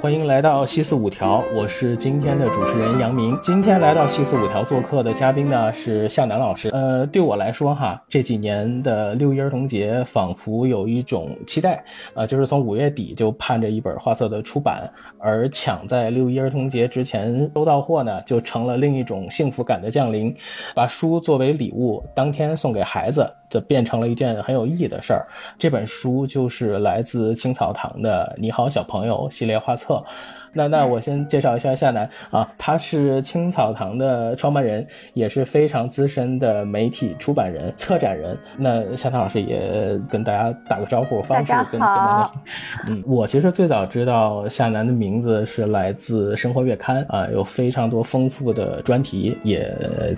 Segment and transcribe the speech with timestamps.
[0.00, 3.36] 欢迎来到西四五条，我是今天的主持人杨明。
[3.42, 6.68] 今天来到西四五条做客的嘉宾呢是向南老师。
[6.68, 11.82] 呃，对我来说哈，这几年的六一儿童节仿佛有一种期待，
[12.14, 14.88] 啊，就是从五月底就盼着一本画册的出版，
[15.18, 20.32] 而抢在六一儿童节之前收到货呢，就成了另一种幸福感的降临。
[20.76, 25.26] 把书作为礼物，当天送给孩子，这变成了一件很有意义的事儿。
[25.58, 30.04] 这本书就是来自青草堂的《你好，小朋友》系列画册。
[30.58, 30.68] 错。
[30.68, 38.36] 那那我先介绍一下夏楠啊，他是青草堂的创办人，也是非常资深的媒体出版人、策展人。
[38.56, 42.30] 那夏楠老师也跟大家打个招呼，方式跟跟大家。
[42.88, 49.72] 嗯，我其实最早知道夏楠的名字是来自《生活月刊》啊，有非常多丰富的专题，也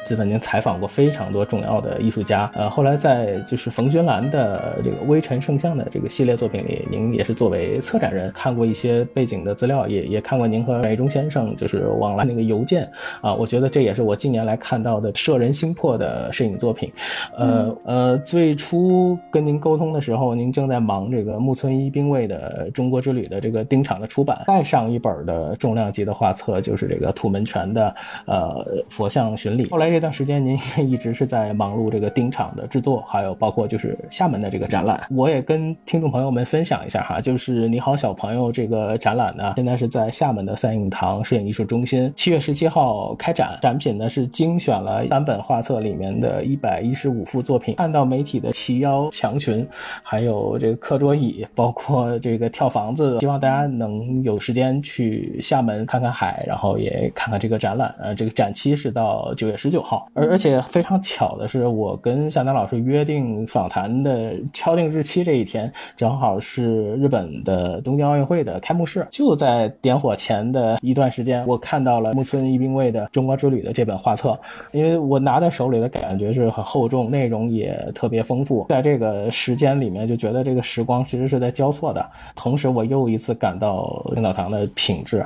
[0.07, 2.51] 知道您采访过非常多重要的艺术家。
[2.55, 10.21] 呃，后来在就是冯君兰的这个《微尘圣像》的这个系列作品里，您也是作为策展人看过一些背景的资料，也也。
[10.31, 12.89] 看过您和白中先生就是往来那个邮件
[13.21, 16.89] 啊，我觉得这也是我近年来看到的摄人心魄的摄影作品。
[17.37, 27.93] 呃呃，最初跟您沟通的时候，您正在忙这个木村一兵卫的《中国之旅》的这个丁场的出版，再上一本的重量级的画册就是这个土门泉的
[28.27, 29.69] 呃佛像巡礼。
[29.69, 30.57] 后来这段时间您
[30.89, 35.03] 一直是在忙碌这个丁场的制作，还有包括就是厦门的这个展览。
[35.11, 40.09] 我也跟听众朋友们分享一下哈，就是你好小朋友这个展览呢，现在是在。
[40.11, 47.77] 厦门的三影堂摄影艺术中心七月十七号开展，展品呢是精选了三本画册里面的一百一十五幅作品。
[47.77, 49.67] 看到媒体的齐腰墙裙，
[50.03, 57.95] 还有这个课桌椅，包括这个跳房子，希望大家能有时间去厦门看看海，然后也看看这个展览。
[58.01, 70.00] 呃，这个展期是到九月十九号，而而且非常巧的是，我跟夏丹老师约定访谈的敲定日期这一天，正好是日本的东京奥运会的开幕式，就在点。
[70.01, 74.39] 火前的一段时间，我看到了木村一兵卫的《中国之旅》的这本画册，
[74.73, 78.67] 因为我拿在手里的感觉是很厚重，内容也特别丰富。
[78.71, 82.05] 在这个时间里面，就觉得这个时光其实是在交错的，
[82.35, 85.25] 同时我又一次感到领导堂的品质。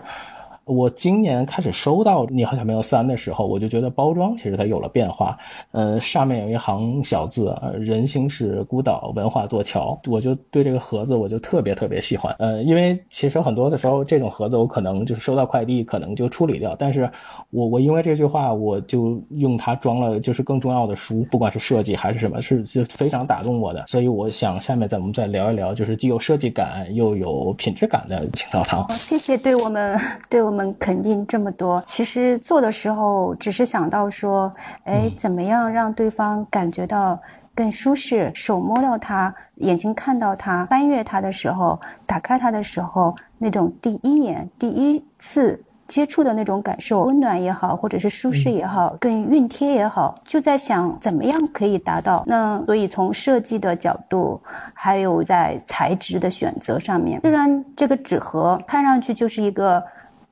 [0.66, 5.36] 我今年开始收到《你好，小朋友三》的时候，我就觉得包装其实它有了变化。
[5.72, 12.34] 呃，上面有一行小字“人心是孤岛，文化做桥”，我就对这个盒子我就特别特别喜欢。
[12.38, 16.74] 呃，因为其实很多的时候，这种盒子我可能就是收到快递，可能就处理掉。
[16.78, 17.10] 但是
[17.50, 23.84] 我我因为这句话，我就用它装了就是更重要的书，不管是设计还是什么，是就非常打动我的。
[23.86, 28.88] 所以我想下面咱们再聊一聊，就是既有设计感又有品质感的青草堂。
[28.88, 30.00] 谢谢对我们
[30.30, 30.53] 对我。
[30.54, 34.48] 我们肯定这么多，其实做的时候只是想到说，
[34.84, 37.18] 哎，怎么样让对方感觉到
[37.56, 52.22] 更舒适，手摸到它，眼睛看到它，翻阅它的时候，打开它的时候，那种第一眼、第一次接触的那种感受，温暖也好，或者是舒适也好，更熨贴也好，就在想怎么样可以达到。
[52.28, 54.40] 那所以从设计的角度，
[54.72, 59.82] 还有在材质的选择上面，虽然这个纸盒看上去就是一个。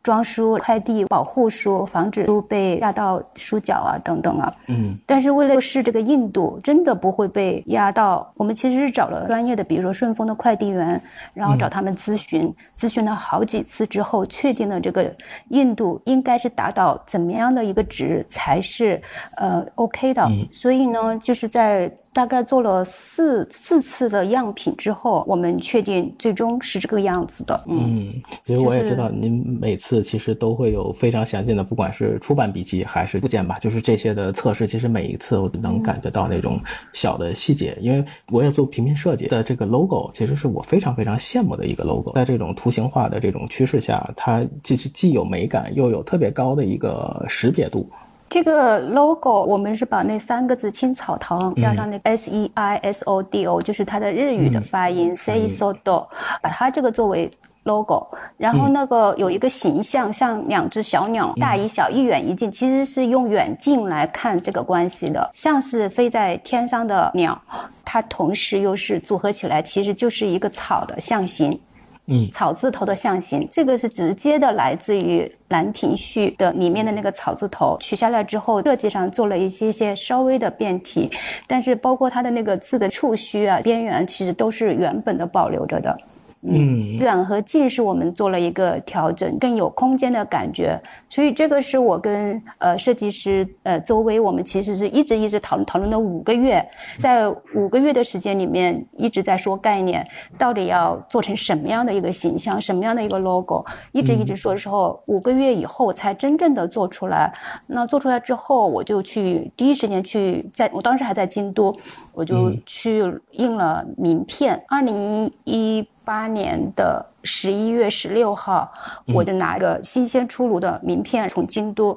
[0.02, 4.52] 装书、快递、保护书，防止书被压到书角啊，等等啊。
[4.68, 4.98] 嗯。
[5.06, 8.32] 但是为了试这个硬度，真的不会被压到。
[8.36, 11.00] 我们其实是找了专业的，比如说顺丰的快递员，
[11.32, 15.14] 然后找他们咨询，咨询了好几次之后，确定了这个
[15.48, 19.00] 硬度应该是达到怎么样的一个值才是
[19.36, 20.28] 呃 OK 的。
[20.50, 21.90] 所以呢，就是在。
[22.12, 27.64] 大概做了四四次的样品之后，我们确定最终是这个样子的。
[27.66, 28.12] 嗯，
[28.44, 34.66] 其实我也知道，您每次其实都会有非常详尽的，不管是出版笔记还是附件吧，就是这些的测试。
[34.66, 36.60] 其实每一次我都能感觉到那种
[36.92, 42.12] 小的细节，因为我也做平面设计的这个 logo，其实是我非常非常羡慕的一个 logo。
[42.12, 47.88] 在这种图形化的这种趋势下，它既是既有美感，又有特别高的一个识别度。
[48.32, 56.06] 这个 logo 我们是把那三个字“青草堂”加上那个 S E I S O D O，就是它的日语的发音 “seisodo”，
[56.40, 57.30] 把它这个作为
[57.64, 58.06] logo。
[58.38, 67.38] 然后那个有一个形象，像两只小鸟，大一小，一远一近，其实是用远近来看这个关系的，像是飞在天上的鸟，
[67.84, 71.60] 它同时又是组合起来，其实就是一个草的象形。
[72.08, 75.20] 嗯，草字头的象形，这个是直接的来自于
[75.50, 81.08] 《兰亭序》的里面的那个草字头，取下来之后，设计上做了一些些稍微的变体，
[81.46, 85.96] 但是包括它的那个字的触须啊、边缘，其实都是原本的保留着的。
[86.44, 90.80] 嗯，远和近是我们做了一个调整，更有空间的感觉。
[91.08, 96.66] 所以这个是我跟呃设计师呃周薇，我们其实是一直一直讨论讨论了五个月，
[96.98, 100.04] 在五个月的时间里面一直在说概念，
[100.36, 107.32] 到底要做成什么样的一个形象，什么样的一个 logo，一直一直说的时候，五个月以后才真正的做出来。
[107.68, 111.72] 那做出来之后，我就去第一时间去，在我当时还在京都，
[112.12, 114.64] 我就去印了名片。
[114.68, 117.06] 二零一八年的。
[117.24, 118.68] 十一月十六号，
[119.14, 121.96] 我就拿个新鲜出炉的名片从京都。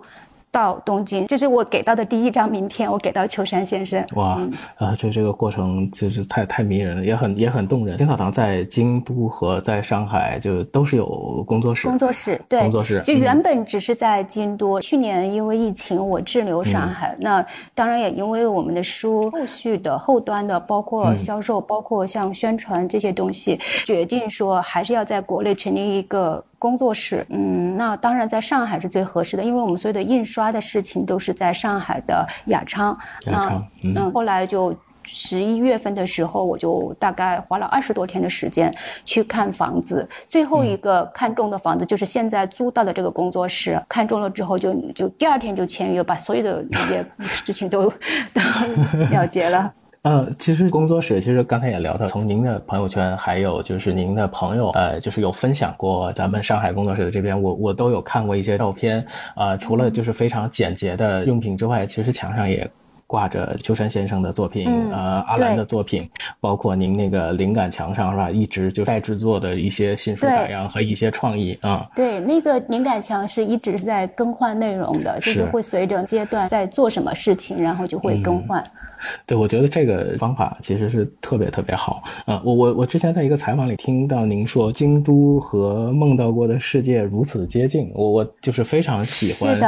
[0.55, 4.01] 到东京，这是我给到的第一张名片，我给到秋山先生。
[4.15, 4.39] 哇，
[4.77, 7.97] 啊，这这个过程就是太太迷人了，也很也很动人。
[7.97, 26.41] 青草堂在京都和在上海就都是有工作室，工作室对，工作室就原本只是在京都，去年因为疫情我滞留上海，那当然也因为我们的书后续的后端的，包括销售，包括像宣传这些东西，决定说还是要在国内成立一个。
[26.57, 32.97] 工作室，嗯，那当然在上海是最合适的，因为我们所有的印刷的事情都是在上海的雅昌。
[33.27, 38.73] 雅昌，嗯，后来就十一月份的时候，我就大概花了二十多天的时间
[39.03, 47.91] 去看房子，最后一个看中的房子就是现在租到的这个工作室，看中了之后就就第二天就签约，把所有的那些事情都
[48.33, 48.41] 都
[49.11, 49.71] 了结了。
[50.07, 59.03] 嗯，其实工作室，其实刚才也聊到，从您的朋友圈，还有就是您的朋友，呃，就是有分享过咱们上海工作室的这边，我我都有看过一些照片，
[59.35, 62.69] 啊，除了就是非常简洁的用品之外，其实墙上也
[63.15, 66.09] 挂着秋山先生的作品，呃，阿兰的作品，
[66.41, 71.89] 包括您那个灵感墙上是吧，一直就在制作的一些新书打样和一些创意啊。
[71.95, 78.61] 对，那个灵感墙是一直是在更换内容的，就是会随着阶段在做什么事情，然后就会更换。
[79.25, 82.41] 对，我觉得这个方法其实是特别特别好啊！
[82.43, 89.59] 我我我之前在一个采访里听到您说，京都和梦到过的世界如此接近，我我就是非常喜欢，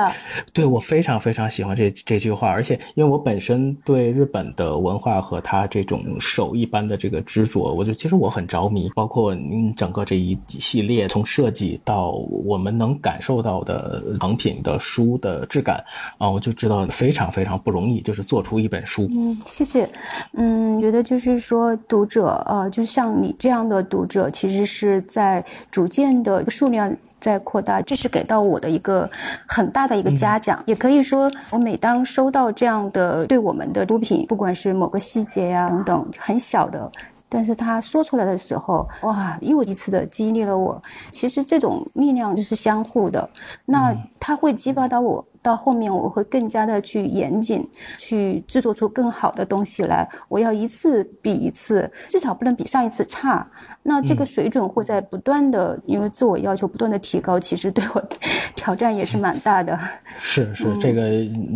[0.53, 15.85] 对我非常非常喜欢这这句话，而且因为我本本身对日本的文化和他这种手艺般的这个执着，我就其实我很着迷，包括您整个这一系列从设计到我们能感受到的成品的书的质感
[16.17, 19.07] 啊，我就知道非常非常不容易，就是做出一本书。
[19.11, 19.87] 嗯，谢谢。
[20.33, 29.09] 嗯，觉得就是说，读者呃，就像你这样的读者，其实是在逐渐的数量在扩大，这是给到我的一个
[29.47, 30.61] 很大的一个嘉奖。
[30.65, 36.91] 也可以说，我每当收到这样的对我们的毒品，不管是某个细节呀等等，很小的，
[37.29, 40.81] 但是他说出来的时候，哇，又一次的激励了我。
[41.11, 43.29] 其实这种力量就是相互的，
[43.65, 45.25] 那它会激发到我。
[45.47, 47.65] 到后面我会更加的去严谨，
[47.97, 50.05] 去制作出更好的东西来。
[50.27, 53.49] 我要一次比一次，至少不能比上一次差。
[53.81, 58.03] 那这个水准会在不断的，因为自我要求不断的提高，其实对我
[58.57, 59.79] 挑战也是蛮大的。
[60.19, 61.11] 是是，这个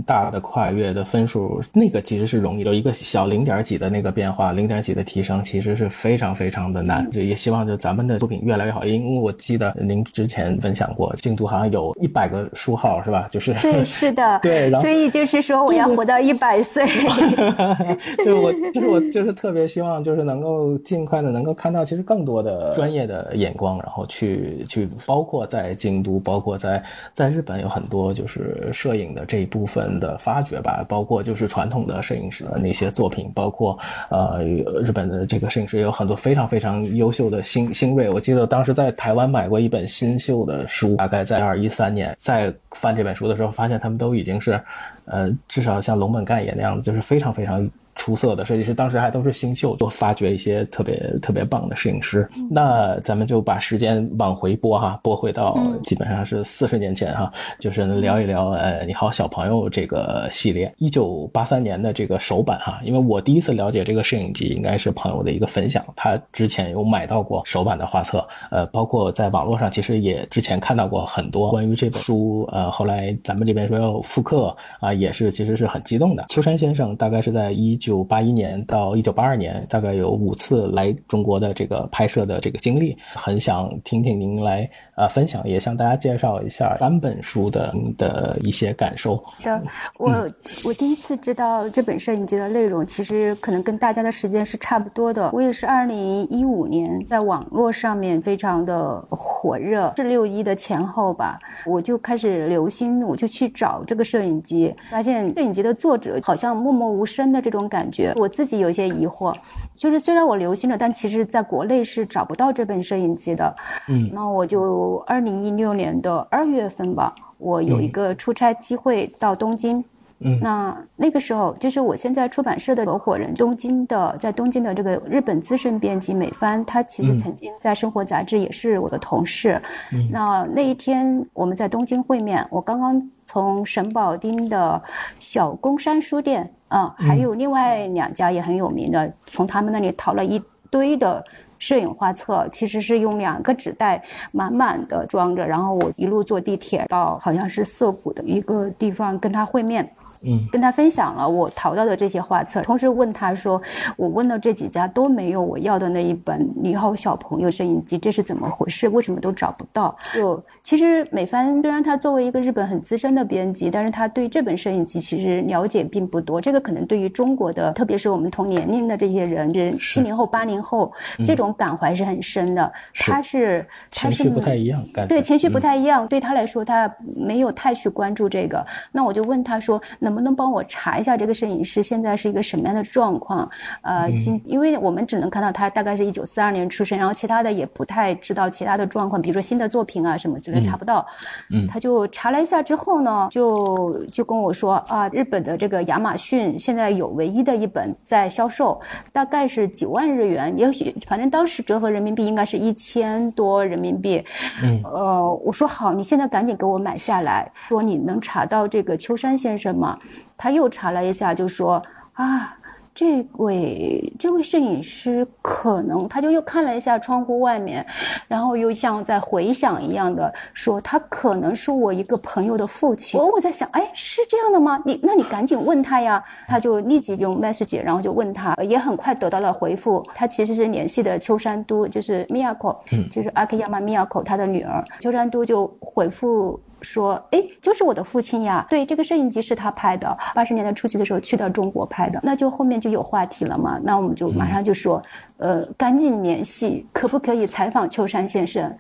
[0.06, 7.12] 大的跨越的分数，那个其实是容易的，一个小零点几的那个变化，零点几的提升，其实是非常非常的难。
[7.12, 13.28] 就也希望就咱们的作品越来越好，因为我记得您之前分享过，进度好像有一百个书号是吧？
[13.30, 13.54] 就是。
[13.84, 16.86] 是的，对，所以就是说我要活到一百岁。
[18.18, 26.82] 就是我，就是我，就是特别希望，就是能够尽快的能够看到，其实更多的专业的眼光，然后去去，包括在京都，包括在
[27.14, 33.78] 在日本有很多就是摄影的这一部分的发掘吧，包括就是传统的摄影师的那些作品，包括
[34.10, 34.42] 呃
[34.84, 38.10] 日本的这个摄影师有很多非常非常优秀的新新锐。
[38.10, 44.60] 我记得当时在台湾买过一本新秀的书，大概在二一三年，在翻这本书的时候，发现他们都已经是，
[45.06, 47.70] 呃，至少像龙本干也那样，就是非常非常。
[48.02, 52.28] 出色的设计师，当时还都是新秀，多发掘一些特别特别棒的摄影师。
[52.50, 62.80] 那咱们就把时间往回拨哈，拨回到基本上是四十年前哈，就是聊一聊呃，你好小朋友这个系列，一九八三年的这个首版哈。
[62.84, 76.26] 因为我第一次了解这个摄影机，应该是朋友的一个分享，他之前有买到过首版的画册，呃，包括在网络上其实也之前看到过很多关于这本书，呃，后来咱们这边说要复刻啊，也是其实是很激动的。
[76.30, 77.72] 秋山先生大概是在一。
[77.72, 84.70] 一九八一年到一九八二年，大概有五次来中国的这个拍摄的这个经历，很想听听您来。
[84.96, 89.24] 呃，分享也向大家介绍一下三本书的的一些感受。
[89.42, 89.62] 的，
[89.98, 90.28] 我
[90.66, 95.30] 我第一次知道这本摄影机的内容，其实可能跟大家的时间是差不多的。
[95.34, 108.14] 我也是二零一五年在网络上面非常的火热，是六一的前后吧，我就开始留心，我就去找这个摄影机，发现摄影机的作者好像默默无声的这种感觉。
[108.18, 109.34] 我自己有一些疑惑，
[109.76, 113.56] 就是虽然我留心了，但其实在国内是找不到这本摄影集的。
[113.88, 119.84] 嗯，那我就二零一六年的二月份吧，我有一个出差机会到东京。
[120.24, 129.60] 嗯，那那个时候就是我现在出版社的合伙人，东京的在东京的这个日本资深编辑美帆，他其实曾经在生活杂志也是我的同事。
[129.92, 134.80] 嗯，那那一天我们在东京会面，我刚刚从神保町的
[135.18, 141.24] 小宫山书店啊，还有另外两家也很有名的，从他们那里淘了一堆的
[141.62, 149.90] 摄影画册，其实是用两个纸袋满满的装着，然后我一路坐地铁到好像是涩谷的一个地方跟他会面。
[150.28, 153.62] 嗯，跟他分享了我淘到的这些画册，同时问他说，
[153.98, 158.88] 我问了这几家都没有我要的那一本《你好，小朋友》摄影机，这是怎么回事？
[158.90, 159.96] 为什么都找不到？
[160.14, 166.40] 就其实美帆虽然他作为一个日本很资深的编辑，但是他对这本摄影机其实了解并不多。
[166.40, 170.92] 这个可能对于中国的，特别是我们同年龄的这些人，就是七零后、八零后，
[171.26, 172.72] 这种感怀是很深的。
[172.94, 178.66] 他是情绪不太一样，感对情绪不太一样，对他来说他没有太去关注这个。
[178.92, 179.82] 那我就问他说，
[180.12, 183.50] 能不能帮我查一下这个摄影师现在是一个什么样的状况？
[183.82, 191.06] 呃，今因为我们只能看到他大概是一九四二年出生，然后其他的也不太知道其他的状况，比如说新的作品啊什么之类查不到。
[191.50, 198.80] 嗯，他就查了一下之后呢，就就跟我说啊，日本的这个亚马逊现在有唯一的一本在销售，
[199.14, 204.24] 大概是几万日元，也许反正当时折合人民币应该是一千多人民币。
[204.64, 207.50] 嗯，呃，我说好，你现在赶紧给我买下来。
[207.70, 209.98] 说你能查到这个秋山先生吗？
[210.38, 211.82] 他又查了一下，就说
[212.14, 212.58] 啊，
[212.94, 217.86] 这位这位摄影师可能，他就又看了一下窗户外面，
[218.28, 223.20] 然后又像在回想一样的说，他可能是我一个朋友的父亲。
[223.20, 224.82] 我我在想，哎，是这样的吗？
[224.86, 226.24] 你那你赶紧问他呀。
[226.48, 230.04] 他就立即用 message，然后就问他，也很快得到了回复。
[230.14, 232.76] 他其实是联系的秋山都，就是 Miyako，
[233.10, 234.84] 就是 Akiyama Miyako 他的女儿。
[235.00, 236.60] 秋山都就回复。
[236.82, 238.66] 说，哎，就是我的父亲呀。
[238.70, 243.80] 对，这个摄影机是他拍的，八十年代初期的时候去到中国拍的，那就后面就有话题了嘛。
[243.84, 245.02] 那我们就马上就说，
[245.38, 248.74] 呃，赶紧联系，可不可以采访秋山先生？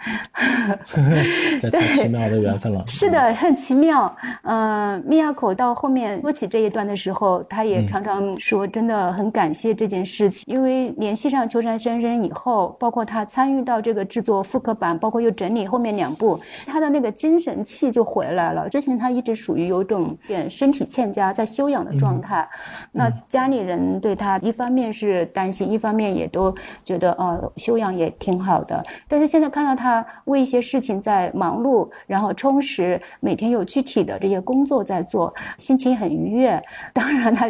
[1.62, 2.84] 这太奇妙的缘分了。
[2.88, 4.16] 是的，很奇妙。
[4.44, 17.91] 嗯，密亚口到后面说起这一段的时候，他也常常说，真的很感谢这件事情，因为联系上秋山先生以后，包括他参与到这个制作复刻版，包括又整理后面两部，他的那个精神气。
[17.92, 18.70] 就回来了。
[18.70, 22.48] 之前他一直属于有种点身体欠佳，在休养的状态。
[22.92, 26.56] 那家里人对他一方面是担心，一方面也都
[26.86, 28.82] 觉得呃休养也挺好的。
[29.08, 36.62] 但是现在看到他为一些事情在忙碌，然后充实，每天有具体的这些工作在做，心情很愉悦。
[36.94, 37.50] 当然，他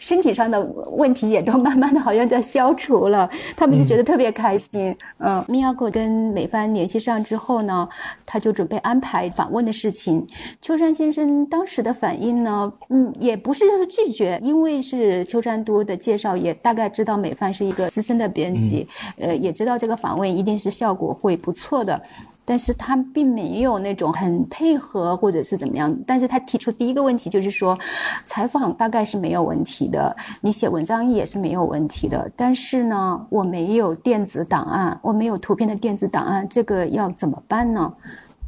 [0.00, 0.60] 身体上的
[0.96, 4.96] 问题也都慢慢的好像在消除了，他们就觉得特别开心。
[5.18, 7.88] 嗯，米亚克跟美帆联系上之后呢，
[8.24, 9.72] 他就准备安排访问的。
[9.82, 10.24] 事情，
[10.60, 18.86] 秋山先生当时的反应呢，嗯，也不是拒绝，因为是秋山都的介绍，也大概知道美帆是一个资深的编辑，
[19.18, 22.00] 呃，也知道这个访问一定是效果会不错的，
[22.44, 27.76] 但是他并没有那种很配合或者是怎么样，但是他提出第一个问题就是说，
[28.24, 37.92] 采访大概是没有问题的，你写文章也是没有问题的，但是呢，我没有电子档案，我没有图片的电子档案，这个要怎么办呢？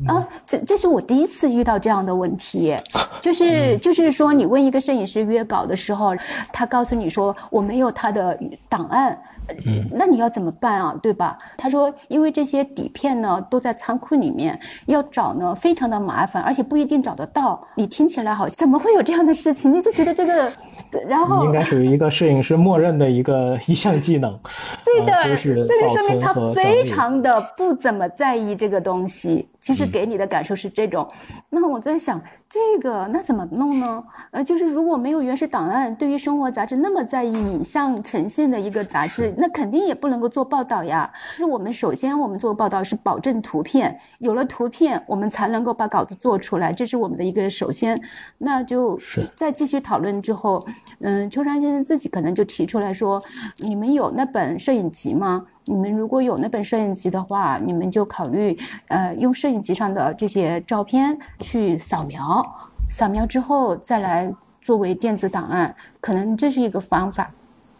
[0.06, 2.76] 啊，这这是我第一次遇到这样的问题，
[3.20, 6.14] 就是就是说，你问一个摄影师约稿的时候，
[6.52, 9.18] 他告诉你说我没有他的档案。
[9.66, 10.94] 嗯，那你要怎么办啊？
[11.02, 11.36] 对吧？
[11.58, 17.60] 他说，因为这些底片呢都在仓库里面，要找呢非常的麻烦，而且不一定找得到。
[17.74, 19.70] 你听起来好像怎么会有这样的事情？
[19.70, 20.50] 你就觉得这个，
[21.06, 24.34] 然后应该属于一个摄影师默认的一个一项技能。
[24.82, 29.46] 对的，就是这就说明他非常的不怎么在意这个东西。
[29.64, 31.08] 其实给你的感受是这种。
[31.48, 34.04] 那我在想，这个那怎么弄呢？
[34.30, 39.34] 呃，就是如果没有原始档案，对于生活杂志那么在意影像呈现的一个杂志。
[39.38, 41.10] 那肯定也不能够做报道呀。
[41.14, 47.98] 是我们首先，我们做报道是保证图片，有了图片，我们才能够把稿子做出来，这是我们的一个首先。
[48.36, 49.00] 那就
[49.34, 50.62] 再继续讨论之后，
[51.00, 53.18] 嗯，秋山先生自己可能就提出来说
[53.66, 55.46] ：“你们有那本摄影集吗？
[55.66, 62.44] 你们如果有那本摄影集的话，你们就考虑，呃，用摄影集上的这些照片去扫描，
[62.90, 67.30] 扫描之后再来作为电子档案，可能这是一个方法。”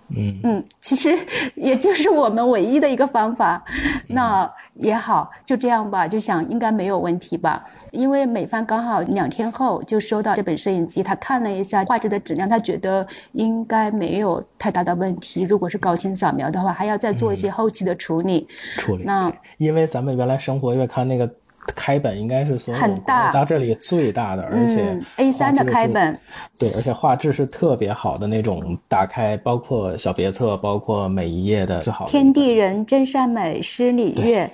[0.09, 1.17] 嗯嗯，其实
[1.57, 3.63] 也就是我们唯一的一个方法。
[4.09, 7.65] 那也好，就这样吧，就想应该没有问题吧。
[7.91, 15.43] 因为美方刚好两天后就收到这本摄影机，他看了一下画质的质量，他觉得应该没有太大的问题。
[15.43, 18.47] 如果是高清扫描的话，还要再做一些后期的处理。
[18.77, 19.05] 处理。
[19.05, 21.31] 那因为咱们原来生活月刊那个。
[21.75, 26.19] 开本应该是所有杂志里最大的，而且 A 三的开本，
[26.59, 28.77] 对，而且画质是特别好的那种。
[28.89, 32.07] 打开包括小别册，包括每一页的最好。
[32.07, 34.51] 天地人真善美，诗礼乐，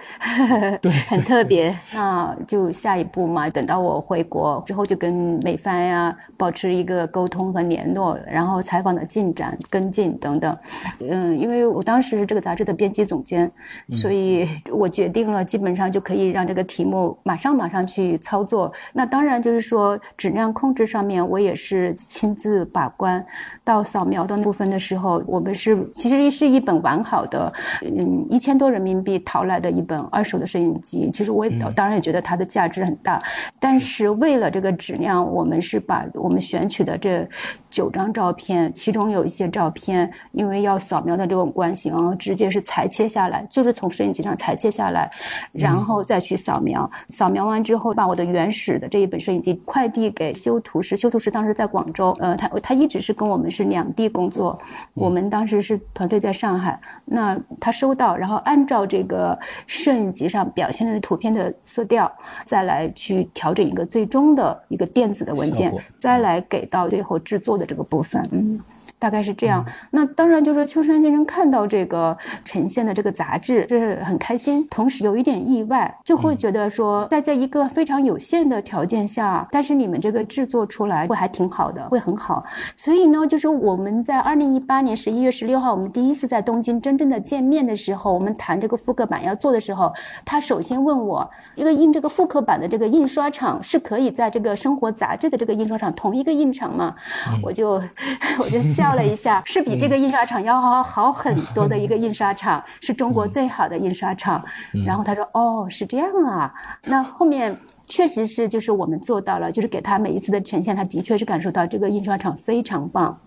[0.81, 1.77] 对， 很特别。
[1.93, 10.57] 那就下一步嘛，等到我回国之后，就跟美帆呀保持一个沟通和联络，然后采访的进展跟进等等。
[11.01, 13.51] 嗯，因为我当时是这个杂志的编辑总监，
[13.93, 17.00] 所以我决定了，基本上就可以让这个题目。
[17.23, 23.25] 马上马上去操作，那当然就是说质量控制上面，我也是亲自把关。
[23.63, 27.53] 到扫描的部分的时候，我们是其实是一本完好的，
[27.83, 31.09] 嗯，一千多人民币淘来的一本二手的摄影机。
[31.13, 33.23] 其实我也当然也觉得它的价值很大，
[33.61, 37.29] 但是为了这个质量，我们是把我们选取的这
[37.71, 45.09] 九张照片，其中有一些照片，因为要扫描的这种关系然后，直接是裁切下来，就是从摄影机上裁切下来，
[45.53, 46.90] 然后再去扫描。
[47.09, 50.97] 扫描完之后，把我的原始的这一本摄影机快递给修图师。
[50.97, 54.59] 修图师当时在广州，呃，他他一直是跟我们是两地工作。
[54.95, 62.11] 我们当时是团队在上海，那他收到，然后按照这个摄影机上表现的图片的色调，
[62.45, 68.27] 再来去调整一个最终的一个电子的文件，再来给到最后制作的这个部分。
[68.31, 68.59] 嗯，
[68.99, 69.63] 大概是这样。
[69.91, 76.71] 那当然就是秋山先生看到这个呈现的这个杂志是很开心，同时有一点意外，就会觉得。
[76.71, 82.45] 说在这一个非常有限的条件下，但是你们这个制作出来会还挺好的，会很好。
[82.77, 89.93] 所以呢，就是我们在二零一八年十一月十六号，我们第一次在东京真正的见面的时候，我们谈这个复刻版要做的时候，
[90.25, 96.95] 他首先问我，一个印这个复刻版的这个印刷厂是可以在这个生活杂志的这个印刷厂同一个印厂吗？
[97.43, 97.83] 我就
[98.39, 104.43] 我就笑了一下，是比这个印刷厂要好好很多的一个印刷厂，是中国最好的印刷厂。
[104.87, 106.53] 然后他说，哦，是这样啊。
[106.85, 113.21] 那后面确实是，就是我们做到了，就是给他每一次的呈现，他的确是感受到这个印刷厂非常棒。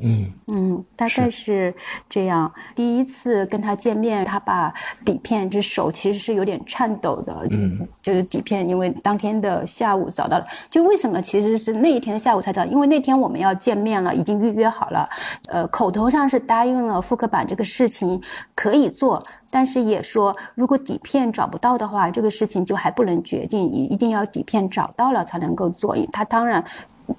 [0.00, 1.74] 嗯嗯，大概是
[2.08, 2.52] 这样。
[2.74, 4.72] 第一次跟他见面，他把
[5.04, 7.46] 底片这手其实是有点颤抖的。
[7.50, 10.44] 嗯，就是底片，因为当天的下午找到了。
[10.70, 12.64] 就为什么其实是那一天的下午才找？
[12.64, 15.08] 因为那天我们要见面了，已经预约好了。
[15.48, 18.20] 呃，口头上是答应了复刻版这个事情
[18.54, 25.96] 可以做，但是也说如果底片找不到的话，这个事情就还不能决定，你一定要底片找到了才能够做。
[26.12, 26.64] 他当然。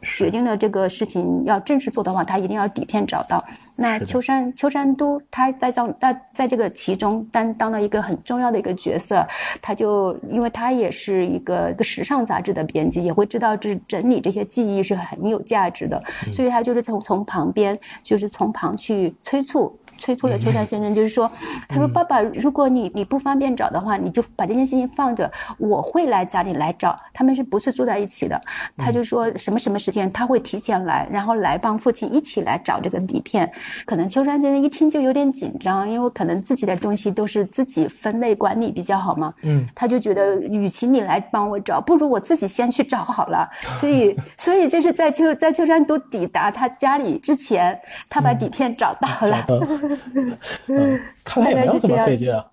[0.02, 3.44] 决定了这个事情要正式做的话，他一定要底片找到。
[3.76, 9.26] 那秋山秋山都他在这在在这个其中担当了一个很重要的一个角色，
[9.62, 16.02] 他就因为他也是一个一个时尚杂志的编辑，也会知道这整理这些记忆是很有价值的，
[16.34, 19.78] 所以他就是从从旁边就是从旁去催促。
[20.00, 21.30] 催促了秋山先生，就是说，
[21.68, 26.98] 他说：“爸爸，如果你你不方便找的话，你就把这件事情放着，我会来家里来找。
[27.14, 28.42] 他们是不是住在一起的？
[28.78, 33.52] 他就说什么什么时间他会提前来，然后来帮父亲一起来找这个底片。
[33.86, 39.34] 可能秋山先生一听就有点紧张，因为可能自己的东西都是自己分类管理比较好嘛。
[39.44, 43.48] 嗯，他就觉得，与其你来帮我找，不如我自己先去找好了。
[43.78, 47.78] 所以，所以就是在秋在秋山都抵达他家里之前，
[48.10, 49.46] 他把底片找到了。
[50.68, 52.46] 嗯，看来也没有这么费劲啊。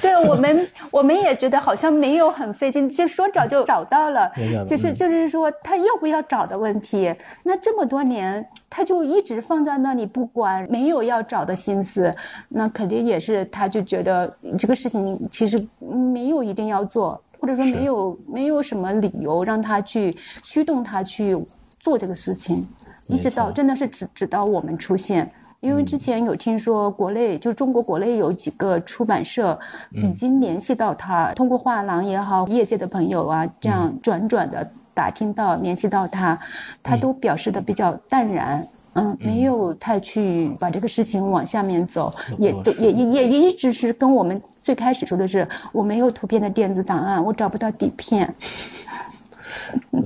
[0.00, 4.30] 对我们，我们也觉得好像没有很费劲，就说找就找到了。
[4.66, 7.14] 就是就是说，他要不要找的问题。
[7.42, 12.14] 那这么多年，他就一直放在那里不管，没有要找的心思。
[12.48, 21.36] 那肯定也是，他就觉得这个事情其实没有一定要做，或者说没有没有什么理由让他去驱动他去
[21.80, 22.66] 做这个事情。
[23.08, 25.30] 一直到真的是直直到我们出现。
[25.60, 29.58] 因为之前有听说，国内就中国国内有几个出版社
[29.90, 36.38] 已经联系到他，通过画廊也好，业界的朋友啊，这样转转的打听到联系到他，
[36.82, 48.32] 他都表示的比较淡然，嗯，没有太去把这个事情往下面走，也都也也也一直是跟我们最开始说的是，我没有图片的电子档案，我找不到底片。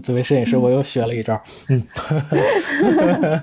[0.02, 1.40] 作为摄影师，我又学了一招。
[1.68, 1.82] 嗯，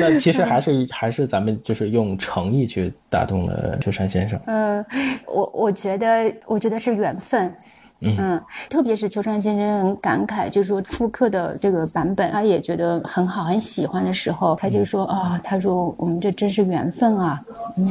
[0.00, 4.40] 那其实还是还是咱们就是用诚意去打动了秋山先生。
[4.46, 4.84] 嗯，
[5.26, 7.54] 我我觉得我觉得是缘分，
[8.00, 17.40] 嗯，特别是秋山先生很感慨，就是说复刻的这个版本，他也觉得很好，很喜欢的时候，他就说啊，他说我们这真是缘分啊，
[17.76, 17.88] 嗯。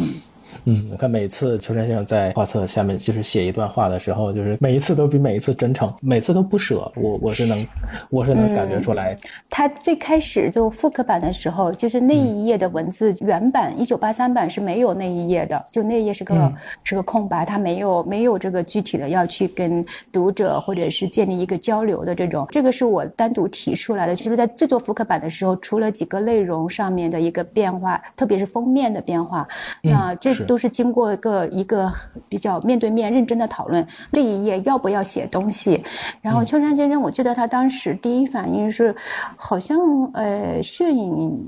[0.65, 6.91] 嗯，我看每次秋山先生在画册下面就是写一段话的时候，就是每一次都比每一次真诚，每次都不舍。
[6.95, 7.67] 我我是能，
[8.09, 9.15] 我是能感觉出来。
[9.49, 22.47] 他最开始就复刻版的时候，就是那一页的文字，原版一九八三版是没有那一页的，就那一页是个是个空白，他没有没有这个具体的要去跟读者或者是建立一个交流的这种。
[22.51, 29.47] 这个是我单独提出来的，就是在制作复刻版的时候，除了几个内容上面的一个变化，特别是封面的变化，
[29.81, 30.57] 那这都。
[30.57, 31.93] 是经过一个一个
[32.27, 35.83] 比较面对面认真的讨论，这一页要不要写东西？
[36.19, 38.95] 然后秋山先生，我记得他当时第一反应是，
[39.35, 39.77] 好像
[40.13, 41.39] 呃摄影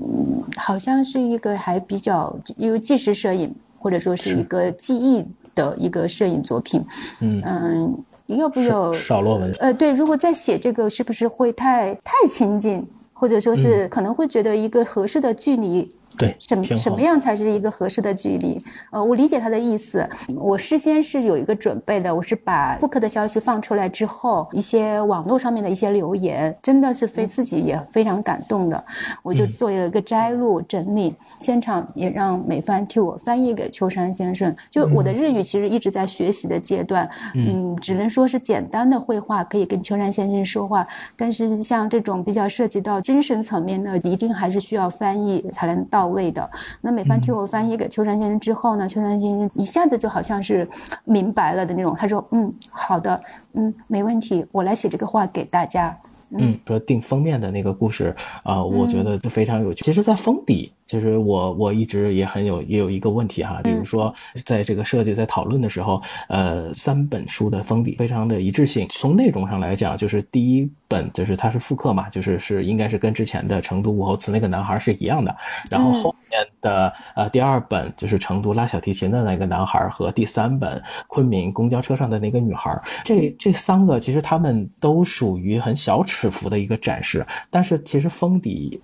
[0.56, 5.24] 好像是一个还比较因为纪实摄影或者说是一个记忆
[5.56, 6.86] 的一个摄影作品。
[7.18, 8.04] 嗯嗯，
[8.38, 9.50] 要不要少落文？
[9.58, 15.92] 呃，对，如果再写这个，是不是会太太亲近，或者说是可能会觉得一个合适的距离？
[16.20, 18.62] 对，什么什么样才是一个合适的距离？
[18.92, 20.06] 呃，我理解他的意思。
[20.36, 28.84] 我事先是有一个准备的，我是把复刻的消息放出来之后，一些网络上面的一些留言，真的是非自己也非常感动的，
[29.22, 31.16] 我就做了一个摘录整理。
[31.38, 34.54] 现场也让美帆替我翻译给秋山先生。
[34.70, 46.09] 就我的日语其实一直在学习的阶段，嗯，只能说是简单的绘画可以跟秋山先生说话，但是像这种比较涉及到精神层面的，一定还是需要翻译才能到。
[46.10, 46.48] 位的，
[46.80, 50.68] 那美方替我翻译给秋山先生之后呢，秋山先生一下子就好像是
[51.04, 53.20] 明白了的那种，他说：“嗯，好的，
[53.54, 55.96] 嗯，没问题，我来写这个话给大家。”
[56.32, 59.82] 嗯，说定封面的那个故事啊，我觉得就非常有趣。
[59.84, 60.72] 其实，在封底。
[60.90, 64.12] 其实我我一直也很有也有一个问题哈，比如说
[64.44, 68.88] 在这个设计在讨论的时候，呃，三本书的封底非常的一致性。
[68.90, 75.32] 从内容上来讲，就是第一本就是它是复刻嘛，就是是应该是跟之前的成都武侯祠那个男孩是一样的。
[75.70, 88.80] 然后后面的呃第二本就是成都拉小提琴的那个男孩和第三本昆明公交车上的那个女孩，这这三个其实他们都属于很小尺幅的一个展示，但是其实封底。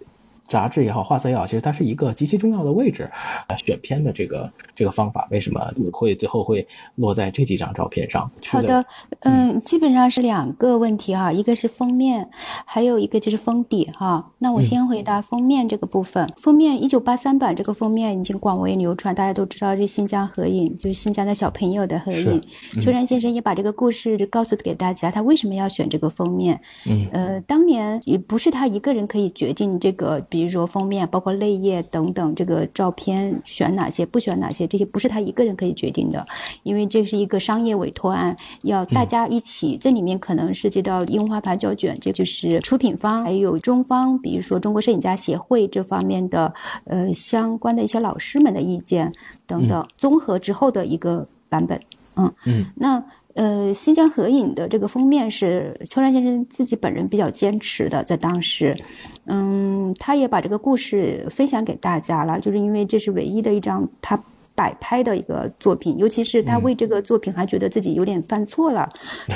[0.47, 3.11] 杂志也好，画册也好，其实它是一个极其重要的位置。
[3.57, 5.61] 选片的这个这个方法，为什么
[5.93, 8.31] 会最后会落在这几张照片上？
[8.47, 8.85] 好的，
[9.21, 12.29] 嗯，基本上是两个问题哈，一个是封面，
[12.65, 14.33] 还有一个就是封底哈。
[14.39, 16.33] 那我先回答封面这个部分。
[16.37, 22.41] 封面一九八三版这个封面已经广为流传，大家都知道是新疆合影，就是新疆的小朋友的合影。
[22.81, 26.61] 秋山先生也把这个故事告诉给大家，他为什么要选这个封面？
[26.89, 30.21] 嗯，呃，当年也不是他一个人可以决定这个。
[30.37, 36.27] 比如说封面，包括内页等等，这个照片选哪些，不选哪些，这些不是他一个人可以决定的，
[36.63, 39.79] 因为这是一个商业委托案，要大家一起。
[39.81, 46.53] 这里面可能涉及到樱花牌胶卷，这就是出品方，还有中方，比如说中国摄影家协会这方面的
[46.85, 49.11] 呃相关的一些老师们的意见
[49.47, 51.81] 等等，综合之后的一个版本。
[52.17, 53.03] 嗯嗯，那。
[53.37, 58.75] 呃，新疆合影的这个封面是秋山先生自己本人比较坚持的，在当时，
[59.27, 64.21] 嗯，他也把这个故事分享给大家了，就是因为这是唯一的一张他。
[64.57, 68.89] 摆拍的一个作品，尤其是他为这个作品还觉得自己有点犯错了，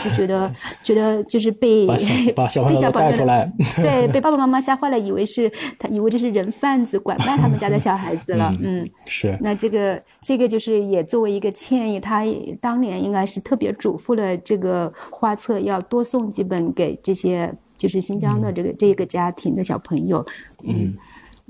[0.02, 0.50] 就觉得
[0.82, 1.86] 觉得就是被
[2.34, 9.38] 把小朋友带出来，对，被爸爸妈妈吓坏了，以为是他以为这是人贩子拐卖他们家的小孩子了，嗯，是。
[9.42, 12.24] 那这个这个就是也作为一个歉意，他
[12.60, 20.24] 当年应该是特别嘱咐了这个画册要多送几本给这些就是新疆的这个这个家庭的小朋友，
[20.66, 20.94] 嗯。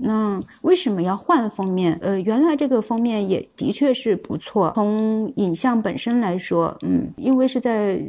[0.03, 1.99] 那为什么要换封面？
[2.01, 4.73] 呃，原来这个封面也的确是不错。
[4.75, 8.01] 从影像本身来说，嗯，因为是在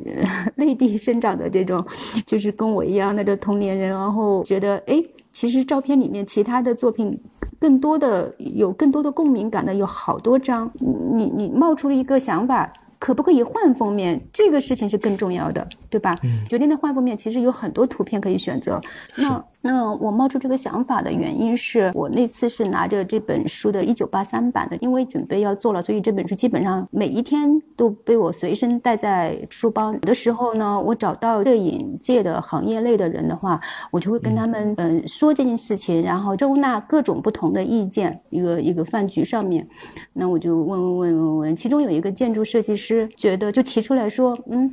[0.56, 1.86] 内地生长的这种，
[2.26, 7.20] 就是跟我一样的这同年人，然后觉得，哎，其实照片里面其他的作品，
[7.60, 10.72] 更多的有更多的共鸣感的有好多张。
[10.80, 12.72] 你你冒出了一个想法。
[13.02, 14.22] 可不可以换封面？
[14.32, 16.16] 这个事情是更重要的，对吧？
[16.48, 18.80] 决定的换封面，其实有很多图片可以选择。
[19.18, 29.94] 那那我冒出这个想法的原因是我那次是拿着这本书的1983版的，因为准备要做了，所以这本书基本上每一天都被我随身带在书包。
[29.94, 33.60] 有的时候呢，我找到摄影界的行业内的人的话，
[33.92, 38.20] 我就会跟他们嗯说这件事情，然后收纳各种不同的意见。
[38.30, 39.68] 一个一个饭局上面，
[40.14, 43.08] 那我就问问问问问，其中有一个建筑设计师。
[43.18, 44.72] 觉得就提出来说，嗯，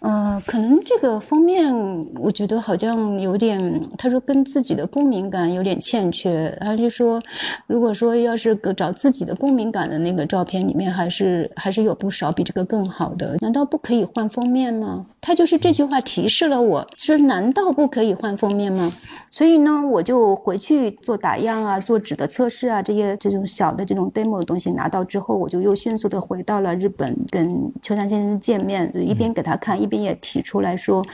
[0.00, 1.74] 呃，可能这个封面，
[2.20, 6.54] 我觉得好像有点，他说跟自己的共鸣感有点欠缺。
[6.60, 7.20] 他就说，
[7.66, 13.36] 如果说要是找自己的共鸣感的那个照片里面，还是还是有不少比这个更好的。
[13.40, 15.06] 难道不可以换封面吗？
[15.20, 18.92] 他就是这句话提示了我，说难道不可以换封面吗？
[19.30, 29.85] 所以呢，我就回去做打样啊，做纸的测试啊，这些这种小的这种 demo 的东西拿到之后，我就又迅速的回到了日本，跟秋山先生见面，就一边给他看一。
[29.86, 31.06] 这边也提出来说，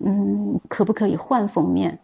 [0.00, 1.96] 嗯，可不可以换封面？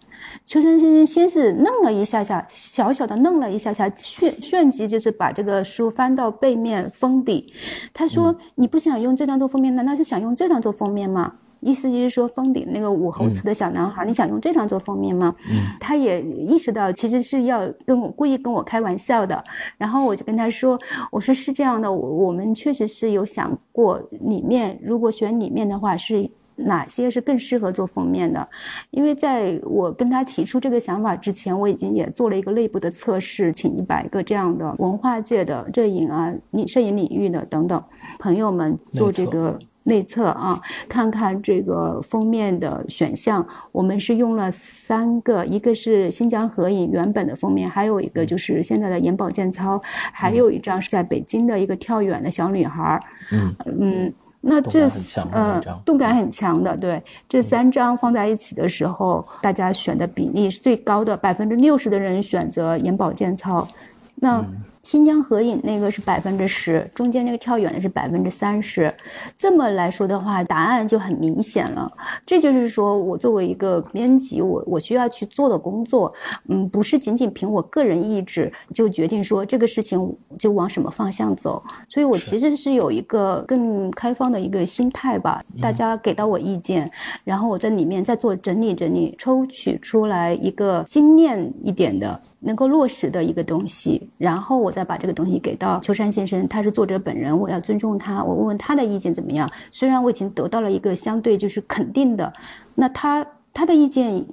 [0.47, 7.53] 秋生先生先是愣了一下下，小小的愣了一下下，旋旋即就是把这个书翻到背面封底。
[7.93, 15.33] 他说：“你不想用这张做封面，难道是想用这张做封面吗？”意思就是说，封顶那个武侯祠的小男孩，你想用这张做封面吗？
[15.49, 19.43] 嗯，他也意识到其实是要跟我故意跟我开玩笑的。
[19.79, 20.77] 然后我就跟他说
[21.13, 28.45] ：“我说是这样的，我我们确实是有想过里面，如果选里面的话，是哪些是更适合做封面的？
[28.91, 37.81] 因为在我跟他提出这个想法之前，我已经也做了一个内部的测试，请一百个这样的文化界的摄影啊、影摄影领域的等等
[38.19, 49.81] 朋友们做这个。”内测啊，看看这个封面的选项，我们是用了三个，一个是新疆合影原本的封面，还有一个就是现在的眼保健操，
[50.13, 53.01] 还有一张是在北京的一个跳远的小女孩。
[53.33, 54.89] 嗯嗯，那这
[55.33, 63.67] 嗯动感很强的，对，这三张放在一起的时候，大家选的比例是最高的，百分之六十的人选择眼保健操。
[64.15, 64.45] 那。
[64.83, 68.93] 新疆合影那个是百分之十，中间那个跳远的是百分之三十，
[69.39, 71.91] 这么来说的话，答案就很明显了。
[72.27, 76.13] 这就是说我作为一个编辑，我我需要去做的工作，
[76.49, 81.63] 嗯，不是仅仅凭我个人意志就决定说这个事情就往什么方向走。
[81.89, 85.43] 所以我其实是有一个更开放的一个心态吧。
[85.61, 86.91] 大家给到我意见，
[87.23, 92.21] 然后我在里面再做整理整理，抽取出来一个精炼一点的。
[92.45, 99.51] 能够落实的一个东西，然后我再把这个东西给到秋山先生，他是作者本人，我要尊重他，我问问他的意见怎么样。
[99.71, 102.33] 虽然我已经得到了一个相对就是肯定的，
[102.75, 103.25] 那他
[103.55, 104.25] 他的意见，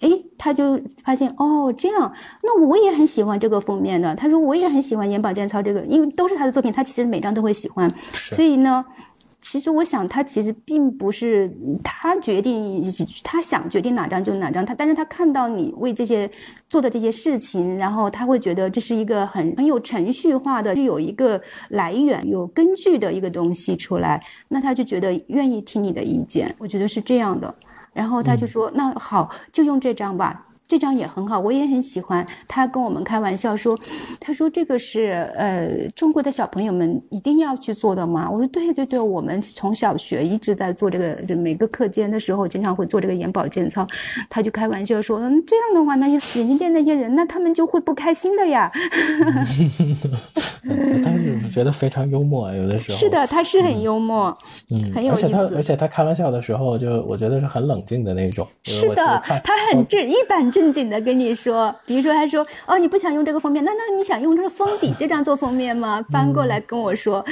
[0.00, 4.14] 哎，他就发现哦这样，那我也很喜欢这个封面的。
[4.14, 8.84] 他说我也很喜欢眼保健操这个，因为都是他的作品，他其实每张都会喜欢，所以呢。
[9.40, 11.50] 其实我想，他其实并不是
[11.84, 12.82] 他决定，
[13.22, 14.66] 他想决定哪张就哪张。
[14.66, 16.28] 他，但是他看到你为这些
[16.68, 26.54] 做的这些事情，然后他会觉得这是一个很很有程序化的，是有一个来源、有根据的一个东西出来，那他就觉得愿意听你的意见。
[26.58, 27.54] 我觉得是这样的。
[27.92, 32.24] 然后他就说：“那好，就用这张吧。”这张也很好，我也很喜欢。
[32.46, 33.76] 他跟我们开玩笑说
[34.20, 43.86] ：“他说这个是呃中国的小朋友们一定要去做的吗？”我说：“对对对，我们从小学一直在做这个，就每个课间的时候经常会做这个眼保健操。”
[44.28, 48.70] 他就开玩笑说：“嗯，这样的话，那些眼镜店那些人，那他们就会不开心的呀。
[51.04, 54.36] ”但是我觉得非常幽默，有的时候是的，他是很幽默，
[54.70, 55.24] 嗯，很有意思。
[55.24, 58.46] 而且他而且他开玩笑的时候，就我觉得是很冷静的那种。
[58.62, 60.68] 是的，他很正一本正。
[60.68, 66.04] 正经的跟你说，比如说他说哦，你不想用这个封面，那那你想用这个封底这张做封面吗？
[66.12, 67.24] 翻过来跟我说。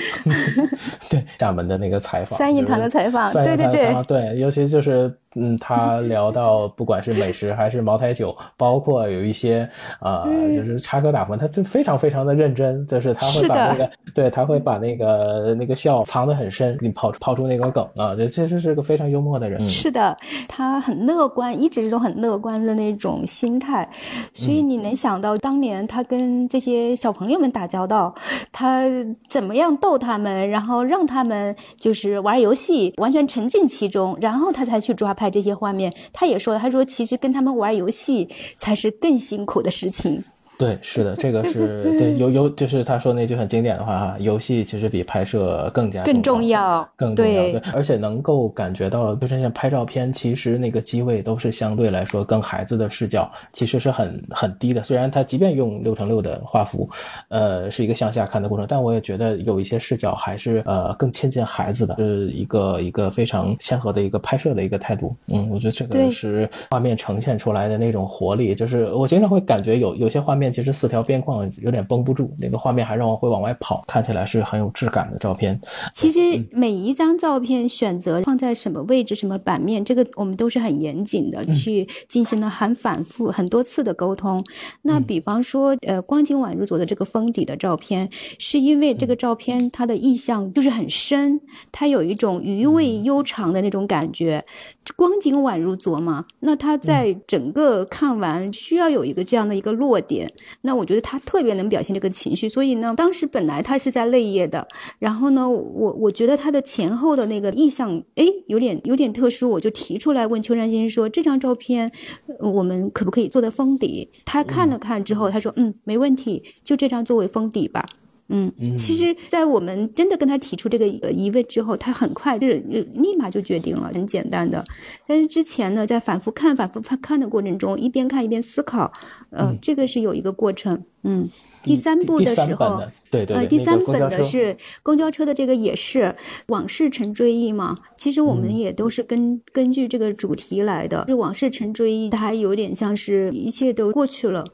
[1.11, 5.15] 对，厦门的那个采访，三影堂的采访，对对对，对，尤其就是。
[5.39, 9.69] 嗯，他聊到不管是美食还是茅台酒，包括有一些
[10.01, 19.69] 啊，就是插科打诨，他就非常非常的认真，就是他会把那个，对他会把那个那个笑藏得很深，你抛抛出那个梗啊，这其实是个非常幽默的人。
[19.69, 20.17] 是的，
[20.49, 23.89] 他很乐观，一直都很乐观的那种心态，
[24.33, 28.15] 所以你能想到当年他跟这些小朋友们打交道，
[28.51, 28.85] 他
[29.29, 35.27] 怎么样逗他们，然后让他们就是玩游戏，完全沉浸其中，然后他才去抓拍。
[35.37, 40.25] 这些画面，他也说，他说其实跟他们玩游戏才是更辛苦的事情。
[40.59, 54.83] 对，是的，这个是对游游，就是他说那句很经典的话哈，游戏其实比拍摄更加更重要，更重要，对，而且能够感觉到，就是像拍照片，其实那个机位都是相对来说跟孩子的视角其实是很很低的。
[54.83, 56.89] 虽然他即便用六乘六的画幅，
[57.29, 65.15] 呃，是一个向下看的过程，但我也觉得有一些视角还是呃更亲近孩子的，是一个一个非常谦和的一个拍摄的一个态度。
[65.31, 70.46] 嗯，我觉得这个是画面呈现出来的那种活力，就是我经常会感觉有有些画面。
[70.47, 75.61] 面其实四条边框有点绷不住，那个画面还让我会往外跑，看起来是很有质感的照片。
[75.93, 76.21] 其实
[76.53, 84.43] 每一张照片选择放在什么位置、什么版面，这个我们都是很严谨的去进行了很反复很多次的沟通。
[84.83, 91.41] 那比方说，呃，光景宛如做的这个封底的照片，是因为这个照片它的意象就是很深，
[91.73, 94.45] 它有一种余味悠长的那种感觉。
[94.95, 104.67] 光景宛如昨嘛，那他在整个看完需要有一个这样的一个落点，那我觉得他特别能表现这个情绪，所以呢，当时本来他是在泪液的，
[104.99, 111.91] 然后呢，我我觉得他的前后的那个意象，哎，有点有点特殊，我就提出来问秋山先生说，这张照片
[112.39, 114.09] 我们可不可以做的封底？
[114.25, 117.85] 他看了看之后，他说，嗯，没问题，就这张作为封底吧。
[118.29, 122.55] 嗯，其实，在我们真的跟他提出这个疑问之后，他很快就是
[122.95, 124.65] 立马就决定了，很简单的。
[125.07, 128.93] 但是之前呢，在反复看、反复看看的过程中，一边看一边思考，
[129.31, 130.83] 呃，这个是有一个过程。
[131.05, 131.29] 嗯，
[131.63, 136.13] 第三部的时候，对对，呃，第三本的是公交车的这个也是
[136.49, 137.79] 往事成追忆嘛。
[137.97, 144.45] 其实我们也都是根根据这个主题来的，是往事成追忆，它还有点像是一切都过去了。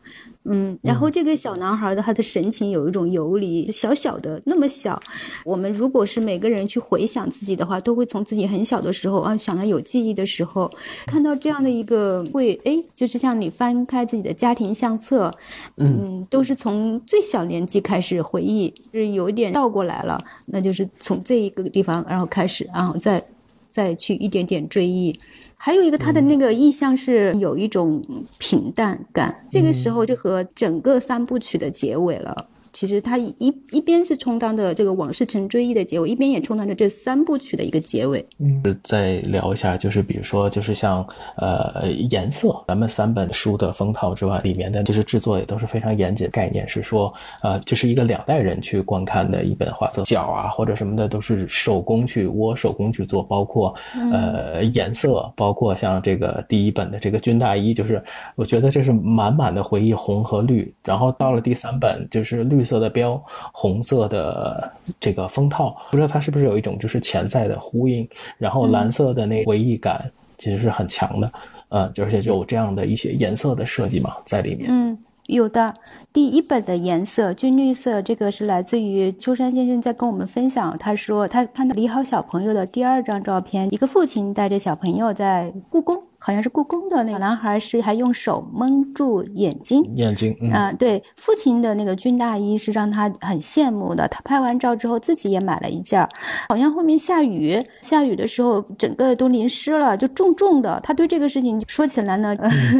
[0.44, 5.00] 嗯，然后这个小男孩的他的神情有一种游离，小小的那么小。
[5.44, 10.70] 我们如果是每个人去回想自己的话，都会从自己很小的时候啊，想到有记忆的时候，
[11.06, 15.32] 看到这样的一个会，哎，就是像你翻开自己的家庭相册，
[15.76, 23.24] 嗯，都是从最小年纪开始回忆，是有一点倒过来了，那就是从这一个地方然后开始，然后再
[23.70, 25.16] 再去一点点追忆。
[25.64, 28.02] 还有一个，他的那个意象是有一种
[28.40, 32.48] 平淡感，这个时候就和整个三部曲的结尾了。
[32.72, 38.24] 其实它一一边是充当的这个往事成追忆的结尾，一边也充当着这三部曲的一个结尾。
[38.38, 41.06] 嗯，再聊一下，就是比如说，就是像
[41.36, 46.30] 呃颜色，咱们三本书的封套之外，里面的就是制作也都是非常严谨。
[46.30, 53.74] 概念是说，呃，这是一个两代人去观看的一本画册，角啊或者什么的都是手工去窝、手工去做，包括
[54.10, 58.02] 呃颜色，包括像这个第一本的这个军大衣，就是
[58.34, 60.72] 我觉得这是满满的回忆，红和绿。
[60.82, 62.61] 然后到了第三本，就是绿。
[62.62, 63.20] 绿色的标，
[63.52, 68.08] 红色的这个封套，不知道它是不是有一种就是潜在的呼应。
[68.38, 71.32] 然后蓝色的那回忆感其实是很强的，
[71.70, 74.66] 嗯，而且就有这样的一些颜色的设计嘛在里面。
[74.68, 74.96] 嗯，
[75.26, 75.74] 有的。
[76.12, 86.04] 第一本的颜色军绿色，这个是来自于秋山先生在跟我们分享，他说他看到李好小朋友的第二张照片，一个父亲带着小朋友在故宫。
[86.24, 94.06] 好像是故宫的那个男孩，是还用手蒙住眼睛，眼睛啊，对，父亲的那个军大衣是让他很羡慕的。
[94.06, 96.08] 他拍完照之后，自己也买了一件
[96.48, 100.78] 好像后面下雨，下雨的时候整个都淋湿了，就重重的。
[100.80, 102.36] 他对这个事情说起来呢，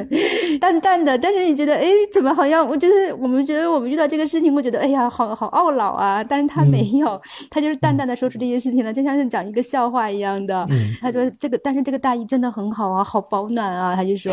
[0.61, 2.65] 淡淡的，但是你觉得，哎，怎么好像？
[2.65, 6.23] 我觉得我们觉得我们遇到这个事情，我觉得，哎呀，好好懊恼啊。
[6.23, 10.65] 但是他没有，他就是淡淡的说出这些事情呢，就像是讲一个笑话一样的。
[11.01, 13.32] 他说这个，但是这个大衣真的很好啊，好。
[13.33, 14.31] 保暖啊，他就说，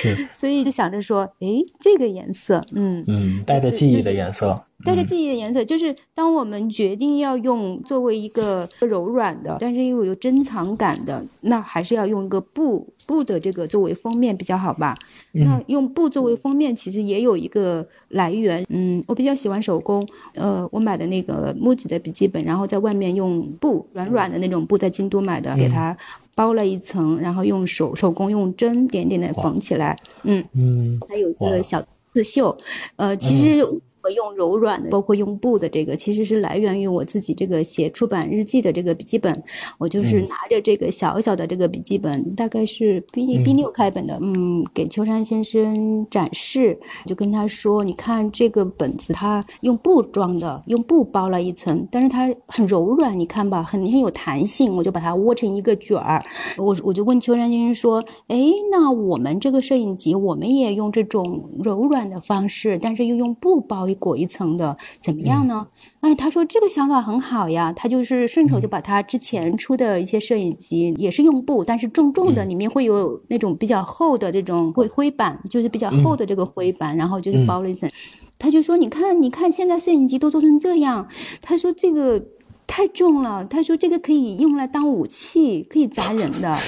[0.00, 1.48] 是， 所以就想着说，哎，
[1.80, 14.96] 这个颜色，嗯嗯，带着记忆的颜色，带着记忆的颜色，就是当我们决定要用作为一个柔软的，但是又有珍藏感的，那还是要用一个布布的这个作为封面比较好吧？
[15.32, 25.96] 那用布作为封面，其实也有一个来源，嗯，我比较喜欢手工，呃，我买的那个木吉的笔记本，然后在外面用布软软的那种布，在京都买的，给它。
[26.40, 32.56] 包了一层，然后用手手工用针点点的缝起来，嗯嗯，还有这个小刺绣，
[32.96, 33.62] 呃，其实。
[34.02, 39.42] 我用柔软的，包括用布的这个，其实是来源于我自己这个写出版日记的这个笔记本。
[39.76, 56.24] 我就是拿着这个小小的这个笔记本，大概是 B B 六开本的，嗯，给秋山先生展示，就跟他说：“你看这个本子，它用布装的，用布包了一层，但是它很柔软，你看吧，很很有弹性。”我就把它窝成一个卷儿。
[56.56, 58.38] 我我就问秋山先生说：“哎，
[58.70, 65.66] 那我们这个摄影集，我们也用这种柔软的方式，但是又用布包。”裹一层的怎么样呢？
[66.00, 77.90] 哎，他说这个想法很好呀，他就是顺手就把他之前出的一些摄影机也是用布，但是重重的，里面会有那种比较厚的这种灰灰板，就是比较厚的这个灰板，然后就是包了一层。
[78.38, 81.08] 他就说，你看，你看，现在摄影机都做成这样。
[81.40, 82.22] 他说这个。
[82.70, 83.44] 太重了。
[83.46, 86.54] 他说这个可以用来当武器，可以砸人的。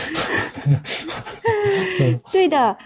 [2.33, 2.77] 对的，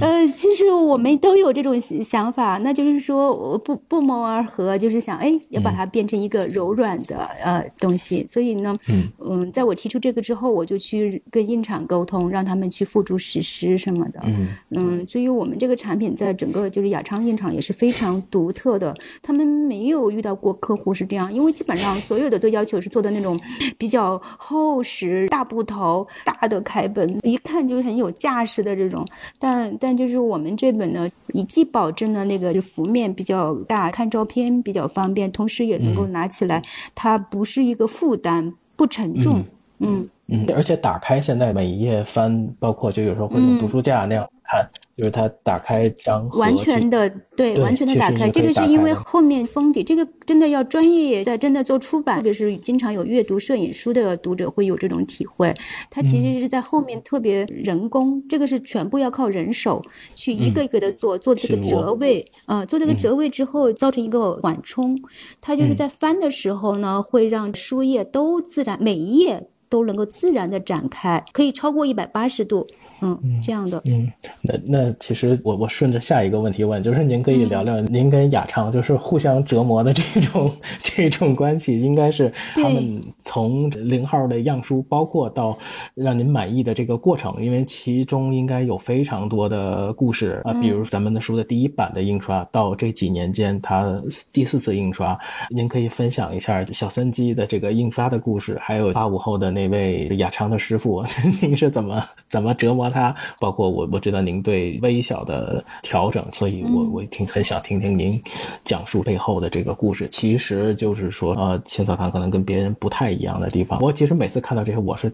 [0.00, 8.26] 呃，其实我们都有这种想法，那就是说不不谋而合，就是想哎，要把它变成一个柔软的呃东西。
[8.28, 8.76] 所以呢，
[9.18, 14.20] 嗯，在我提出这个之后，我就去跟印厂沟通，让他们去付诸实施什么的。
[14.24, 23.38] 嗯嗯，所以我们这个产品在整个就是雅昌印厂也是非常独特的，他们没有遇到过客户是这样，因为基本上所有的都要求是做的那种
[23.76, 29.06] 比较厚实、大布头、大的开本，一看就是很有架势的这种。
[29.38, 36.62] 但但就是我们这本呢，以既保证了那个就幅面比较大，看照片比较方便，同时也能够拿起来，
[36.94, 39.44] 它不是一个负担，不沉重。
[39.80, 44.68] 嗯嗯，而且打开现在每一页翻，包括就有时候会用读书架那样看。
[44.96, 48.30] 就是它打开张完全的对，完全的打开。
[48.30, 55.52] 这个是因为后面封底，这个真的要专业在真的做出版，特别是经常有阅读摄影书的读者会有这种体会。
[55.90, 59.82] 它其实是在后面特别人工，这个是全部要靠人手
[60.14, 64.96] 去一个一个的做，做这个折位，呃，做这个折位之后造成一个缓冲。
[65.40, 72.66] 它就是在翻的时候呢，会让书页都自然，每一页都能够自然的展开，可以超过一百八十度。
[73.00, 73.82] 嗯，这样的。
[73.84, 74.10] 嗯，
[74.42, 80.50] 那那其实我我顺着下一个问题问，就是您可以聊聊您跟雅昌就是互相折磨的这种
[80.82, 85.58] 这种关系，应该是他们从零号的样书，包括到
[85.94, 94.00] 让您满意的这个过程，因为其中应该有非常多的故事啊，比如咱们的书的第一版的印刷，到这几年间它
[94.32, 95.18] 第四次印刷，
[95.50, 101.04] 您可以分享一下小三机的这个印刷的故事，还有八五后的那位雅昌的师傅，
[101.40, 102.90] 您是怎么怎么折磨？
[102.90, 108.20] 他包括我，我知道您对微小的调整，所以我我挺很想听听您
[108.64, 110.08] 讲述背后的这个故事。
[110.10, 113.80] 其实就是说，呃，青草堂可能跟别人不太一样的地方。
[113.80, 115.10] 我其实每次看到这些，我是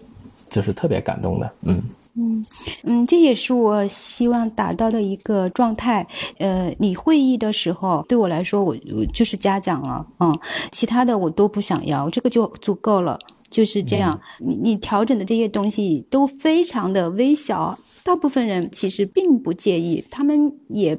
[0.49, 1.51] 就是特别感动的。
[1.63, 1.83] 嗯
[2.15, 2.45] 嗯
[2.83, 6.07] 嗯，这也是我希望达到的一个状态。
[6.39, 10.37] 呃，你会议的时候，对我来说，我我就是嘉奖了，嗯，
[10.73, 13.19] 其他的我都不想要，这个就足够了。
[13.51, 20.97] 就是这样，你你调整的这些东西都非常的微小，大部分人其实并不介意，他们也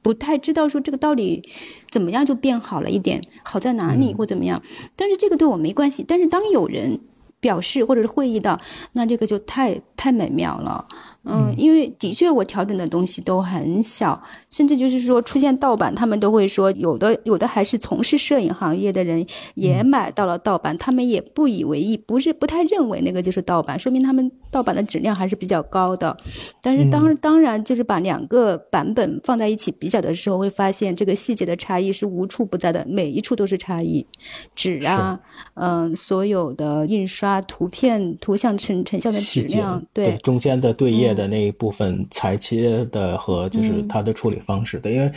[0.00, 1.42] 不太知道说这个到底
[1.90, 4.62] 怎么样就变好了一点，好在哪里或怎么样，
[4.94, 6.04] 但是这个对我没关系。
[6.06, 7.00] 但是当有人
[7.40, 8.60] 表示或者是会议到，
[8.92, 10.86] 那这个就太太美妙了。
[11.24, 26.16] 嗯，因为的确我调整的东西都很小，甚至就是说出现盗版，他们都会说有的有的还是从事摄影行业的人也买到了盗版，他们也不以为意，不是不太认为那个就是盗版，说明他们盗版的质量还是比较高的。
[26.62, 34.06] 但是当当然就是把两个版本放在一起比较的时候，会发现这个细节的差异是无处不在的，每一处都是差异，
[34.54, 35.20] 纸啊，
[35.52, 40.16] 嗯，所有的印刷图片图像成成像的质量，对。
[40.22, 41.09] 中间的对页。
[41.14, 45.10] 的那一部分裁切的和就是它的处理方式的，因为。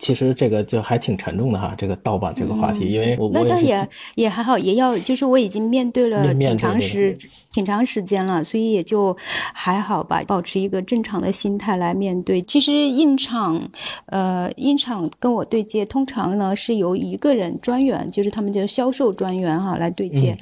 [0.00, 7.16] 其实这个就还挺沉重的哈，这个盗版这个话题，因为我那倒也也还好，也要就是我已经面对了挺长时
[7.52, 9.14] 挺长时间了，所以也就
[9.52, 12.40] 还好吧，保持一个正常的心态来面对。
[12.42, 13.62] 其实印厂，
[14.06, 20.34] 呃，印厂跟我对接，通常呢是由一个人专员，就是他们叫销售专员哈来对接。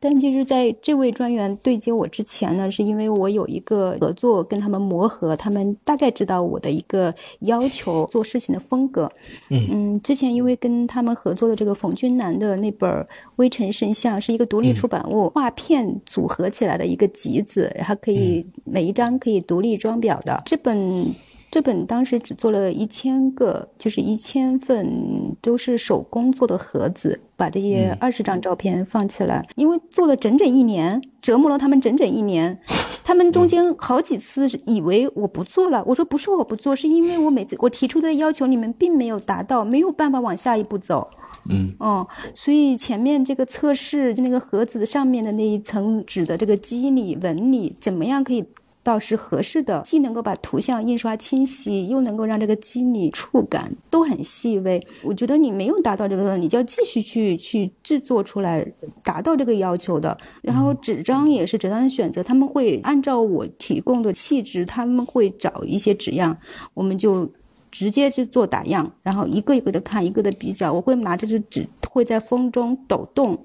[0.00, 9.03] 但就是在这位专员对接我之前呢，是因为我有一个合作跟他们磨合，他们大概知道我的一个要求，做事情的风格。
[9.48, 10.00] 嗯。
[10.02, 12.90] 之前因为跟他们合作的这个冯君南的那本
[13.36, 20.42] 《微尘圣像》是一个独立出版物，画片组合起来的一个集子，然后可以每一张可以独立装裱的。
[20.44, 21.06] 这本
[21.54, 32.58] 这本当时只做了一千个，就是一千份都是手工做的盒子，把这些二十张照片放起来，因为做了整整一年，折磨了他们整整一年。
[33.04, 41.08] 他们中间好几次以为我不做了，我说不是我不做，是因为我每次我提出的要求你们并没有达到，没有办法往下一步走。
[41.48, 48.44] 嗯，哦，所以前面这个测试就那个盒子上面的那一层纸的这个肌理纹理怎么样可以？
[48.84, 54.80] 倒是合适的，既能够把图像印刷清晰，又能够让这个肌理触感都很细微。
[55.02, 58.64] 我觉得你没有达到这个，你就要继续去去制作出来，
[59.02, 60.16] 达到这个要求的。
[60.42, 66.38] 然后纸张也是纸张的选择，他们会按照我提供的气质，他们会找一些纸样，
[66.74, 67.32] 我们就。
[67.74, 70.72] 直接去做打样，然后一个一个的看，一个的比较。
[70.72, 73.36] 我会拿着这纸，会在风中抖动，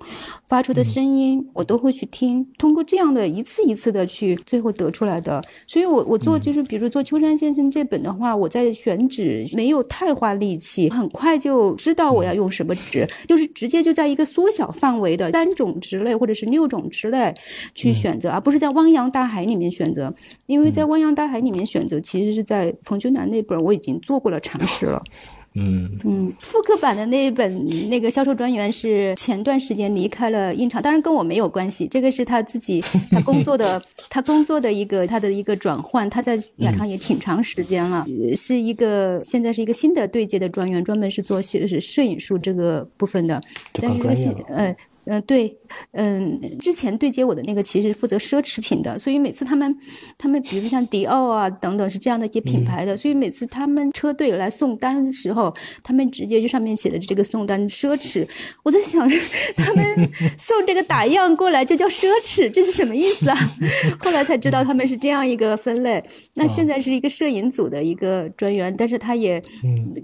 [0.48, 2.46] 发出的声音我都会去听。
[2.56, 5.44] 通过这样的一次一次的去，最后得出来的。
[5.66, 17.34] 所以我我做就是，比如做秋山先生这本的话，我在选纸没有太花力气，很快就知道我要用什么纸，就是直接就在一个缩小范围的三种纸类或者是六种纸类
[17.74, 20.14] 去选择，而不是在汪洋大海里面选择。
[20.46, 25.02] 因为在汪洋大海里面选择，其实是在冯秋南那本我已经做过了尝试了。
[25.56, 38.06] 嗯嗯，复刻版的那一本那个销售专员是前段时间离开了印厂，当然跟我没有关系，这个是他自己 他工作的他工作的一个他的一个转换，他在亚昌也挺长时间了，
[38.36, 43.42] 是一个现在是一个新的对接的专员，专门是做摄摄影术这个部分的，
[43.74, 44.76] 但是这个新呃。
[45.06, 45.58] 嗯，对，
[45.92, 49.78] 嗯，之前对接我的那个其实负责奢侈品的，所以每次他们，
[50.18, 55.54] 他们比如像迪奥啊等等是这样的一些品牌的，所以每次他们车队来送单的时候，
[55.84, 58.28] 他们直接就上面写的这个送单奢侈，
[58.64, 59.10] 我在想，
[59.56, 63.38] 他们 送这个打样过来就叫奢侈，这是什么意思啊？
[64.00, 66.04] 后来才知道他们是这样一个分类。
[66.34, 69.42] 那现在是一个摄影组的一个专员，但是他也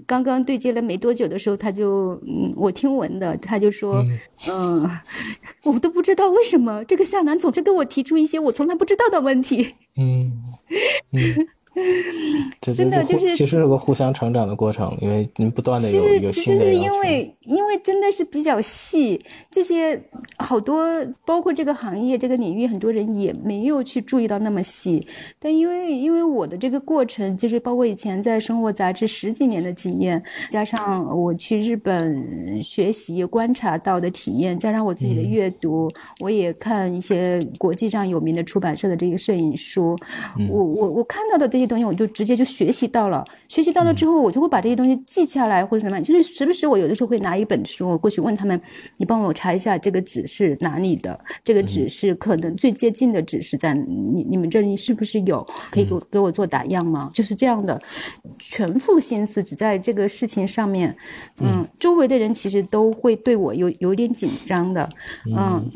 [0.06, 4.04] 刚刚对接了没多久的时候，他就嗯，我听闻的，他就说，
[4.48, 4.88] 嗯。
[5.66, 9.74] 我都不知道为什么这个夏楠总是跟我提出一些我从来不知道的问题。
[9.96, 10.32] 嗯。
[12.74, 19.20] 真的就是，其实是个互相成长的过程，因为您不断的有有其实是因为因为真的是比较细，
[19.50, 20.00] 这些
[20.38, 20.86] 好多
[21.26, 25.06] 包括这个行业这个领域，很多人也没有去注意到那么细。
[25.38, 35.88] 但因为因为我的这个过程，就是包括以前在生活杂志十几年的经验，加上我去日本学习观察到的体验，加上我自己的阅读，
[36.20, 39.94] 我也看一些国际上有名的出版社的这个摄影书，
[40.50, 41.65] 我我我看到的这些。
[41.66, 48.60] 东西我就直接就学习到了，学习到了之后，我就会把这些东西记下来或者什么，就是时不时我有的时候会拿一本书过去问他们，
[48.98, 57.10] 你帮我查一下这个纸是哪里的，这个纸是可能最接近的纸是在你你们这里是不是有可以给我给我做打样吗？
[57.12, 57.80] 就是这样的，
[58.38, 60.96] 全副心思只在这个事情上面，
[61.40, 64.88] 嗯，周围的人其实都会对我有有点紧张的，
[65.36, 65.70] 嗯。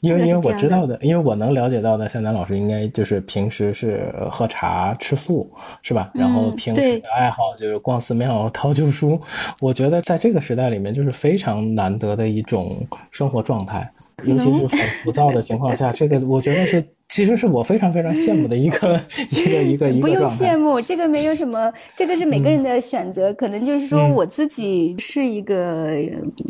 [0.00, 5.50] 因为因为我知道的，因为我能了解到的，向南老师应该就是平时是喝茶吃素，
[5.82, 6.10] 是吧？
[6.14, 9.20] 然后平时的爱好就是逛寺庙 淘旧书。
[9.60, 13.90] 我觉得在这个时代里面，就是非常难得的一种生活状态，
[14.24, 16.82] 尤其是很浮躁的情况下，这个我觉得是。
[17.10, 18.94] 其实是我非常非常羡慕的一个
[19.32, 23.34] 一个一个 一个不用羡慕，这个没有什么，这个是每个人的选择。
[23.34, 25.90] 可能就是说，我自己是一个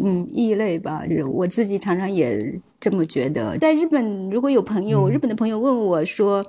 [0.05, 2.39] 嗯异类吧，就是我自己常常也
[2.81, 3.59] 这么觉得。
[3.59, 6.45] 在日本，如果有朋友，日本的朋友问我说：“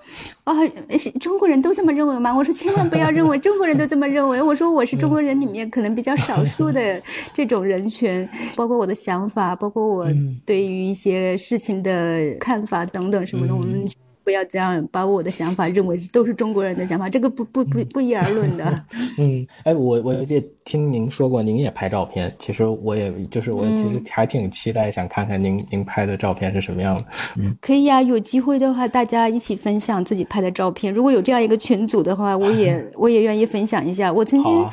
[0.45, 0.53] 啊，
[0.97, 7.01] 是中国人都这么认为吗？”我说：“千万不要认为 中国人都这么认为。”我说：“我是中国人里面可能比较少数的
[7.33, 10.07] 这种人群，包括我的想法，包括我
[10.45, 13.85] 对于一些事情的看法等等什么的，我们。”
[14.23, 18.85] 不要这样把我的想法认为都是中国人的想法，这个不不不不一而论的。
[19.17, 22.33] 嗯，哎，我我也听您说过，您也拍照片。
[22.37, 27.05] 其实我也就是我其实还挺期待，想看看您您拍的照片是什么样的。
[27.37, 30.93] 嗯，可以呀，有机会的话，大家一起分享自己拍的照片。
[30.93, 34.11] 如果有这样一个群组的话，我也 我也愿意分享一下。
[34.11, 34.65] 我曾经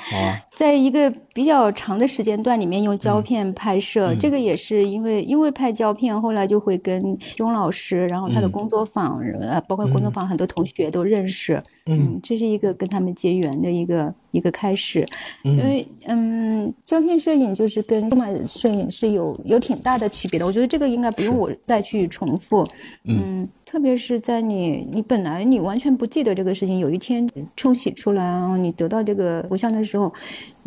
[0.58, 9.20] 在一个比较长的时间段里面用胶片拍摄，这个也是因为因为拍胶片，后来就会跟钟老师，然后他的工作坊。
[9.40, 15.06] 呃，包括工作坊很多同学都认识，嗯，这是一个跟他们结缘的一个一个开始，
[15.44, 22.66] 因为嗯，胶片摄影就是跟数码摄影是有有挺大的区别的，我觉得这个应该不用我再去重复，
[23.04, 23.46] 嗯。
[23.70, 30.10] 特别是在你你本来你完全不记得这个事情，有一天冲洗出来啊，你得到这个图像的时候，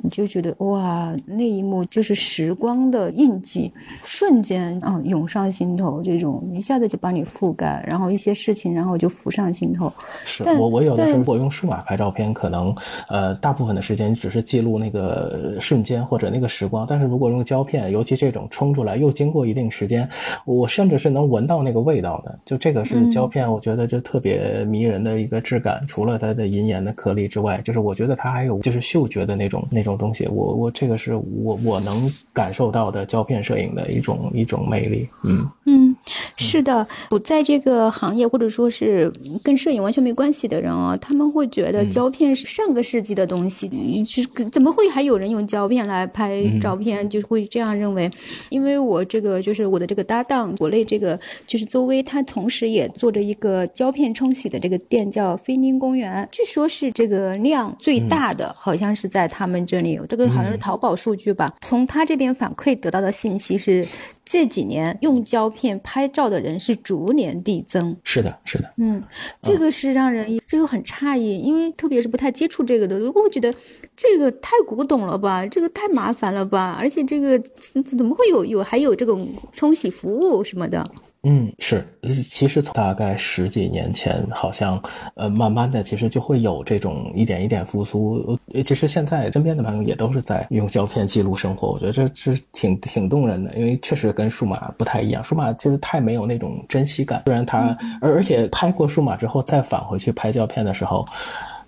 [0.04, 3.74] 你就觉得哇，那一幕就是时光的印记，
[4.04, 9.92] 瞬间啊涌上心头，这种一下子就把你覆盖，然后一些事情然后就浮上心头。
[10.24, 12.74] 是我我有的时候我用数码拍照片，可能
[13.10, 20.08] 呃大部分的时间只是记录那个瞬间或者那个时光，但是如果用胶片，尤其这种冲出来又经过一定时间，
[20.46, 22.92] 我甚至是能闻到那个味道的，就这个是。
[22.92, 25.82] 是胶片，我觉得就特别迷人的一个质感。
[25.88, 30.28] 除了它的银盐的颗粒之外，就是我觉得它还有就是嗅觉的那种那种东西。
[30.28, 35.08] 我我这个是我我能感受到的胶片摄影的一种一种魅力。
[35.24, 35.96] 嗯嗯，
[36.38, 39.12] 是的，我在这个行业或者说是
[39.44, 47.10] 跟摄影完全没关系的人啊，他们会觉得胶片是上个世纪的东西，是怎么会还有人用胶片来拍照片？
[47.10, 48.10] 就会这样认为。
[48.50, 61.54] 因为我这个就是我的这个搭档，国内这个就是邹薇，他同时也做着一个胶片冲洗的这个店，叫菲宁公园，据说是这个量最大的，好像是在他们这里，这个好像是淘宝数据吧。
[61.62, 63.86] 从他这边反馈得到的信息是。
[64.24, 69.02] 这几年用胶片拍照的人是逐年递增，是的，是的，嗯，
[69.42, 73.54] 这个是让人这个很诧异，因为特别是不太接触这个的，我会觉得
[73.94, 77.38] 这个太古董了吧，这个太麻烦了吧，而且这个
[77.84, 80.90] 怎么会有有还有这种冲洗服务什么的？
[81.24, 81.86] 嗯，是，
[82.28, 84.82] 其实从大概十几年前，好像，
[85.14, 88.40] 呃，慢慢的，其实就会有这种一点一点复苏。
[88.66, 97.22] 其实现在身边的朋友也都是在用胶片记录生活，我觉得这是挺挺动人的，因为确实跟数码不太一样，数码就是太没有那种珍惜感。
[97.26, 101.06] 虽然它，而而且拍过数码之后再返回去拍胶片的时候。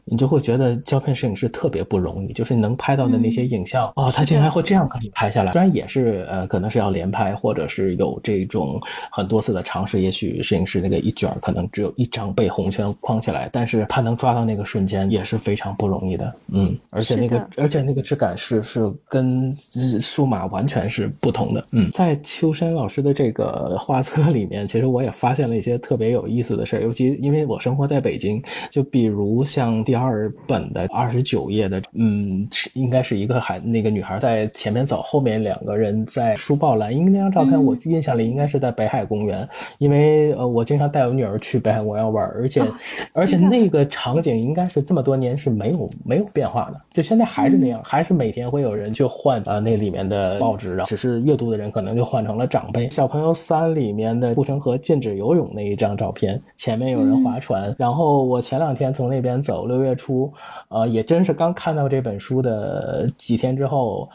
[0.06, 5.54] 你就会觉得胶片摄影师特别不容易，就是能拍到的那些影像哦，他竟然会这样给你拍下来。
[5.54, 8.78] 虽然也是呃，可能是要连拍，或者是有这种
[9.10, 16.34] 很多次的尝试，也许摄影师那个一卷可能只有一张被红圈框起来，但是他能抓到那个瞬间也是非常不容易的。
[16.52, 19.56] 嗯，而且那个而且那个质感是是跟
[20.02, 21.66] 数码完全是不同的。
[21.72, 29.82] 嗯，在秋山老师的这个画册里面，其实我也发现了一些特别有意思的事儿，尤其因为我生活在北京，就比如像。
[29.94, 36.92] 第二本的二十九页的，嗯，应该是一个孩那个女孩在前面走，后面两个人在书报栏。
[36.92, 42.64] 因为那张照片我印象里应该是在北海公园，因为呃我经常带我女儿去北海公园玩，而且
[43.14, 52.90] 而且那个场景应该是这么多年是没有没有变化的，就现在还是那样，还是每天会有人去换啊那里面的报纸，然后只是阅读的人可能就换成了长辈。
[52.90, 59.83] 小朋友三里面的护城河禁止游泳那一张照片，前面有人划船，然后我前两天从那边走六。
[59.84, 60.32] 月初，
[60.70, 64.10] 呃，也真是刚看到这本书的几天之后，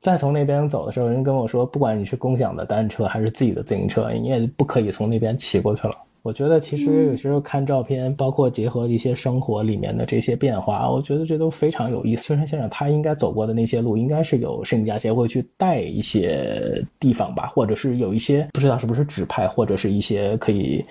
[0.00, 5.94] 再从那边走的时候，人跟我说，不管你是共享的单车还是自己的自行车，你也不可以从那边骑过去了。
[6.22, 12.22] 我觉得其实有时候看照片，包括结合一些生活里面的这些变化，我觉得这都非常有意思。
[12.22, 20.84] 孙山先生他应该走过的那些路，应该是有摄影家协会去带一些地方吧，或者是有一些不知道是不是指派，或者是一些可以。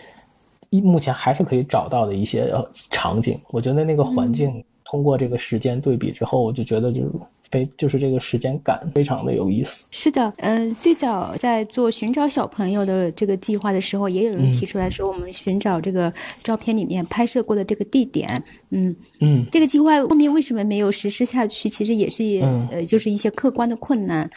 [0.79, 2.53] 目前还是可以找到的一些
[2.91, 7.11] 场景，我觉得那个环境通过这个时间对比之后，我就觉得就是。
[7.51, 9.85] 非就是这个时间感非常的有意思。
[9.91, 18.41] 是的，嗯，最早在做寻找小朋友的这个计划的时候，也有人提出来说，我们寻找这个照片里面拍摄过的这个地点。
[18.69, 21.67] 嗯嗯，这个计划后面为什么没有实施下去？
[21.67, 22.23] 其实也是
[22.71, 24.29] 呃，就是一些客观的困难。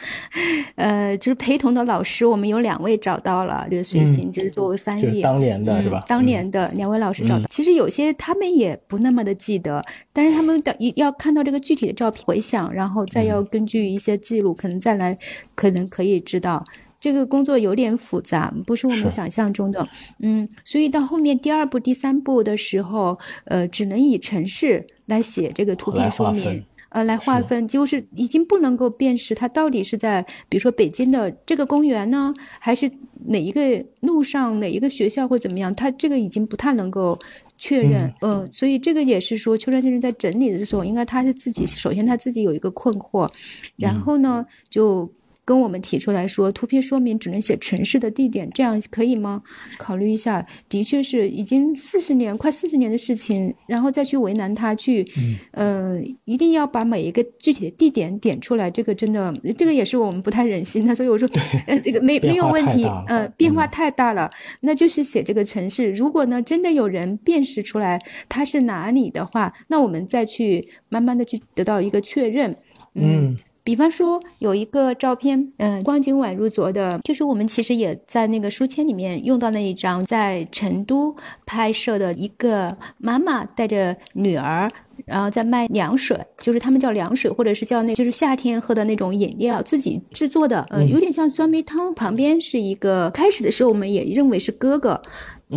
[0.75, 5.21] 呃，就是陪同的老师，我们有两位找到了，就是随行，就是作为翻译。
[5.21, 6.03] 当年的是吧？
[6.07, 7.45] 当年的两位老师找到。
[7.49, 13.04] 其实有些他们也不那么的记得，但是他们的要看到这个具体的照片回想，然后。
[13.05, 15.17] 再要根据一些记录，可能再来，
[15.53, 16.63] 可能可以知道
[16.99, 19.87] 这个工作有点复杂，不是我们想象中的。
[20.19, 32.89] 嗯，所以到后面第二步、第三步的时候，呃，只能以城市来写这个图片说明，呃，来划分，就是已经不能够辨识它到底是在，比如说北京的这个公园呢，还是
[33.25, 37.19] 哪一个路上、哪一个学校或怎么样，它这个已经不太能够。
[37.57, 43.29] 确认，嗯，所以这个也是说，秋山先生在整理的时候，应该他是自己首先他自己有一个困惑，
[43.75, 45.09] 然后呢就。
[45.45, 49.43] 跟我们提出来说，图片说明只能写城市的地点，这样可以吗？
[49.77, 55.07] 考虑一下，的确是已经四十年，快四十年的事情，然后再去为难他去，
[55.51, 60.93] 呃，一定要把每一个具体的地点点出来，这个真的，这个也是我们不太忍心的。
[60.95, 61.29] 所以我说，
[61.67, 64.27] 呃，这个没 没有问题，呃，变化太大了，
[64.61, 65.91] 那就是写这个城市。
[65.91, 72.57] 如果呢，真的有人辨识出来它是哪里的话，那我们再去慢慢的去得到一个确认，
[72.95, 73.37] 嗯。
[73.65, 81.15] 比方说有一个照片，嗯，光景宛如昨的，就是我们其实也在那个书签里面用到那一张，在成都
[81.47, 84.69] 拍摄的一个妈妈带着女儿，
[85.07, 91.91] 然后在卖凉水，就是他们叫凉水，或者是叫那，就是夏天喝的那种饮料，自己制作的，呃，有点像酸梅汤。
[91.95, 95.01] 旁边是一个，开始的时候我们也认为是哥哥。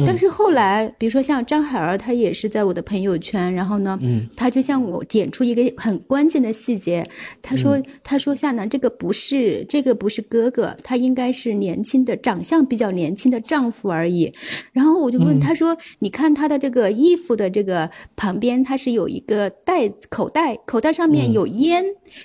[0.06, 3.98] 但是后来，比如说像张海儿，他也是在我的朋友圈，然后呢，
[4.36, 7.08] 他就向我点出一个很关键的细节，
[7.40, 14.30] 他说：“他说夏楠，这个不是这个不是哥哥，他应该是年轻的，长相比较年轻的丈夫而已。”
[14.72, 21.82] 然后我就问他说：“你看他的这个衣服的这个旁边，他是有一个袋口袋，口袋上面有烟，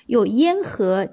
[0.08, 1.08] 有烟和。”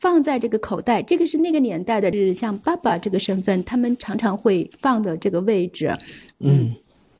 [0.00, 5.94] 放在这个口袋，这个是那个年代的，就是像爸爸这个身份，他们常常会放的这个位置。
[6.38, 6.74] 嗯，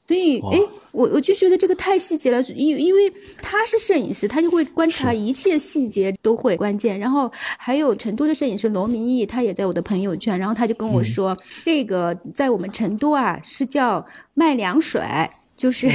[0.09, 0.59] 所以，哎，
[0.93, 3.12] 我我就觉得这个太细节了，因因为
[3.43, 6.99] 他是摄影师，他就会观察一切细节都会关键。
[6.99, 14.05] 然后还有成都的摄影师罗明义，他也在我的朋友圈，然后他就跟我说，这个在我们成都啊是叫
[14.35, 15.01] 卖凉水。
[15.61, 15.87] 就是，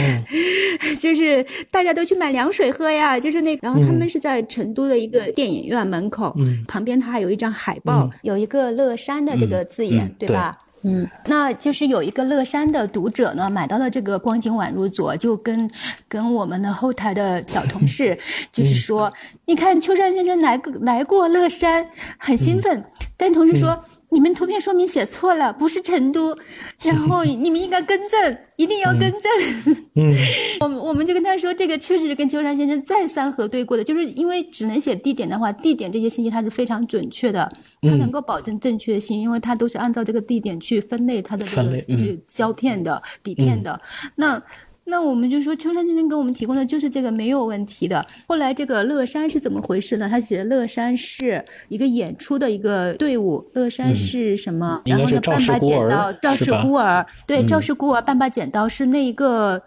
[1.00, 3.20] 就是大家都去买凉水喝呀。
[3.20, 6.36] 就是那，然后他们是在成都的一个电影院门口，
[6.68, 10.56] 旁边他还有一张海报，有一个乐山的这个字眼，对吧？
[10.84, 15.68] 嗯，那就是有一个乐山的读者呢，买到了这个光景宛如昨，就跟
[16.08, 18.16] 跟我们的后台的小同事，
[18.52, 19.12] 就是说，
[19.46, 21.88] 你看秋山先生来来过乐山，
[22.20, 22.86] 很兴奋，
[23.18, 23.84] 但同事说。
[24.16, 26.34] 你们图片说明写错了，不是成都，
[26.82, 29.76] 然后你们应该更正，一定要更正。
[29.96, 30.16] 嗯，
[30.62, 37.50] 我们我们就跟他说，这个确实是跟秋山先生再三核对过的，就是因为只能写地点的话，地点这些信息它是非常准确的，
[37.82, 43.78] 它能够保证正确性，因为它都是按照这个地点去分类它的这个这胶片的底片的。
[44.16, 44.42] 那。
[44.88, 48.06] 那我们就说，秋山先生给我们提供的就是这个没有问题的。
[48.28, 50.08] 后来这个乐山是怎么回事呢？
[50.08, 54.82] 他写乐山是一个演出的一个队伍，乐山是什么？
[54.86, 59.60] 然后呢，半把剪刀，赵氏孤儿，对，赵氏孤儿，半把剪刀是那一个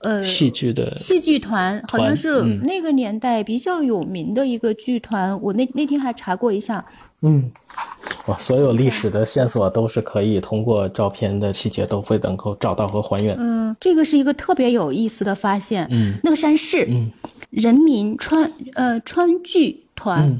[0.00, 5.40] 呃戏剧的戏剧团，好像是那个年代比较有名的一个剧团。
[5.40, 6.84] 我那那天还查过一下。
[7.22, 7.50] 嗯，
[8.26, 13.34] 哇，所有历史的线索都是可以通过照片的细节都会能够找到和还原。
[13.38, 15.88] 嗯，这个是一个特别有意思的发现。
[15.90, 17.10] 嗯，乐山市，嗯，
[17.50, 20.36] 人民川呃川剧团，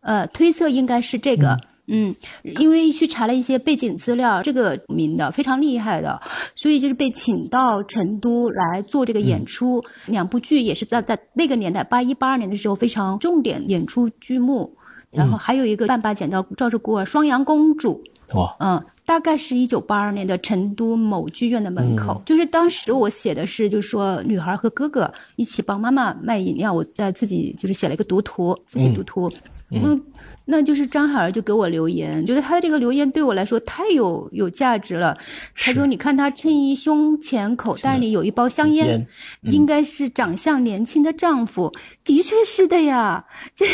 [0.00, 1.58] 呃，推测应该是这个。
[1.92, 6.20] 嗯，因为去查了一些背景资料，这个名的非常厉害的，
[6.54, 9.84] 所以就是被请到成都来做这个演出。
[10.06, 14.76] 两部剧也是在在那个年代八一八二年的时候非常重点演出剧目。
[15.12, 18.02] 然后还有一个半把剪刀，照着孤儿，双阳公主。
[18.34, 29.28] 哇，嗯，大概是一九八二年的成都某剧院的门口，就是当时我写的是，就是说女孩和哥哥一起帮妈妈卖饮料，我在自己就是写了一个读图，自己读图。
[29.72, 30.00] 嗯，
[30.46, 35.16] 那就是张海儿就给我留言，觉得他的这个留言对我来说太有有价值了。
[35.54, 39.06] 他说：“你看他衬衣胸前口袋里有一包香烟，
[39.42, 41.72] 应该是长相年轻的丈夫。”
[42.02, 43.66] 的确是的呀，这，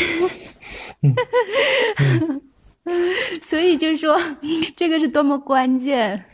[3.41, 4.19] 所以就是说，
[4.75, 6.25] 这个是多么关键。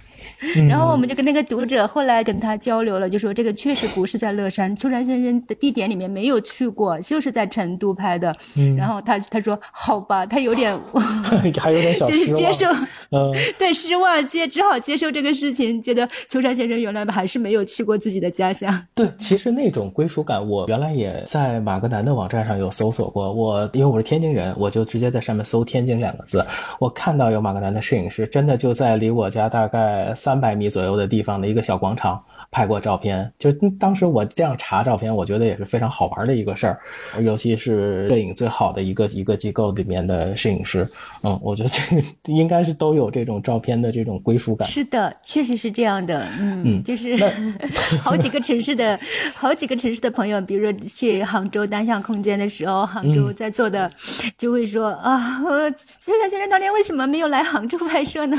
[0.67, 8.33] 然后我们就跟那个读者后来跟他交流了，就说这个确实不是在乐山，秋山先生的地点里面没有去过，就是在成都拍的。
[8.77, 10.77] 然后他他说好吧，他有点
[11.59, 12.67] 还有点小就是接受，
[13.11, 18.85] 嗯， 对失望接只好接受这个事情，觉得秋山先生原来还是没有去过自己的家乡。
[18.93, 23.31] 对，其实那种归属感，我原来也在马格南的网站上有搜索过。
[23.31, 26.45] 我因为我是天津人，我就直接在上面搜“天津”两个字，
[26.79, 30.32] 我看到有马格南的摄影师，真的就在离我家大概三。
[30.33, 32.19] 三百米左右的地方的一个小广场。
[32.53, 36.79] 拍过照片，就当时我这样查照片，我觉得也是非常好玩的一个事儿，
[37.23, 40.87] 尤其是摄影最好的一个一个机构里面的摄影师，
[41.23, 44.67] 嗯，我觉得这个 应该是都有这种照片的这种归属感。
[44.67, 47.17] 是的，确实是这样的，嗯，就是
[47.99, 48.99] 好几个城市的
[49.33, 53.91] 好几个城市的朋友，比如说去杭州单向空间的时候，杭州在做的
[54.37, 55.41] 就会说啊，
[55.75, 58.37] 崔小先生当年为什么没有来杭州拍摄呢？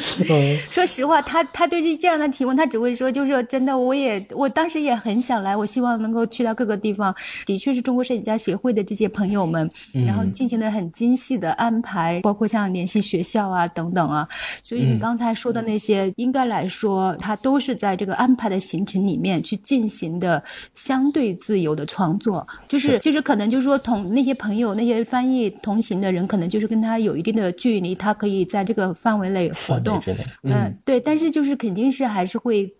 [0.70, 3.25] 说实话，他他对这这样的提问，他只会说就。
[3.26, 7.14] 说真的，我也我当时也很想来，我希望能够去到各个地方。
[7.44, 14.26] 的确是中国摄影家协会的这些朋友们，然后进行了很精细的安排，包括像联系学校啊等等啊。
[14.62, 20.42] 所以你刚才说的那些，应该来说，它都是在这个安排的行程里面去进行的
[20.74, 22.46] 相对自由的创作。
[22.68, 30.00] 就是就是可能就是说，同那些朋友、那些翻译同行的人，可能就是跟他有一定的距离，他可以在这个范围内活动。
[30.42, 32.72] 嗯，对，但是就是肯定是还是会。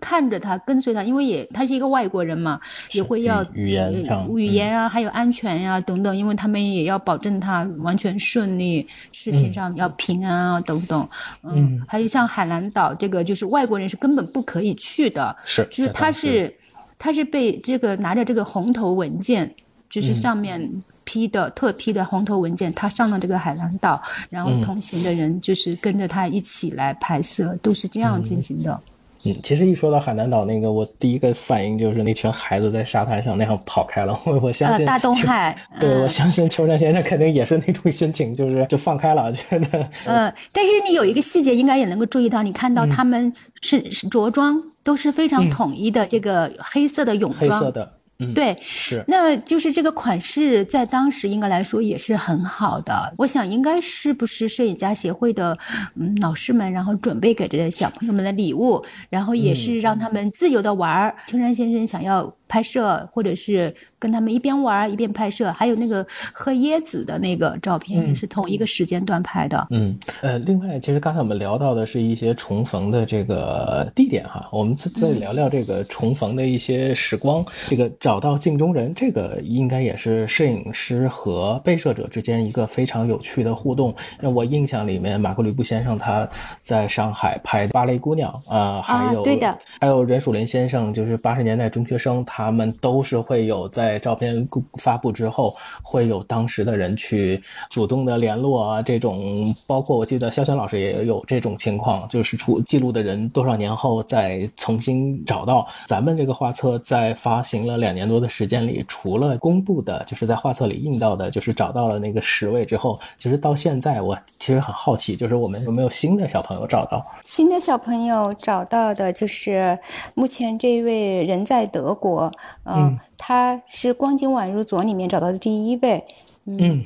[0.00, 2.60] 看着他，跟随他，因为也他是一个外国人嘛，
[2.92, 11.08] 也会要语言上语言啊，还有安全呀等等，因为他们也要保证他完全顺利，事情上要平安啊等等。
[11.42, 16.54] 嗯，还有像海南岛这个，就是外国人是根本不可以去的，是，就是他是
[16.98, 19.54] 他是被这个拿着这个红头文件，
[19.88, 24.00] 就是上面批的特批的红头文件，他上了这个海南岛，
[24.30, 28.72] 然后同行的人就是跟着他一起来拍摄，都是这样进行的。
[28.72, 28.93] 嗯，
[29.42, 34.18] 其实一说到海南岛那个，我第一个反应就是那群孩子在沙滩上那样跑开了。
[34.26, 39.88] 我我相信大东海，对我相信秋山先生肯定也是那种心情，就是就放开了， 觉得。
[40.06, 47.40] 嗯，但是你有一个细节应该也能够注意到，你看到他们是着装都是非常统一的，这个黑色的泳装。
[47.40, 47.92] 黑色的。
[48.34, 53.12] 对，是，那就是这个款式在当时应该来说也是很好的。
[53.18, 55.56] 我想应该是不是摄影家协会的
[55.96, 61.14] 嗯老师们，然后准备给这些小朋友们的礼物，然后也是让他们自由的玩儿。
[61.26, 63.74] 秋山先生想要拍摄，或者是
[64.04, 69.66] 跟他们一边玩一边拍摄，还有那个喝椰子的那个照片也是同一个时间段拍的。
[69.70, 77.90] 嗯，呃，另外，其实刚才我们聊到的是一些重逢的这个地点哈，我们再再聊聊这个重逢的一些时光，这个。
[78.00, 83.94] 找到镜中人，这个应该也是摄影师和被摄者之间一个非常有趣的互动。
[84.20, 86.28] 那我印象里面，马克吕布先生他
[86.60, 105.66] 在上海拍芭蕾姑娘啊，还有对的，还有任树林先生，就是八十年代中学生，他们都是会有在照片发布之后，会有当时的人去主动的联络啊，这种包括我记得肖轩老师也有这种情况，就是出记录的人多少年后再重新找到。
[105.86, 107.94] 咱们这个画册在发行了两。
[107.94, 117.06] 年多的时间里，除了公布的，就是在画册里印到的，就是找到了那个十位之后，其实到现在，我其实很好奇，就是我们有没有新的小朋友找到？
[117.22, 119.78] 新的小朋友找到的就是
[120.14, 122.28] 目前这位人在德国，
[122.64, 126.04] 嗯，他是《光景宛如昨》里面找到的第一位，
[126.46, 126.84] 嗯，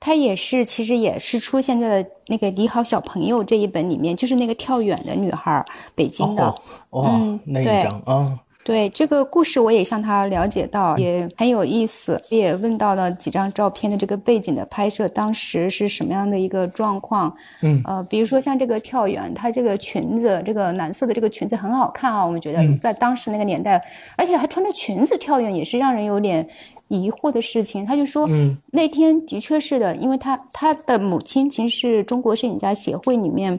[0.00, 5.64] 他也是，其实也是出现在了那个《你好小朋友》这一本里面，就是那个跳远的女孩，
[5.94, 6.54] 北京的，
[6.90, 8.38] 嗯，那一张啊。
[8.68, 17.34] 对这个故事，我也向他了解到，也很有意思，也问到了几张照片的这个背景的拍摄，当时是什么样的一个状况？
[17.62, 23.82] 嗯，呃，比如说像这个跳远，它这个裙子，这个蓝色的这个裙子很好看啊，我们觉得在当时那个年代，
[24.18, 26.46] 而且还穿着裙子跳远，也是让人有点
[26.88, 27.86] 疑惑的事情。
[27.86, 28.28] 他就说，
[28.70, 33.58] 那天的确是的，因为他他的母亲其实是中国摄影家协会里面。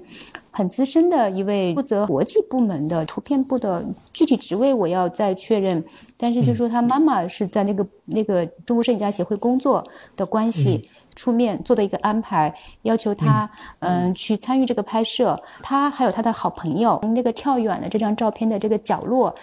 [0.60, 3.82] 很资深的一位负责国际部门的图片部的
[4.12, 5.82] 具体职位，我要再确认。
[6.18, 9.82] 但是就说他妈妈是在那个那个中国摄影家协会工作
[10.18, 13.50] 的关系，出面做的一个安排，要求他
[13.80, 15.42] 嗯去参与这个拍摄。
[15.64, 19.34] 他还有他的好朋友，那个跳远的这张照片的这个角落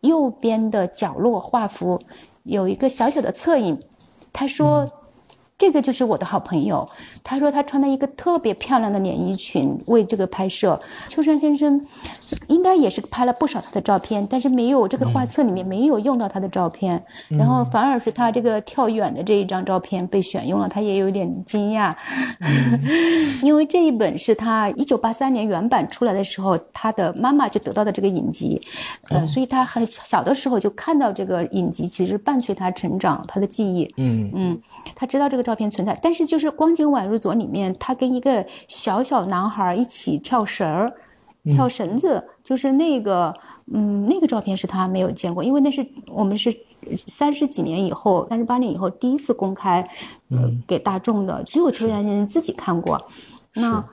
[0.00, 2.00] 右边的角落画幅
[2.44, 3.78] 有一个小小的侧影，
[4.32, 4.90] 他说。
[5.56, 6.86] 这个就是我的好朋友，
[7.22, 10.78] 他说他穿了一个特别漂亮的连衣裙为这个拍摄。
[11.06, 11.80] 秋山先生
[12.48, 21.94] 应该也是拍了不少他的照片，但是没有这个画册里面没有用到他的照片，然后反而是他这个跳远的这一张照片被选用了，他也有点惊讶，
[23.40, 28.60] 因为这一本是他一九八三年原版出来的时候，他的妈妈就得到的这个影集，
[29.10, 34.30] 呃，所以他很小的时候就看到这个影集，其实伴随他成长，他的记忆，嗯。
[34.34, 34.60] 嗯。
[34.94, 40.92] 他知道这个照片存在，但是就是《光景宛如昨》里面，他跟一个小小男孩一起跳绳儿、
[41.50, 43.34] 跳绳子，就是那个，
[43.72, 46.54] 嗯，那个照片是他没有见过，因为那是我们是
[47.08, 49.86] 三十几年以后，三十八年以后第一次公开，
[50.30, 53.00] 呃，给大众的，只有邱先生自己看过。
[53.54, 53.84] 那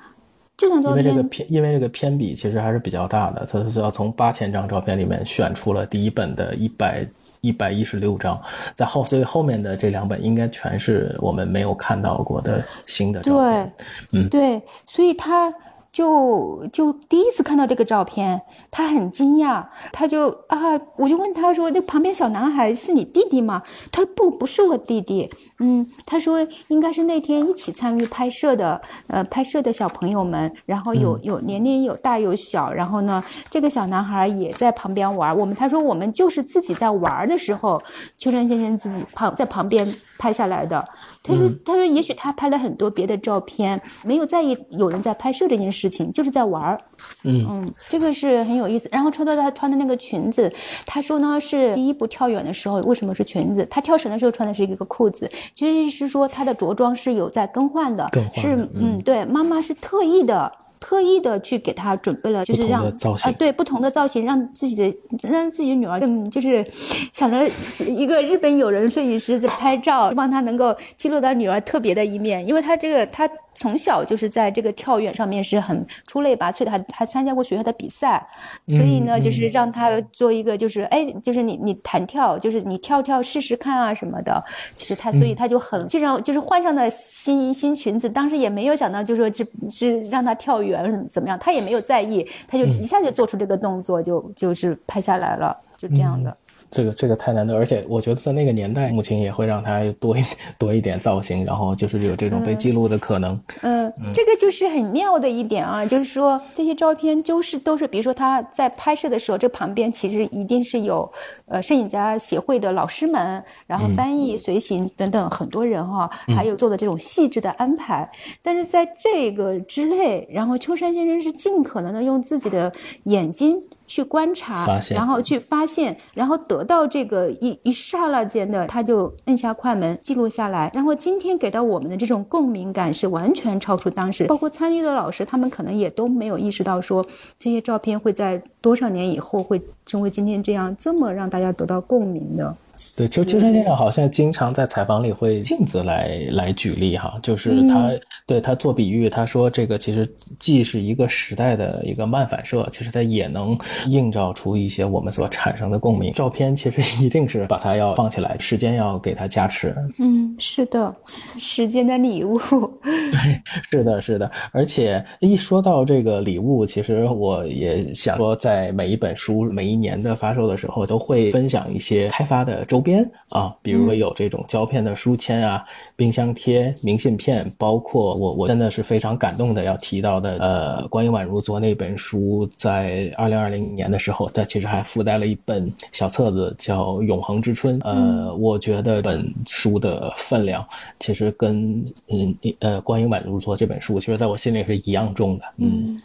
[0.57, 7.07] 这张照片，因为这个偏，因为这个偏比其实还是比较大的，他是要从八千张照片里面选出了第一本的一百。
[7.41, 8.41] 一百一十六章，
[8.73, 13.73] 在后，所以后面的这两本应该全是我们没有看到过的新的照片。
[14.11, 15.53] 对，嗯，对，所以他。
[15.91, 23.61] 就就第一次看到这个照片，他很惊讶，他就啊，我就问他说：“那旁边小男孩是你弟弟吗？”
[23.91, 25.29] 他说：“不，不是我弟弟。”
[25.59, 35.37] 嗯，他说应该是那天一起参与拍摄的，呃，拍摄的小朋友们，然后有有年龄有大有小，然后呢，这个小男孩也在旁边玩。
[35.37, 37.81] 我们他说我们就是自己在玩的时候，
[38.17, 39.93] 秋山先生自己旁在旁边。
[40.21, 40.87] 拍下来的，
[41.23, 46.77] 他说：“他说，也许他拍了很多别的照片，没有在意有人在拍摄这件事情，就是在玩儿。
[47.23, 48.87] 嗯嗯，这个是很有意思。
[48.91, 50.53] 然后穿到他穿的那个裙子，
[50.85, 53.65] 他说呢是第一步跳远的时候，为什么是裙子？
[53.65, 60.51] 他跳绳的时候穿的是一个裤子，其实是说他的着装是有在更换的，是嗯，对，妈妈是特意的。”
[60.81, 66.65] 特意的去给她准备了，就是让啊，对不同的造型，让自己的让自己的女儿更就是
[67.13, 67.47] 想着
[67.87, 73.29] 一个日本友人摄影师在拍照，希望他能够记录到女儿特别的一面，因为他这个他。
[73.53, 78.25] 从小就是在这个跳远上面是很出类拔萃的，还还参加过学校的比赛，
[78.69, 84.41] 所以呢，就是让他做一个，就是哎，就是你你弹跳，就是你跳跳试试看啊什么的。
[84.71, 90.70] 其实他，所以他就很，就让就是换上的新新裙子，当时也没有想到，就说是是让他跳远
[91.07, 96.35] 怎么样，他也没有在意，他就一下就做出这个动作，就就是拍下来了，就这样的。
[96.69, 100.23] 这个这个太难得，而且我觉得在那个年代，母亲也会让他多一
[100.57, 103.39] 多一点造型，然后就是有这种被记录的可能。
[103.61, 111.11] 嗯，这个就是很妙的一点啊，就是说这些照片就是都是，比如说他在拍摄的时候，这旁边其实一定是有
[111.47, 118.09] 呃摄影家协会的老师们，然后翻译、随行等等很多人哈，还有做的这种细致的安排。
[118.41, 122.71] 但是在这个之内，然后秋山先生是尽可能的用自己的
[123.03, 123.61] 眼睛。
[123.87, 130.69] 去观察，然后去发现，然后得到这个一一刹那间的，他就摁下快门记录下来。
[130.73, 137.05] 然后今天给到我们的这种共鸣感是完全超出当时，包括参与的老师，他们可能也都没有意识到说
[137.39, 142.53] 这些照片会在多少年以后会成为今天这样这么让大家得到共鸣的。
[142.97, 147.91] 对，就秋山先生好像经常在采访里会镜子来来举例哈，就是他
[148.25, 150.07] 对他做比喻，他说这个其实
[150.39, 153.57] 既是一个时代的一个慢反射，其实它也能
[153.87, 156.11] 映照出一些我们所产生的共鸣。
[156.13, 159.75] 照片其实一定是把它要放起来，时间要给它加持。
[159.99, 160.93] 嗯，是的，
[161.37, 162.39] 时间的礼物。
[162.81, 164.31] 对，是的，是的。
[164.51, 172.65] 而且一说到这个礼物，其实我也想说，在每一本书每一年的发售的时候，都会分享一些开发的。
[172.71, 175.61] 周边啊，比如说有这种胶片的书签啊、
[175.93, 187.77] 冰箱贴、明信片，包括我我真的是非常感动的要提到的，呃，关于宛如做那本书，在二零二零年的时候，它其实还附带了一本小册子，叫《永恒之春》。
[187.83, 190.65] 呃，我觉得本书的分量
[190.97, 195.43] 其实跟嗯呃关于宛如做这本书，其实在我心里是一样重的。
[195.57, 195.99] 嗯。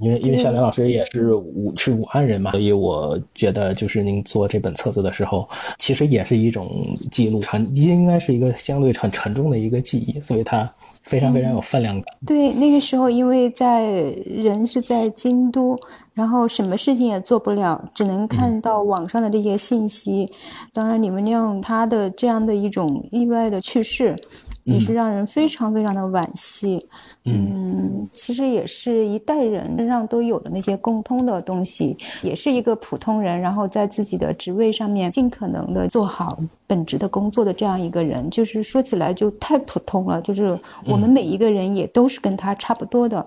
[0.00, 5.48] 因为因为小梁老师也是武是武汉人嘛，所以我觉得就是您做这本册子的时候，
[5.78, 6.68] 其实也是一种
[7.10, 10.70] 记录，沉应该是一个相对很沉重的一个记忆，所以它
[11.04, 12.04] 非常非常有分量感。
[12.26, 13.90] 对，那个时候因为在
[14.26, 15.76] 人是在京都，
[16.12, 20.30] 然后什么事情也做不了，只能看到网上的这些信息。
[20.72, 24.16] 当然，李文亮他的这样的一种意外的去世。
[24.64, 26.84] 也是让人非常非常的惋惜，
[27.24, 43.24] 嗯，其实也是一代人身上都有的那些共通的东西，也是一个普通人，然后在自己的职位上面尽可能的做好本职的工作的这样一个人，就是说起来就太普通了，就是我们每一个人也都是跟他差不多的，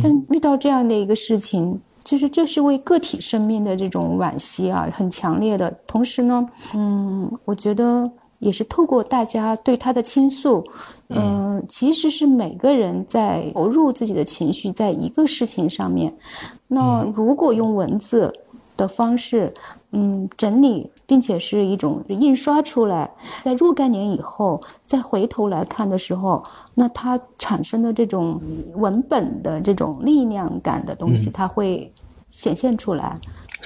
[0.00, 5.68] 但遇到这样的一个事情，就是这是为个体生命的这种惋惜啊，很强烈的。
[5.88, 8.08] 同时呢，嗯，我觉得。
[8.38, 10.64] 也是透过大家对他的倾诉，
[11.08, 16.14] 嗯，其实是每个人在投入自己的情绪在一个事情上面。
[16.68, 18.32] 那如果用文字
[18.76, 19.52] 的方式，
[19.90, 23.10] 嗯，整理，并且是一种印刷出来，
[23.42, 26.40] 在若干年以后再回头来看的时候，
[26.74, 28.40] 那它产生的这种
[28.74, 31.92] 文本的这种力量感的东西，它会
[32.30, 33.18] 显现出来。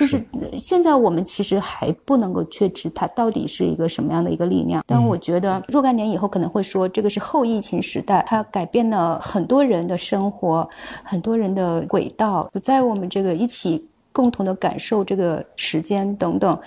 [0.02, 0.22] 就是。
[0.58, 10.68] 现在我们其实还不能够确知它到底是一个什么样的一个力量，但我觉得若干年以后可能会说这个是后疫情时代，它改变了很多人的生活，
[11.02, 16.58] 很多人的轨道，不在我们这个一起共同的感受这个时间等等，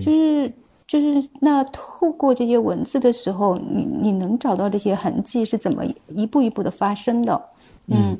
[0.00, 0.52] 就是
[0.86, 7.42] 就是那透过这些文字的时候，你你能找到这些痕迹是怎么一步一步的发生的，
[7.88, 8.18] 嗯。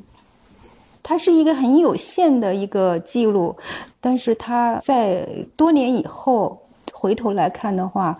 [1.09, 3.55] 它是一个很有限的一个记录，
[4.01, 8.19] 但是它在多年以后回头来看的话，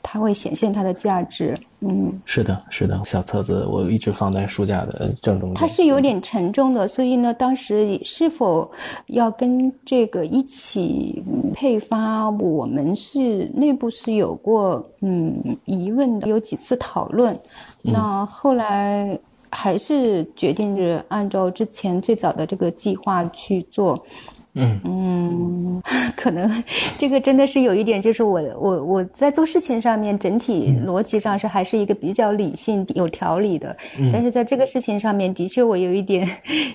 [0.00, 1.52] 它会显现它的价值。
[1.80, 5.54] 嗯，是的，是的，小册子我一直放在书架的正中间。
[5.56, 8.70] 它是有点沉重的，所以呢，当时是否
[9.06, 11.20] 要跟这个一起
[11.52, 17.36] 配发，我们是内部是有过嗯疑问的，有几次讨论。
[17.82, 19.18] 那后来。
[19.50, 24.06] 还是决定着按照之前最早的这个计划去做，
[24.54, 24.80] 嗯。
[24.84, 25.82] 嗯，
[26.16, 26.64] 可能
[26.98, 33.76] 这个真的是有一点，就是我我我在做事情上面整体逻辑上是还是一个比较理性有条理的，
[34.12, 36.28] 但是在这个事情上面的确我有一点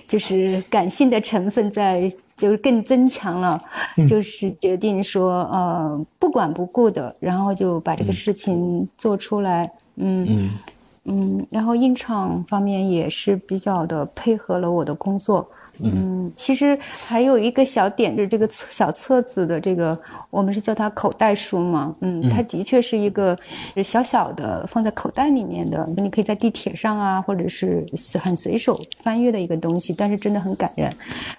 [0.08, 3.60] 就是感性的成分在，就是更增强了，
[4.08, 10.24] 就是决定说呃不管不顾的，然后就把这个事情做出来，嗯。
[10.28, 10.50] 嗯，
[11.50, 15.48] 然后印厂方面也是比较的配合了我的工作。
[15.82, 19.98] 嗯，其实还有一个小点，就是这个小册子的这个，
[20.30, 21.92] 我们是叫它口袋书嘛。
[22.00, 23.36] 嗯，它的确是一个
[23.82, 27.84] 小小的放在口袋里面的，你可以在地铁上啊，或者是
[28.22, 30.88] 很随手翻阅的一个东西，但是真的很感人。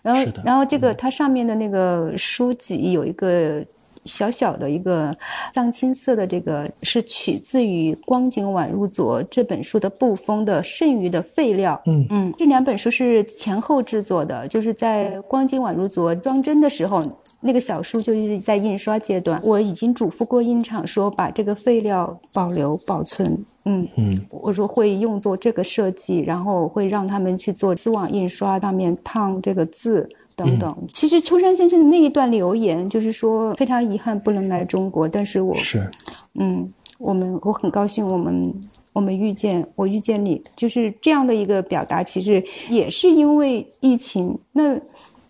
[0.01, 3.65] 然后，然后这个它上面的那个书籍有一个。
[4.05, 5.15] 小小的一个
[5.53, 11.79] 藏青色的这个是取自于《光景宛如昨》这本书的布封的剩余的废料。
[11.85, 12.05] 嗯。
[12.09, 17.01] 嗯，这两本书是前后制作的，就是在《光景宛如昨》装帧的时候，
[17.41, 23.45] 那个小书就是在印刷阶段，我已经嘱咐过印厂说把这个废料保留保存。
[23.65, 23.87] 嗯。
[23.95, 30.75] 嗯，我说会用作这个设计，然后会让他们去做丝网印刷，上面烫这个字等等。
[30.93, 35.89] 其实秋山先生的那一段留言就是说非常遗憾不能来中国，但是我是，
[36.35, 38.53] 嗯，我们我很高兴我们
[38.93, 44.79] 我们遇见我遇见你，就是这样的一个表达，其实也是因为疫情那。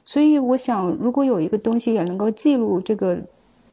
[0.08, 3.20] 所以我想，如果有一个东西也能够记录这个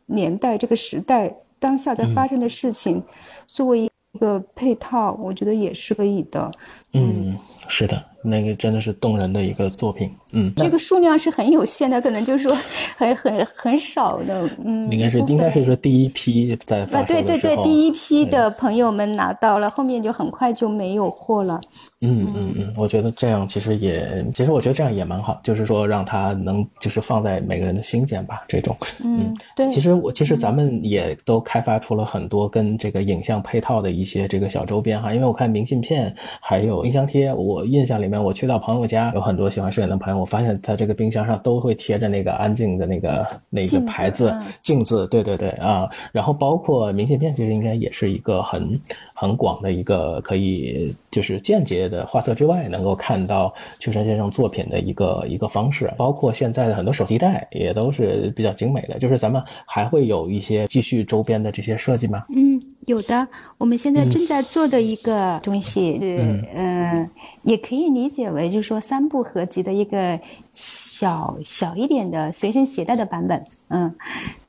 [0.06, 3.02] 年代、这个时代当下在发生的事情，
[3.46, 6.50] 作为一个配套，我觉得也是可以的。
[6.94, 7.36] 嗯，
[7.68, 8.02] 是的。
[8.24, 12.56] 那个真的是动人的一个作品，嗯，这个数量是很有限的，可能就是说
[12.96, 21.60] 很很很少的，嗯，应该是应该是说第一批在发啊，对对对，第一批的朋友们拿到了，后面就很快就没有货了。
[22.00, 28.74] 嗯嗯嗯，我觉得这样其实也，其实我觉得这样也蛮好，就是说让他能就是放在每个人的心间吧，这种，
[29.04, 29.68] 嗯，对。
[29.70, 38.22] 其实我其实咱们也都开发出了很多跟这个影像配套的一些这个小周边哈，因为我看明信片还有冰箱贴，我印象里面。
[38.22, 48.80] 我去到朋友家，有很多喜欢摄影的朋友，我发现他这个冰箱上都会贴着那个安静的那个那个牌子镜子，对对对啊，然后包括明信片，其实应该也是一个很
[49.12, 62.24] 很广的一个可以就是间接的画册之外能够看到秋山先生作品的一个一个方式，包括现在的很多手提袋也都是比较精美的，就是咱们还会有一些继续周边的这些设计吗？
[62.36, 63.28] 嗯，有的，
[63.58, 67.10] 我们现在正在做的一个东西是嗯。
[67.42, 70.20] 也可以理解为，就是说三部合集的一个
[70.52, 73.92] 小小一点的随身携带的版本，嗯。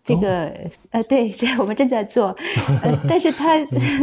[0.04, 0.52] 这个
[0.92, 2.36] 呃，对，这我们正在做，
[2.84, 3.54] 呃，但是它，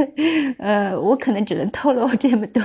[0.58, 2.62] 呃，我可能只能透露这么多，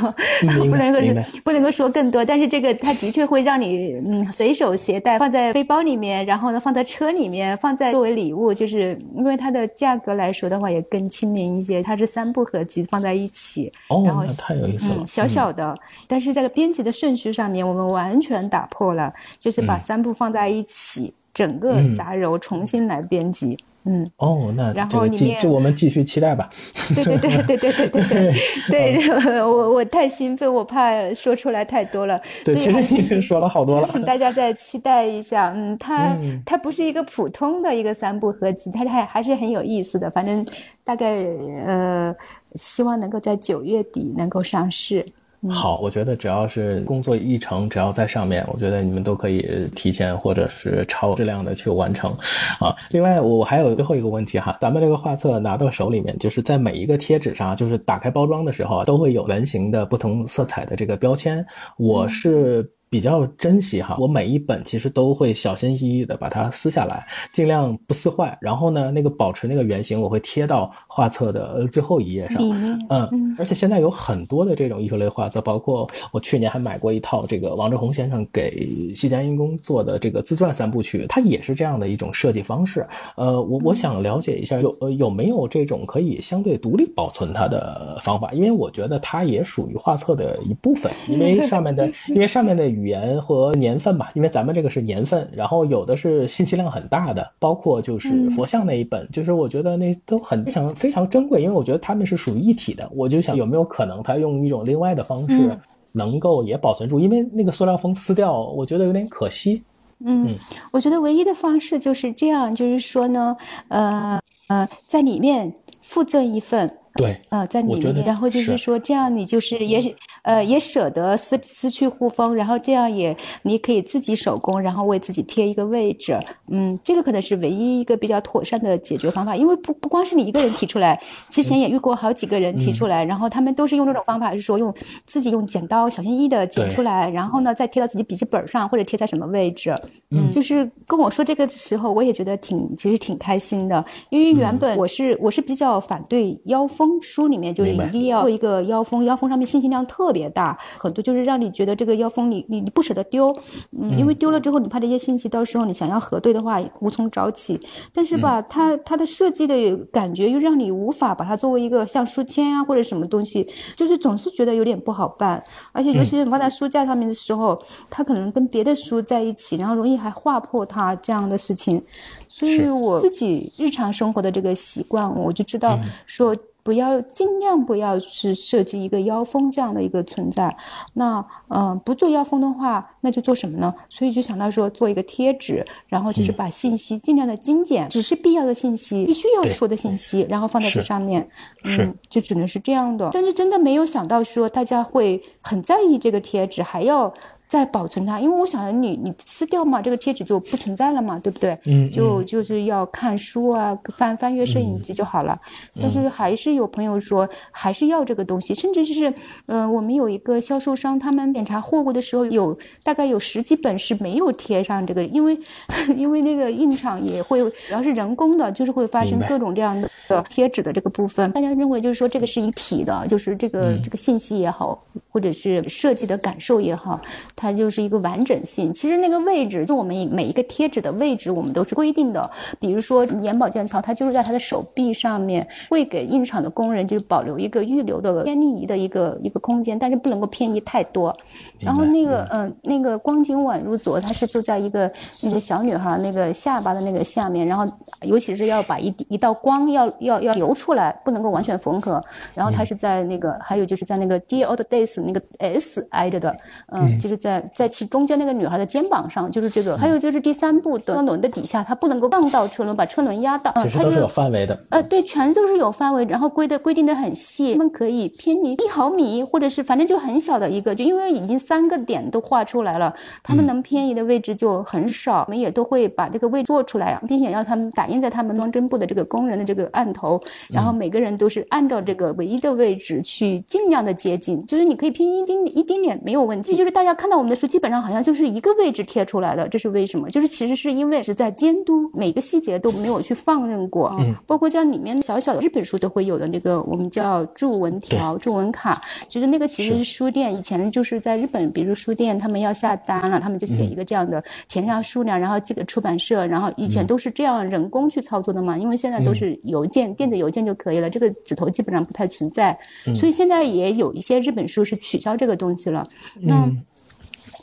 [0.69, 0.99] 不能够
[1.43, 2.23] 不能够说更多。
[2.23, 11.83] 但是这个它的确会让你嗯随手携带，放在背包里面，然后呢放在车里面，放在作为礼物，就是因为它的价格来说的话也更亲民一些。
[11.83, 15.77] 它是三部合集放在一起，哦，那太有意思了，小小的，
[16.07, 21.13] 但是在编辑的顺序上面，我们完全打破了，就是把三部放在一起。
[21.35, 26.49] 整个杂糅重新来编辑，嗯，哦，那然后继就我们继续期待吧。
[26.95, 28.33] 对对对对对对对
[28.69, 29.11] 对，对
[29.43, 32.17] 我我太兴奋，我怕说出来太多了。
[32.45, 33.87] 对，其实已经说了好多了。
[33.87, 40.09] 请大家再期待一下，嗯，它它不是一个普通的一个三部合集，它还还是很有意思的。
[40.09, 40.43] 反正
[40.85, 41.23] 大概
[41.67, 42.15] 呃，
[42.55, 45.05] 希望能够在九月底能够上市。
[45.49, 52.11] 好，我觉得只要是工作议程，只要在上面，我觉得你们都可以提前或者是超质量的去完成，
[52.59, 52.75] 啊。
[52.91, 61.45] 另外，我还有最后一个问题哈，咱们这个画册拿到手里面，就是在每一个贴纸上，就是打开包装的时候，都会有圆形的不同色彩的这个标签，
[61.77, 62.69] 我是。
[62.95, 68.37] 比较珍惜哈，我每一本其实都会小心翼翼的把它撕下来，尽量不撕坏。
[68.39, 72.41] 然后呢，那个保持那个原型，我会贴到画册的最后一页上。
[72.87, 82.87] 嗯，而且现在有很多的这种艺术类画册，包括我去年还买过一套这个王志宏先生给西江英公做的这个自传三部曲，它也是这样的一种设计方式。
[83.17, 88.31] 呃，我我想了解一下，有呃有没有这种可以相对独立保存它的方法？
[88.31, 92.63] 因为我觉得它也属于画册的一部分，因为上面的因为上面的。
[92.75, 102.89] 语言和年份吧，因为咱们这个是年份，然后有的是信息量很大的，包括就是佛像那一本，就是我觉得那都很非常非常珍贵，因为我觉得他们是属于一体的。
[102.95, 105.57] 我就想有没有可能他用一种另外的方式
[105.91, 109.63] 能够也保存住，因为那个塑料封撕掉，我觉得有点可惜。
[109.99, 110.35] 嗯，
[110.71, 113.35] 我觉得唯一的方式就是这样，就是说呢，
[113.69, 116.77] 呃呃，在里面附赠一份。
[116.95, 126.17] 对，啊，在你里面，然后就是说，这样你就是也呃也舍得撕撕去护封，然后这样也你可以自己手工，然后为自己贴一个位置，
[126.47, 134.73] 嗯，这个可能是唯一一个比较妥善的解决方法，因为不不光是你一个人提出来，之前也遇过好几个人提出来，然后他们都是用这种方法，是说用
[135.03, 139.75] 自己用剪刀小心翼翼的剪出来，然后呢再贴到自己笔记本上或者贴在什么位置，
[140.11, 146.84] 嗯，就是跟我说这个时候，我也觉得挺其实挺开心的，因为原本我是我是比较反对腰封。
[147.01, 153.35] 书里面就是一定要做一个腰封，腰封上面信息量特别大，很多就是让你觉得这个腰封你你你不舍得丢，
[153.79, 157.59] 嗯，因为丢了之后你怕这些信息到时候你想要核对的话无从找起。
[157.93, 165.41] 但是吧，它它的设计的感觉又让你无法把它作为一个像书签啊或者什么东西，就是总是觉得有点不好办。
[165.71, 171.81] 而且尤其是放在书架上面的时候，它可能跟别的书在一起，然后容易还划破它这样的事情。
[172.29, 176.35] 所以我自己日常生活的这个习惯，我就知道说。
[176.65, 180.57] 不要尽量不要是设计一个腰封这样的一个存在。
[180.95, 183.71] 那嗯、呃不做腰封的话，那就做什么呢？
[183.87, 191.29] 所以就想到说做一个贴纸，然后就是把信息尽量的精简，只是必要的信息，必须要说的信息，然后放在这上面。
[191.65, 193.11] 嗯，就只能是这样的。
[193.13, 197.13] 但是真的没有想到说大家会很在意这个贴纸，还要。
[197.47, 201.57] 再保存它，因为我想你你撕掉嘛，这个贴纸就不存在了嘛，对不对？
[201.65, 205.39] 嗯就就是要看书啊，翻翻阅摄影机就好了。
[205.79, 209.09] 但是还是有朋友说还是要这个东西，甚至是
[209.47, 215.37] 嗯、呃我们有一个销售商，他们检查货物的时候有大概有十几本是没有贴上这个，因为
[215.95, 221.31] 因为那个印厂也会，只要是人工的，就是会发生各种这样的贴纸的这个部分。
[221.31, 224.79] 大家认为就是说这个是一体的，就是这个、这个信息也好，
[225.09, 226.99] 或者是设计的感受也好，
[227.35, 228.73] 它就是一个完整性。
[228.73, 232.29] 其实那个位置，就我们每一个贴纸的位置，我们都是规定的。
[232.59, 241.15] 比如说眼保健操，它就是在它的手臂上面，会给印厂的工人就是保留一个预留的偏移的一个一个空间，但是不能够偏移太多。
[241.59, 244.91] 然后那个嗯、呃那个光景宛如昨，它是坐在一个
[245.23, 247.65] 那个小女孩那个下巴的那个下面，然后
[248.01, 252.03] 尤其是要把一一道光要要要流出来，不能够完全缝合。
[252.33, 256.35] 然后它是在那个，还有就是在那个 Dear Old Days 那个 S 挨着的，
[256.71, 259.75] 嗯，就是在在其中间那个女孩的肩膀上，就是这个。
[259.75, 264.55] 还有就是第三步的车轮的底下，它不能够放到车轮，把车轮压到，其实都是有范围的。
[264.69, 272.93] 呃，对，全都是有范围，然后规的规定的很细，他们可以偏离一毫米，或者是反正就很小的一个，就因为已经三个点都画出来了，
[273.23, 275.23] 他们能偏移的位置就很少。
[275.25, 286.51] 我们也都会把这个位做出来，并且让他们打印在他们装针部的这个工人的这个案头，然后每个人都是按照这个唯一的位置去尽量的接近，就是你可以偏一丁一丁点没有问题。
[286.51, 290.09] 这就是大家看到我们的书，基本上好像就是一个位置贴出来的，这是为什么？
[290.09, 312.57] 就是其实是因为是在监督每个细节都没有去放任过，嗯，包括像里面小小的日本书都会有的那个我们叫注文条、注文卡，就是那个其实是书店以前就是在日本，比如书店他们要下单了，他们就写一个这样的填上数量，然后寄给出版社，然后以前都是这样人工去操作的嘛，因为现在都是邮件、电子邮件就可以了，这个纸头基本上不太存在，
[312.95, 315.85] 所以现在也有一些日本书是取消这个东西了。
[316.21, 316.49] 那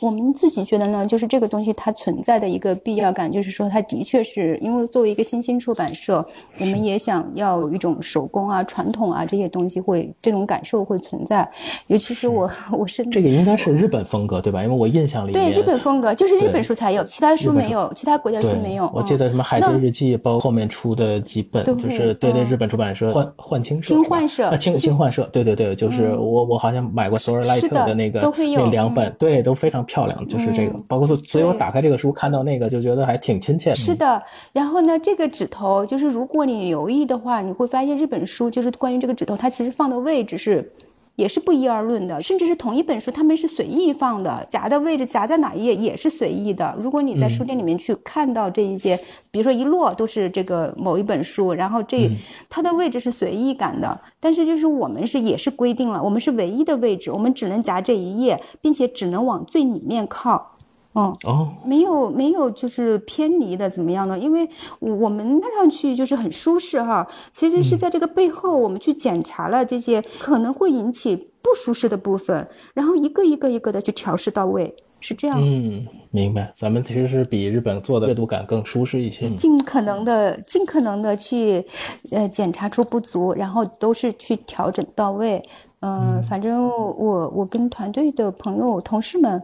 [0.01, 6.25] 我们自己觉得呢，就是这个东西它存在的一个必要感，就是说它的确是因为作为一个新兴出版社，
[6.59, 11.47] 我们也想要有一种手工啊、传统啊这些东西会这种感受会存在。
[11.87, 14.63] 尤其是我，我是这个应该是日本风格对吧？
[14.63, 18.89] 因为我印象里对日本风格，就是日本书才有，其他书没有，其他国家书没有。
[18.93, 33.75] 我记得什么《海贼日记》，包括后面出的几本，就是对对嗯日本出版社幻幻青社青是吧幻社啊青青青幻社，对对对，就是我我好像买过索尔莱特是的那个都会有那两本，对，都非常漂亮，就是这个，包括所所以我打开这个书看到那个就觉得还挺亲切的。
[33.75, 40.67] 是的，然后呢，这个指头就是如果你留意的话，你会发现这本书就是关于这个指头，它其实放的位置是。
[41.15, 46.75] 也是不一而论的，甚至是同一本书，他们是随意放的，夹的位置夹在哪一页也是随意的。
[46.79, 48.99] 如果你在书店里面去看到这一些，
[49.29, 52.09] 比如说一摞都是这个某一本书，然后这、
[52.49, 60.52] 它的位置是随意感的，但是就是我们是也是规定了，我们是唯一的位置，我们只能夹这一页，并且只能往最里面靠。
[60.95, 64.17] 嗯，哦，没有没有，就是偏离的怎么样呢？
[64.17, 64.47] 因为
[64.79, 75.39] 我我们看上去就是很舒适哈，其实是在这个背后，我们去检查了这些可能会引起不舒适的部分，然后一个一个一个的去调试到位，是这样。
[75.41, 76.51] 嗯，明白。
[76.53, 79.27] 咱们其实是比日本做的阅读感更舒适一些。
[79.29, 81.65] 尽可能的、尽可能的去，
[82.11, 85.43] 呃，检查出不足，然后都是去调整到位。
[85.85, 89.43] 嗯、反正我我跟团队的朋友、同事们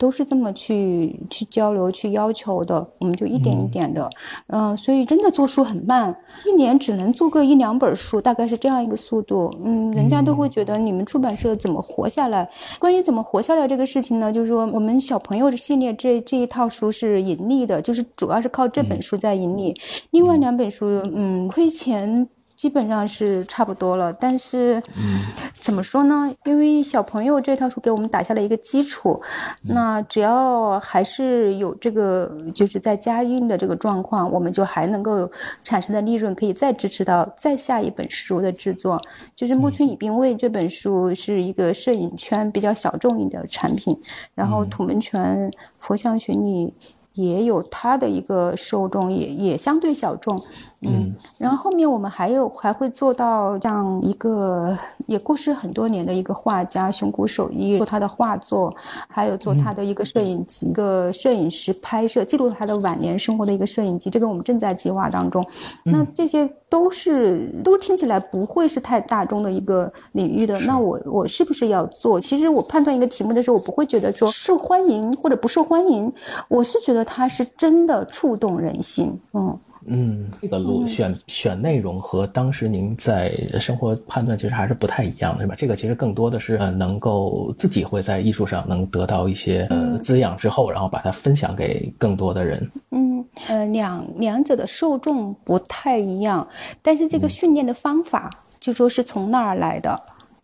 [0.00, 4.08] 都是这么去去交流、去要求的，我们就一点一点的，
[4.46, 6.16] 嗯、所以真的做书很慢，
[6.46, 9.52] 一年只能做个一两本书，大概是这样一个速度。
[9.62, 12.48] 嗯，人家都会觉得你们出版社怎么活下来？
[12.78, 19.74] 关于怎么活下来这个事情呢，就是说我们小朋友的系列这这一套书是盈利的，就是主要是靠这本书在盈利，
[20.12, 22.26] 另外两本书嗯亏钱。
[22.60, 24.82] 基本上是差不多了，但是，
[25.58, 26.30] 怎么说呢？
[26.44, 29.18] 因为小朋友这套书给我们打下了一个基础，
[29.62, 35.26] 那只要还是有这个就是在家运的这个状况，我们就还能够
[35.64, 39.00] 产生的利润可以再支持到再下一本书的制作。
[39.34, 43.98] 就是木村以兵卫这本书是一个摄影圈比较小众一点的产品，
[44.34, 46.74] 然后土门泉佛像巡礼。
[47.14, 50.40] 也有它的一个受众，也也相对小众，
[50.82, 54.76] 嗯，然后后面我们还有还会做到这样一个
[55.10, 58.72] 也过世很多年的一个画家熊谷守一，做他的画作，
[59.08, 65.44] 还有做他的一个摄影集，一个摄影师拍摄记录他的晚年生活的一个摄影集，这个我们正在计划当中。
[65.82, 72.20] 那这些都是都听起来不会是太大众的一个领域的，那我我是不是要做？
[72.20, 76.12] 其实我判断一个题目的时候，我不会觉得说受欢迎或者不受欢迎，
[76.46, 79.58] 我是觉得它是真的触动人心，嗯。
[79.86, 85.54] 嗯，这个路选选内容和当时您在生活判断其实还是不太一样的，是吧？
[85.56, 92.70] 这个其实更多的是呃，能够自己会在艺术上能得到一些呃滋养之后，然后把它分享给更多的人。
[92.90, 96.46] 嗯，呃，两两者的受众不太一样，
[96.82, 99.98] 但是这个训练的方法就说是从那儿来的。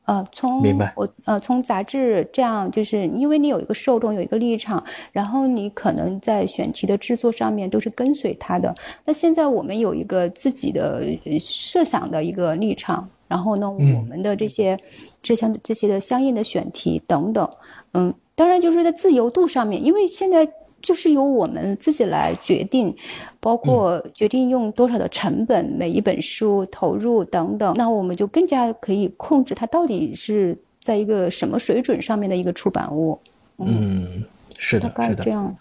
[0.07, 0.63] 呃，从
[0.95, 8.75] 我呃从杂志这样，就是因为你有一个受众，有一个立场，然后你可能在选题的制作上面都是跟随他的。
[9.05, 11.03] 那现在我们有一个自己的
[11.39, 13.79] 设想的一个立场，然后呢，我
[14.09, 14.79] 们的这些
[15.23, 17.49] 这相这些的相应的选题等等，
[17.93, 20.49] 嗯，当然就是在自由度上面，因为现在。
[20.83, 22.95] 就是由我们自己来决定，
[23.41, 33.19] 包括决定用多少的成本，每一本书投入等等，那我们就更加可以控制它到底是在一个什么水准上面的一个出版物。
[33.59, 34.25] 嗯，
[34.59, 35.57] 是的，是的，这样。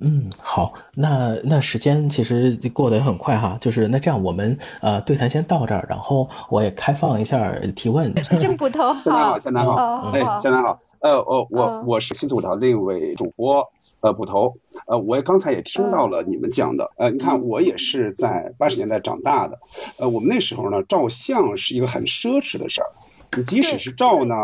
[0.00, 8.12] 嗯，好，那那时间其实过得也很快哈，就是那这样我们呃对谈先到这儿，然后我也开放一下提问。
[8.14, 10.80] 郑捕头好，江南好，哎，江南好。
[11.00, 13.62] 呃，我我我是新四五条的一位主播，
[14.00, 14.54] 呃，捕头，
[14.86, 19.58] 呃，我也刚才也听到了你们讲的，呃，你看我也是在八十年代长大的，
[19.98, 22.88] 呃，我们那时候呢，照相是一个很奢侈的事儿，
[23.36, 24.34] 你即使是照呢，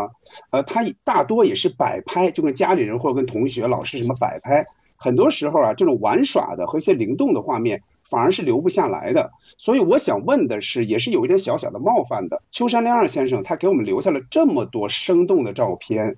[0.51, 4.63] 呃，它大多也是摆拍，就跟家里人或者跟同学、老师什么摆拍，
[5.01, 7.81] 很多时候啊，这种玩耍的和一些灵动的画面。
[8.11, 12.41] 反而是留不下来的，所以我想问的是，也是有一点小小的冒犯的。
[12.51, 16.17] 秋山亮二先生他给我们留下了这么多生动的照片，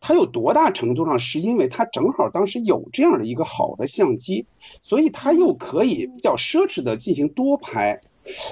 [0.00, 4.44] 他有多大程度上是因为他正好当时有这样的一个好的相机，
[4.82, 7.98] 所以他又可以比较奢侈的进行多拍，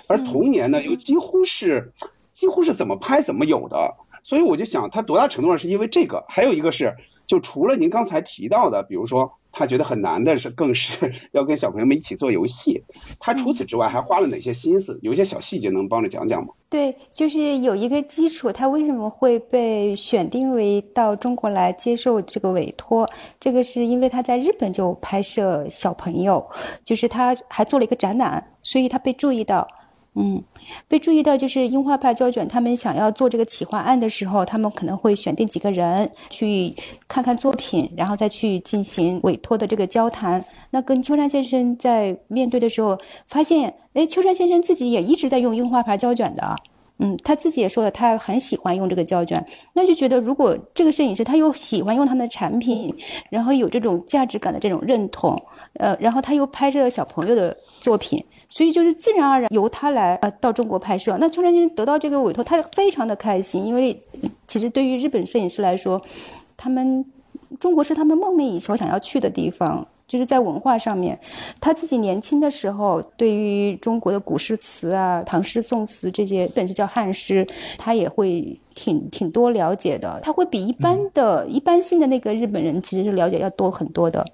[0.07, 1.93] 而童年呢又几乎是
[2.33, 6.97] 几乎是怎么拍怎么有的，所以我就想他多大程度上是因为这个，还有一个是
[7.27, 9.35] 就除了您刚才提到的，比如说。
[9.51, 12.85] 他觉得很难的是，更是 要跟小朋友们一起做游戏。
[13.19, 14.99] 他除此之外还花了哪些心思？
[15.03, 16.55] 有一些小细节能帮着讲讲吗？
[16.71, 23.09] 对，就是有一个基础，他为什么会被选定为到中国来接受这个委托？
[23.41, 26.47] 这个是因为他在日本就拍摄小朋友，
[26.85, 29.67] 就是他还做了一个展览，所以他被注意到。
[30.19, 30.43] 嗯。
[30.87, 36.75] 被注意到，就是樱花派胶卷，他们想要做这个企划案的时候，他们可能会选定几个人去
[37.07, 40.45] 看看作品，然后再去进行委托的这个交谈。
[40.71, 46.55] 那跟秋山先生在面对的时候，发现，哎，秋山先生自己也一直在用樱花牌胶卷的，
[46.99, 49.43] 嗯，他自己也说了，他很喜欢用这个胶卷，
[49.73, 52.95] 那就觉得如果这个摄影师他又喜欢用他们的产品，
[53.31, 55.41] 然后有这种价值感的这种认同，
[55.75, 58.23] 呃，然后他又拍摄了小朋友的作品。
[58.49, 61.17] 所以就是自然而然由他来呃到中国拍摄。
[61.21, 63.99] 那秋山先生得到这个委托，他非常的开心，因为
[64.47, 66.01] 其实对于日本摄影师来说，
[66.57, 67.05] 他们
[67.61, 69.87] 中国是他们梦寐以求想要去的地方。
[70.09, 71.21] 就是在文化上面，
[71.61, 77.47] 他自己年轻的时候，对于中国的古诗词啊、唐诗宋词这些，本是叫汉诗，
[77.77, 80.19] 他也会挺挺多了解的。
[80.23, 84.25] 他会比一般的一般性的那个日本人，其实是了解要多很多的。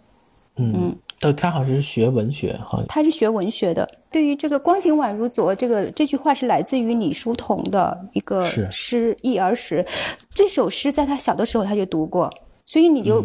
[0.55, 0.95] 嗯。
[1.21, 3.89] 呃，他好像是学文学，好像他是学文学的。
[4.11, 9.85] 对于这个“光景宛如昨”这个这句话是来自于李叔同的一个诗《忆儿时》，
[10.35, 12.31] 这首诗在他小的时候他就读过，
[12.67, 13.25] 所以你就。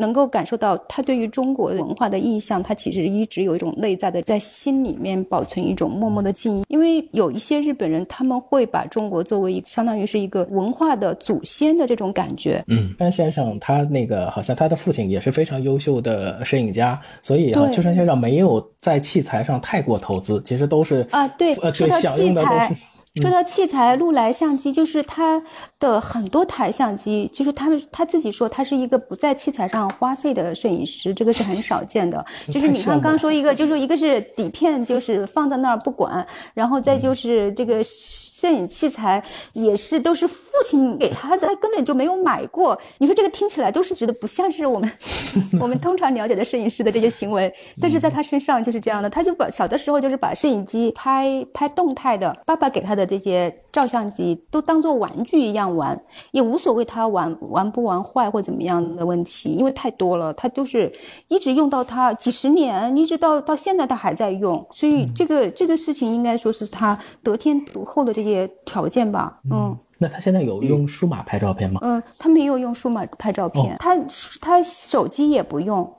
[0.00, 6.64] 能够感受到他对于中国文化的意象，他其实一直有一种内在的，在心里面保存一种默默的敬意。
[6.68, 12.64] 因为有一些日本人，他们会把中国作为一相当于是一个文化的祖先的这种感觉。
[12.68, 22.74] 嗯，山先生他那个好像他的父亲也是非常优秀的摄影家，所以啊，秋山先生没有在器材上太过投资，其实都是啊，对，说到器材。
[23.16, 25.42] 说到器材，禄来相机就是他
[25.80, 32.24] 的很多台相机，就是他们他自己说他是一个不在器材上花费的摄影师，这个是很少见的。
[32.52, 36.24] 就是你看刚说一个，就是一个是底片，就是放在那儿不管，
[36.54, 39.20] 然后再就是这个摄影器材
[39.54, 42.80] 也是都是父亲给他的，他根本就没有买过。
[42.98, 44.88] 你说这个听起来都是觉得不像是我们
[45.60, 52.99] 我们通常了解的摄影师的这些行为， 但是在他身上就是这样的，他就把小的时候就是把摄影机拍拍动态的，爸爸给他的。
[53.00, 55.98] 的这些照相机都当做玩具一样玩，
[56.32, 60.92] 也无所谓他玩玩不玩坏或怎么样的问题，因为太多了，他就是
[61.28, 69.40] 一直用到他几十年，一直到到现在他还在用，所以这个这个事情应该说是他得天独厚的这些条件吧。
[69.50, 71.80] 嗯，那他现在有用数码拍照片吗？
[71.82, 73.96] 嗯，他没有用数码拍照片，他
[74.40, 75.90] 他手机也不用，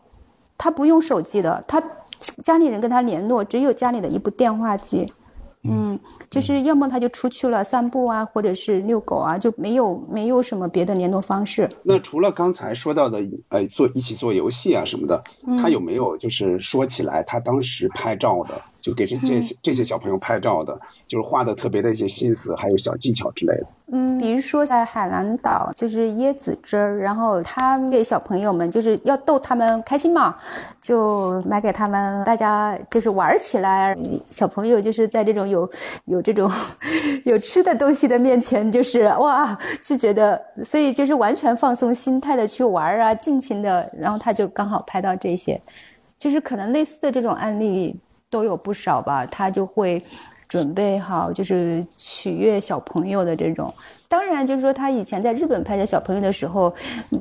[0.57, 1.82] 他不用手机的，他
[2.44, 5.11] 家里人跟他联络只有家里的一部电话机。
[5.64, 5.99] 嗯，
[6.32, 11.70] 就是要么他就出去了散步啊，或者是遛狗啊，就没有没有什么别的联络方式。
[11.84, 15.22] 那除了刚才说到的，呃，做一起做游戏啊什么的，
[15.62, 18.62] 他有没有就是说起来他当时拍照的？
[18.82, 23.68] 就给这这些这些小朋友拍照的，就是画的特别的一些心思，还有小技巧之类的。
[23.91, 30.36] 嗯，比如说在海南岛，就是椰子汁儿，然后他给小朋友们就是要逗他们开心嘛，
[30.82, 33.95] 就买给他们，大家就是玩起来。
[34.32, 35.70] 小朋友就是在这种有
[36.06, 36.52] 有这种
[37.26, 45.61] 有吃的东西的面前，就是哇，就觉得，所以就是完全放松心态的去玩啊，尽情的，然后他就刚好拍到这些，
[46.19, 47.99] 就是可能类似的这种案例。
[48.31, 50.02] 都有不少吧，他就会
[50.52, 53.73] 准备好，就是取悦小朋友的这种。
[54.10, 56.73] 当然，就是说他以前在日本拍摄小朋友的时候，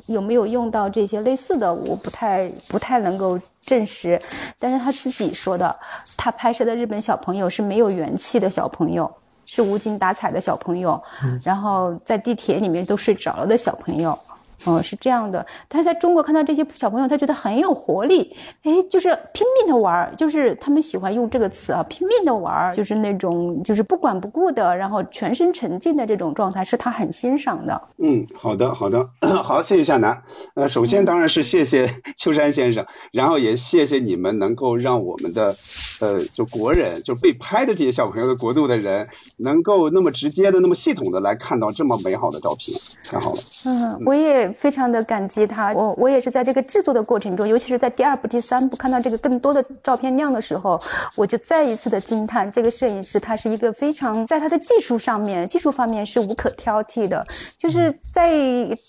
[0.06, 4.20] 有没有用到这些类似的，我不太不太能够证实。
[4.58, 5.78] 但是他自己说的，
[6.16, 9.08] 他拍摄的日本小朋友是没有元气的小朋友，
[9.46, 11.00] 是无精打采的小朋友，
[11.44, 14.18] 然后在地铁里面都睡着了的小朋友。
[14.64, 15.44] 哦，是这样的。
[15.68, 27.80] 他在中国看到这些小朋友，他觉得很有活力，哎，就是拼命的玩儿，就是他们喜欢用这个词啊，拼命的玩儿，就是那种就是不管不顾的，然后全身沉浸的这种状态，是他很欣赏的。
[27.98, 29.08] 嗯，好的，好的，
[29.42, 30.22] 好，谢谢夏楠。
[30.54, 35.54] 呃，首先当然是谢谢 秋山先生，然后也谢谢你们能够让我们的，
[36.00, 39.08] 呃，就国人，就被拍的这些小朋友的国度的人，
[39.38, 43.38] 能够那么直接的、那么系统的来看到这么美好的照片，太好了。
[43.64, 44.49] 嗯，我也。
[44.52, 50.80] 非常的感激他，我我也是在这个制作的过程中，尤其是在第二部、第三部看到这个更多的照片量的时候，
[51.14, 57.24] 我就再一次的惊叹，这个摄影师他是一个非常在他的技术上面、技术方面是无可挑剔的，
[57.56, 58.30] 就是在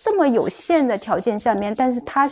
[0.04, 2.30] 这么有限的条件下面，但是他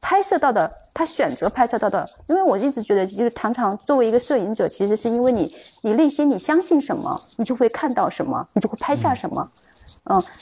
[0.00, 9.48] 拍摄到的，他选择拍摄到的，因为我一直觉得，就是常常作为一个摄影者，其实是因为你你内心你相信什么，你就会看到什么，你就会拍下什么。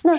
[0.02, 0.16] 那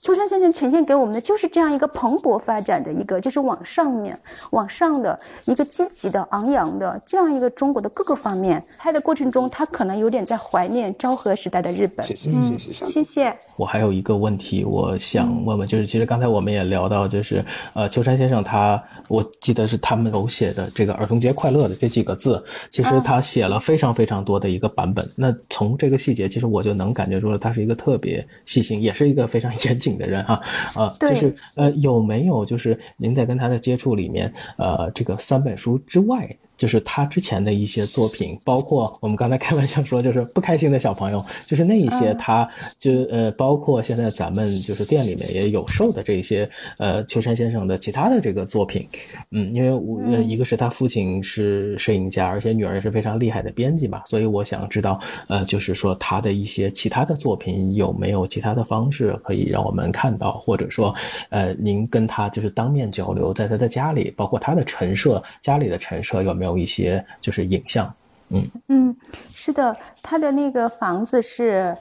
[0.00, 4.18] 秋山先生呈现给我们的就是这样一个蓬勃发展的一个，就是往上面、
[4.50, 8.62] 往上的一个积极的、昂扬的这样一个中国的各个方面。
[8.78, 12.04] 拍的过程中，他可能有点在怀念昭和时代的日本。
[12.06, 13.36] 谢谢，谢谢，谢谢。
[13.56, 17.44] 我还有一个问题，我想问问，就是其实刚才我们也聊到，就是
[17.74, 25.08] 呃，秋山先生他，我记得是他们手写的这个“儿童节快乐”的这几个字，其实他写了非常非常多的一个版本。
[25.16, 28.82] 那从这个细节，其实我就能感觉出了他是一个特别细心。
[28.82, 30.40] 也是一个非常 严谨的人哈，
[30.76, 36.28] 呃，就是呃，有没有就是您在跟他的接触里面，呃，这个三本书之外？
[36.56, 42.48] 就是他之前的一些作品，包括我们刚才开玩笑说，就是不开心的小朋友，就是那一些，他
[42.78, 46.48] 就呃，包括现在咱们就是店里面也有售的这些
[46.78, 48.86] 呃，秋山先生的其他的这个作品，
[49.32, 60.94] 嗯，因为我一个是他父亲是摄影家，而且女儿也是非常厉害的编辑嘛，所以我想知道，呃，就是说他的一些其他的作品有没有其他的方式可以让我们看到，或者说，
[61.30, 66.41] 呃，您跟他就是当面交流，在他的家里，包括他的陈设，家里的陈设有没有？
[66.42, 67.94] 没有一些就是影像，
[68.30, 68.96] 嗯嗯，
[69.28, 71.72] 是的，他的那个房子是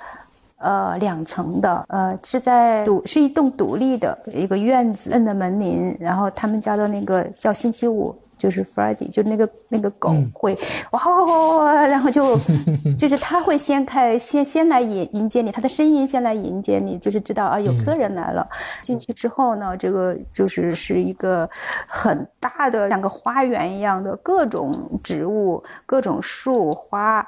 [0.57, 8.15] 呃两层的，呃是在独是一栋独立的一个院子，摁的门铃，然后他们家的那个叫星期五。
[8.41, 10.57] 就是 Friday，就那个那个狗会
[10.89, 12.35] 哇然后就
[12.97, 18.47] 就是它会先开先先来迎迎接你，它的声音先来迎接你，就是知道啊有客人来了。
[18.81, 21.47] 进去之后呢，这个就是是一个
[21.85, 24.73] 很大的像个花园一样的各种
[25.03, 27.23] 植物、各种树花。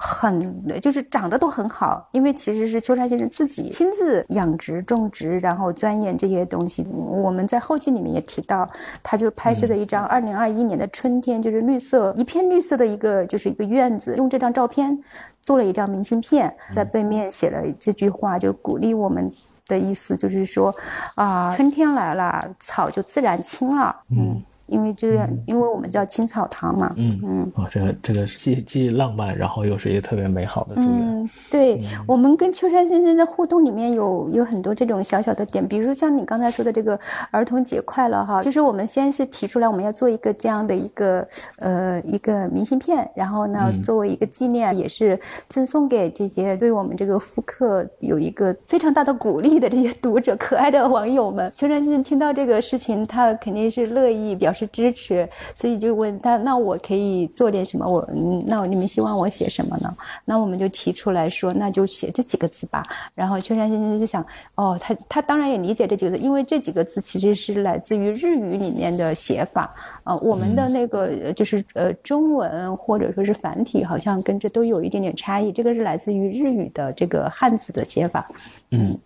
[0.00, 6.86] 很就是长得都很好，因为其实是秋山先生自己亲自养殖、种植，然后钻研这些东西。
[6.86, 8.68] 我们在后记里面也提到，
[9.02, 14.96] 他就拍摄的一张二零二一年的春天，就是绿色一片绿色的一个就是一个院子，用这张照片
[15.42, 19.28] 做了一张明信片，在背面写了这句话，就鼓励我们
[19.66, 20.72] 的意思，就是说
[21.16, 23.96] 啊，春天来了，草就自然青了。
[24.10, 24.40] 嗯。
[24.68, 26.92] 因为这个，因为我们叫青草堂嘛。
[26.96, 30.90] 嗯嗯，哦，这个这个既既浪漫，然后又是一个特别美好的祝愿。
[30.90, 36.98] 嗯，对我们跟秋山先生的互动里面有有很多这种小小的点，比如说像你刚才说的这个
[37.30, 41.26] 儿童节快乐哈，就是我们先是提出来我们要做一个这样的一个
[41.58, 45.18] 呃一个明信片，然后呢作为一个纪念，也是
[45.48, 51.48] 赠送给这些对我们这个复刻有一个非常大的鼓励的这些读者、可爱的网友们。
[51.50, 57.86] 秋山先生听到这个事情，他肯定是乐意表示支持，所以就问他：“那我可以做点什么？
[57.86, 58.08] 我
[58.46, 62.82] 那你们希望我写什么呢？”那我们就提出来说：“那就写这几个字吧。”
[63.14, 64.24] 然后秋山先生就想
[64.56, 69.74] ：“哦，他他当然也理解这几个字，因为这几个字其实是来自于日语里面的写法
[70.04, 70.14] 啊。
[70.16, 75.50] 我们的那个就是呃中文或者说是繁体，好像跟这都有一点点差异。
[75.52, 78.28] 这个是来自于日语的这个汉字的写法，
[78.70, 78.98] 嗯。”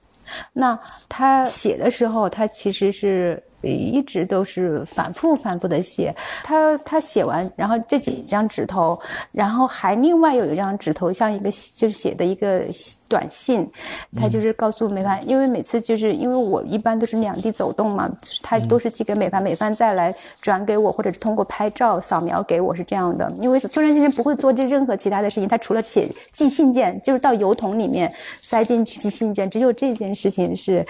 [0.55, 3.43] 那他写的时候，他其实是。
[3.63, 8.99] 一直都是反复反复的写，他他写完，然后这几张纸头，
[9.31, 12.65] 然后还另外有一张纸头，像一个就是写的一个
[13.09, 13.69] 短信，
[14.17, 23.31] 他就是告诉美帆，因为每次就是因为我一般都是两地走动嘛，就是他都是寄给美帆，美帆再来转给我，或者是通过拍照扫描给我是这样的。
[23.41, 30.85] 因为秋山先生不会做这任何其他的事情，他除了写寄信件，就是到邮筒里面塞进去寄信件，只有这件事情是。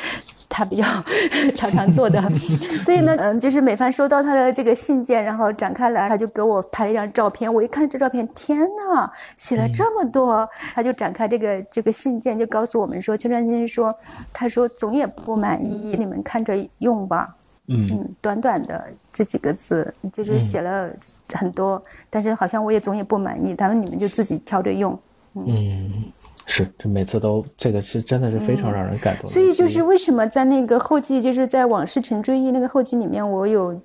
[0.54, 0.84] 他比较
[1.56, 2.20] 常常做的，
[2.84, 7.52] 所以呢，嗯，就是美帆收到他的这个信件，然后展开来，他就给我拍了一张照片。
[7.52, 13.90] 我一看这照片，天呐，写了这么多，他就展开这个这个信件，就告诉我们说，邱传先生说，
[14.30, 17.34] 他说总也不满意，你们看着用吧。
[17.68, 20.90] 嗯嗯，短短的这几个字，就是写了
[21.32, 24.98] 很多，但是好像我也总也不满意，他说你们就自己挑着用。
[25.34, 26.12] 嗯。
[26.46, 29.28] 是，这每次都这个是真的是非常让人感动。
[29.28, 33.80] 所以就是为什么在那个后记，就是在《往事成追忆》那个后记里面，我有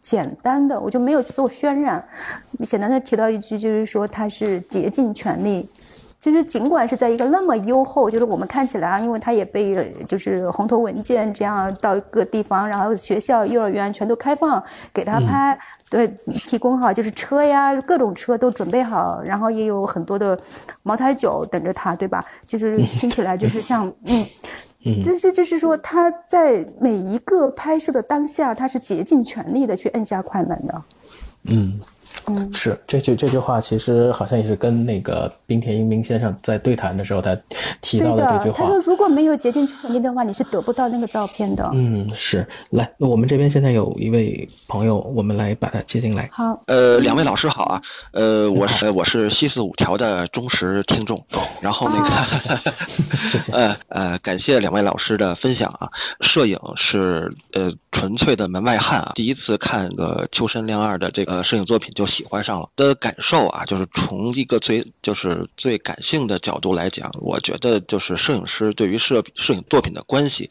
[0.00, 2.02] 简单的，我就没有做渲染，
[2.66, 5.68] 简单的提到一句，就是说他是竭尽全力。
[6.20, 16.06] 就是尽管是在一个那么优厚，就是我们看起来啊，因为他也被就是红头文件这样到一个地方，然后学校、幼儿园全都开放给他拍，对，
[16.46, 20.38] 提供好就是车呀，各种车都准备好，然后也有很多的
[20.82, 22.22] 茅台酒等着他，对吧？
[22.46, 30.82] 就是听起来就是像嗯，就是就是说他在每一个拍摄的当下，他是竭尽全力的去摁下快门的，
[31.50, 31.80] 嗯。
[32.26, 37.36] 嗯，是这句这句话，其实好像也是跟那个冰田英明先生在对谈的时候，他
[37.80, 38.64] 提到的这句话。
[38.64, 42.46] 他说：“如果没有竭尽全力的话，你是得不到那个照片的。”嗯，是。
[42.70, 46.28] 来，那我们这边现在有一位朋友，我们来把他接进来。
[46.32, 47.82] 好，呃，两位老师好啊。
[48.12, 51.24] 呃，我是我是西四五条的忠实听众。
[51.60, 52.70] 然后那个，
[53.26, 53.52] 谢谢。
[53.52, 55.88] 呃呃，感谢两位老师的分享啊。
[56.20, 59.12] 摄影是呃纯粹的门外汉啊。
[59.14, 61.92] 第一次看个秋山亮二的这个摄影作品。
[62.00, 70.48] 就喜欢上了的感受啊，就是从一个最就是最感性的角度来讲，我觉得就是摄影师对于摄摄影作品的关系，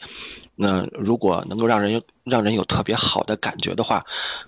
[0.56, 4.06] 那如果能够让人让人有特别好的感觉的话，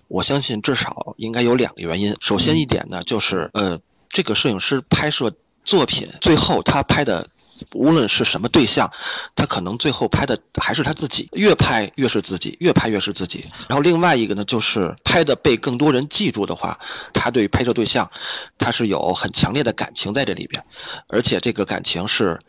[0.07, 2.15] 我相信至少应该有两个原因。
[2.21, 3.79] 首先一点呢，就是呃，
[4.09, 5.33] 这个摄影师拍摄
[5.65, 7.27] 作品最后他拍的。
[7.73, 8.91] 无论是什么对象，
[9.35, 13.43] 他可能最后拍的还是他自己，越拍越是自己，越拍越是自己。
[13.67, 16.79] 然后另外一个呢，就是拍的被更多人记住的话，
[17.13, 18.09] 他对拍摄对象，
[18.57, 20.63] 他是有很强烈的感情在这里边，
[21.07, 22.39] 而且这个感情是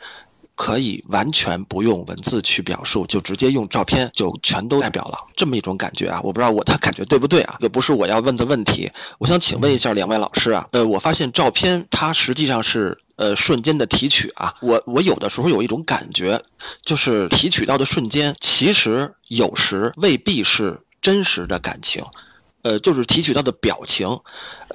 [0.54, 6.20] 可以完全不用文字去表述，就直接用照片就全都代表了这么一种感觉啊！
[6.22, 7.56] 我不知道我的感觉对不对啊？
[7.60, 12.98] 这不是我要问的问题，我想请问一下两位老师啊，呃，我发现照片它实际上是。
[13.22, 16.42] 呃，瞬间的提取啊，我我有的时候有一种感觉，
[16.84, 22.04] 就是提取到的瞬间，其实有时未必是真实的感情，
[22.62, 24.18] 呃，就是提取到的表情，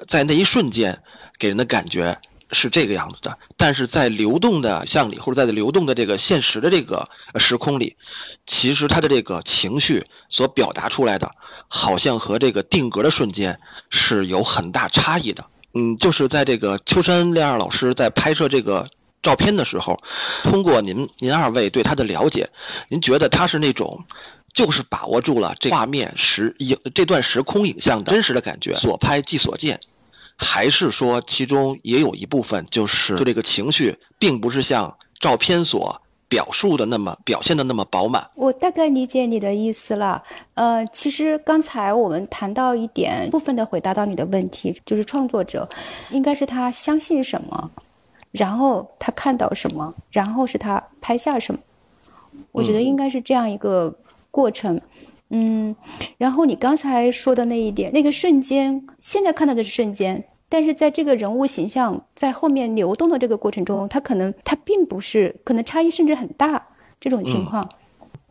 [0.07, 1.03] 在那一瞬间
[1.37, 2.17] 给人的感觉
[2.53, 7.97] 是这个样子的，但是在流动的像里或者在流动的这个现实的这个时空里，
[8.45, 11.29] 其实他的这个情绪所表达出来的，
[11.67, 13.59] 好像和这个定格的瞬间
[13.89, 15.45] 是有很大差异的。
[15.77, 18.89] 嗯，就是在这个秋山亮二老师在拍摄这个
[19.21, 20.01] 照片的时候，
[20.41, 22.49] 通过您您二位对他的了解，
[22.89, 24.05] 您觉得他是那种，
[24.53, 29.79] 就是把握住了这画面时影这段时空影像的真实的感觉，所拍即所见，
[30.35, 36.01] 还是说其中也有一部分就是就这个情绪，并不是像照片所。
[36.29, 40.23] 表述的那么表现的那么饱满，我大概理解你的意思了。
[40.55, 45.67] 呃，其实刚才我们谈到一点，部分的回答到你的问题，就是创作者
[46.11, 47.71] 应该是他相信什么，
[48.31, 51.59] 然后他看到什么，然后是他拍下什么。
[52.51, 53.95] 我觉得应该是这样一个
[54.29, 54.79] 过程。
[55.29, 55.75] 嗯，
[56.17, 66.67] 然后你刚才说的那一点，那个瞬间，现在看到的是瞬间，但是在这个人物形象在后面流动的这个过程中，他可能他并不是，可能差异甚至很大
[66.99, 67.67] 这种情况。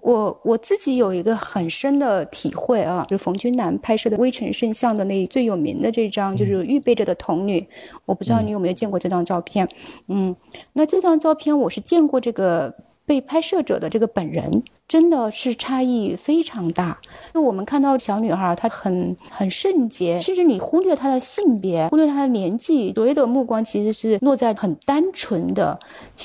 [0.01, 7.67] 我我自己有一个很深的体会啊，就是冯君南拍摄的《微尘圣像》的那最有名的这张，就是预备着的童女。
[8.05, 9.67] 我不知道你有没有见过这张照片？
[10.07, 10.37] 嗯，
[10.75, 12.73] 那这张照片我是见过这个
[13.07, 14.65] 被拍摄者的这个本人。
[14.89, 16.97] 真的是差异非常大。
[17.35, 25.81] 就我们看到小女孩，她很很圣洁，甚至你忽略她的性别，忽略她的年纪，所有的目光其实是落在很单纯的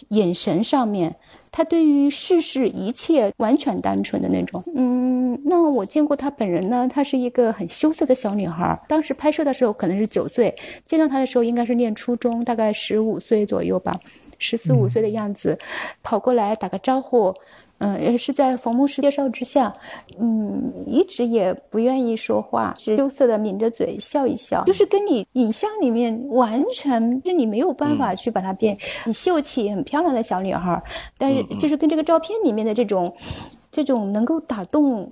[0.10, 1.16] 眼神上面。
[1.50, 4.64] 她对于世事一切完全单纯的那种。
[4.76, 8.80] 嗯，那我见过她本人呢，她是一个很羞涩的小女孩。
[8.88, 10.56] 当时拍摄的时候可能是九岁，
[10.86, 14.00] 见到她的时候应该是念初中，大概十五岁左右吧，
[14.42, 15.58] 十四五岁的样子，
[16.04, 17.34] 跑过来打个招呼。
[17.84, 19.74] 嗯，也是在冯牧师介绍之下，
[20.20, 30.80] 嗯，一直也不愿意说话，是羞涩的抿着嘴笑一笑，就是跟你影像里面完全，就你没有办法去把它变，很秀气、很漂亮的小女孩，
[31.18, 33.12] 但是就是跟这个照片里面的这种，
[33.72, 35.12] 这种能够打动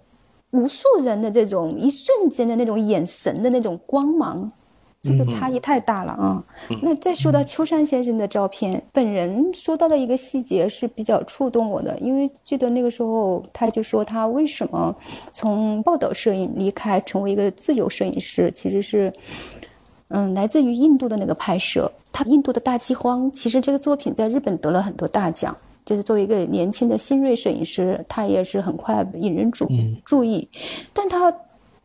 [0.52, 4.52] 无数人的这种一瞬间的那种眼神的那种光芒。
[5.02, 6.44] 这个差异太大了啊！
[6.82, 14.94] 那再说到秋山先生的照片，本人说到的一个细节是比较触动我的，因为记得那个时候他就说他为什么
[15.32, 19.14] 从报道摄影离开，成为一个自由摄影师，其实是，
[20.10, 21.90] 嗯，来自于印度的那个拍摄。
[22.12, 25.56] 他印度的大饥荒，其实这个作品在日本得了很多大奖，
[25.86, 29.66] 就是作为一个年轻的新锐摄影师，他也是很快引人注
[30.04, 30.50] 注意。
[30.92, 31.34] 但他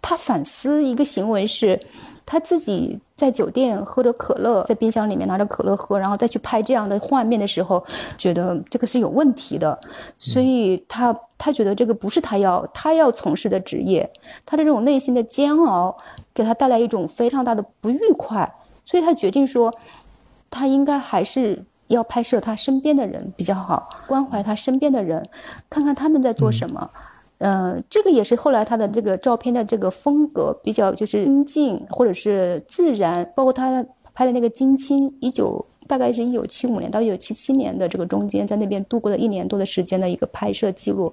[0.02, 1.78] 他反思一个行为是。
[2.26, 7.84] 他自己在酒店喝着可乐，在冰箱里面拿着可乐喝，然后再去拍这样的画面的时候，
[8.16, 9.78] 觉得这个是有问题的，
[10.18, 14.10] 所以他他觉得这个不是他要他要从事的职业，
[14.46, 15.94] 他的这种内心的煎熬
[16.32, 19.72] 给他带来一种非常大的不愉快，所以他决定说，
[20.50, 25.22] 他应该还是要拍摄他身边的人比较好，关怀他身边的人，
[25.68, 26.90] 看看他们在做什么。
[26.94, 27.00] 嗯，
[27.38, 33.84] 嗯这个也是后来他的这个照片的这个风格比较就是安静或者是自然，包括他
[34.14, 35.66] 拍的那个金青一九。
[35.86, 41.12] 大概是一九七五年到一九七七年的这个中间，在那边度过了一年多的时间的一个拍摄记录，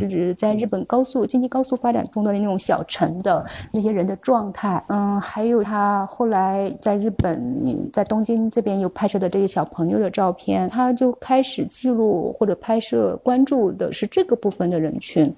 [0.00, 15.34] 就是在日本高速经济高速发展中的那种小城的那些人的状态，嗯，还有他后来在日本在东京这边有拍摄的这些小朋友的照片，他就开始记录或者拍摄关注的是这个部分的人群。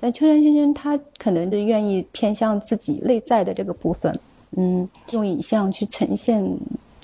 [0.00, 4.14] 那秋山先生他可能就愿意偏向自己内在的这个部分，
[4.56, 6.42] 嗯，用影像去呈现。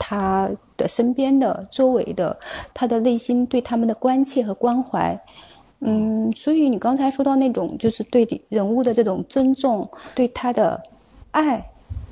[0.01, 0.49] 他
[0.79, 2.35] 的身边的、周围的，
[2.73, 5.21] 他的内心对他们的关切和关怀，
[5.81, 10.81] 嗯，所以你刚才说到那种就是对人物的这种尊重，对他的
[11.33, 11.63] 爱，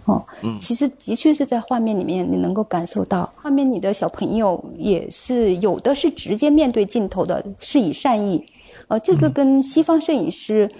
[0.04, 0.22] 哦，
[0.60, 8.44] 其实的确是在画面里面你能够感受到，画面里的小朋友也是有的是直接面对镜头的，是以善意，
[8.88, 10.70] 呃，这个跟西方摄影师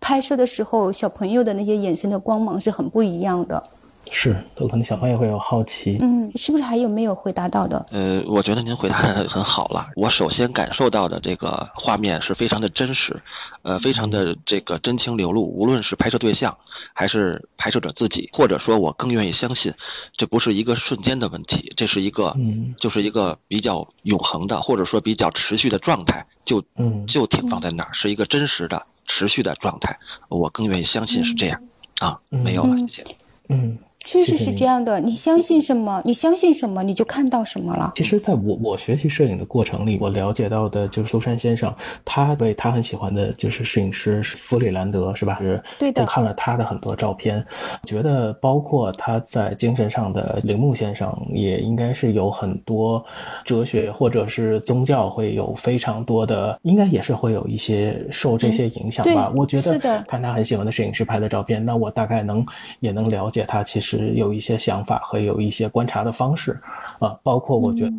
[0.00, 3.62] 拍摄的时候小朋友的那些眼神的光芒是很不一样的。
[4.10, 5.98] 是，都可能小朋友会有好奇。
[6.00, 7.84] 嗯，是不是还有没有回答到的？
[7.90, 9.90] 呃，我觉得您回答的很好了。
[9.96, 13.20] 我首先感受到的这个画面是非常的真实，
[13.62, 15.44] 呃，非常的这个真情流露。
[15.44, 16.56] 无论是拍摄对象，
[16.94, 19.74] 还是拍摄者自己，或者说我更愿意相信，
[20.16, 29.98] 这不是一个瞬间的问题，这是一个，嗯，就是一个比较永恒的，或者说比较持续的状态，就，嗯，就停放在那儿，是一个真实的、持续的状态。
[30.28, 31.60] 我更愿意相信是这样。
[31.98, 33.04] 啊，没有了，谢谢。
[33.48, 33.76] 嗯。
[34.04, 37.92] 确实是这样的，你相信什么，你相信什么，你就看到什么了。
[37.96, 45.36] 其实，在我我学习摄影的过程里，我了解到的就是秋山先生，他为他很喜欢的就是摄影师弗里兰德，是吧？
[45.40, 45.60] 是。
[45.78, 46.02] 对的。
[46.02, 47.44] 我看了他的很多照片，
[47.84, 53.04] 觉得包括他在精神上的铃木先生，也应该是有很多
[53.44, 59.30] 哲学或者是宗教会有非常多的，应该也是会有一些受这些影响吧。
[59.36, 62.46] 我觉得看他很喜欢的摄影师拍的照片，那我大概能
[62.80, 63.87] 也能了解他其实。
[63.88, 66.58] 是有一些想法和有一些观察的方式，
[66.98, 67.92] 啊，包括我觉得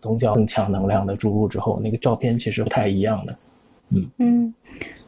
[0.00, 3.36] 宗教更强能量的注入之后，那个照片其实不太一样的。
[3.90, 4.54] 嗯嗯，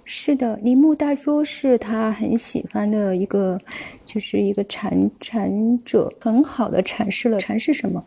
[0.05, 3.59] 是的，铃木大拙是他很喜欢的一个，
[4.07, 8.03] 就是一个禅禅者，很好的阐释了禅是什么。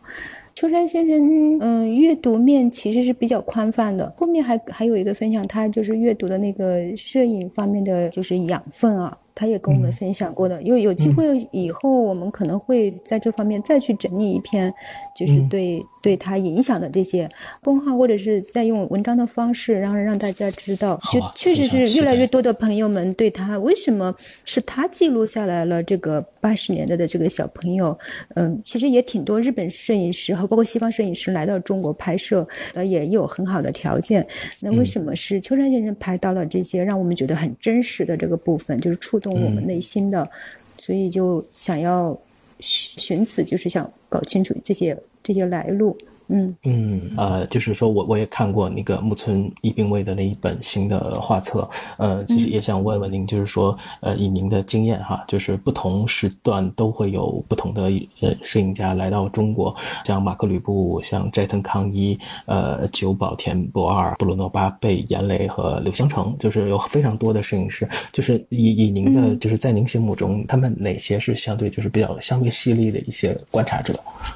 [0.54, 4.12] 秋山先生，嗯，阅读面其实是比较宽泛的。
[4.16, 9.18] 后面还还有一个分享，他就是阅读的那个摄影方面的就是养分啊。
[9.34, 10.62] 他也跟我们分享过的。
[10.62, 14.72] 有有机会以后，我们可能会在这方面再去整理一篇，
[15.16, 17.28] 就是对对他影响的这些
[17.62, 27.96] 公号，或者是再用文章的方式，然后让大家知道，就确实是越来越多的朋友们对他为什么是他记录下来了这个八十年代的这个小朋友，
[28.34, 34.24] 嗯，其实也挺多日本摄影师和包括西方摄影师来到中国拍摄，呃，也有很好的条件。
[34.60, 40.30] 那为什么是秋山先生拍到了这些让我们觉得很真实的这个部分，就是触动我们内心的，
[40.76, 42.16] 所以就想要
[42.60, 45.96] 寻此，就是想搞清楚这些这些来路。
[46.28, 51.68] 嗯嗯呃，就是说我我也看过那个木村一兵卫的那一本新的画册，
[51.98, 57.82] 呃，其实也想问问您，就是说，呃，以您的经验哈，就是不同时段都会有不同的
[58.20, 59.74] 呃摄影家来到中国，
[60.06, 73.94] 像马克吕布、像斋藤康一、呃久保田博二、布鲁诺巴贝、严雷和柳香成，就是有非常多的摄影师，就是以以您的就是在您心目中，他们哪些是相对就是比较相对犀利的一些观察者？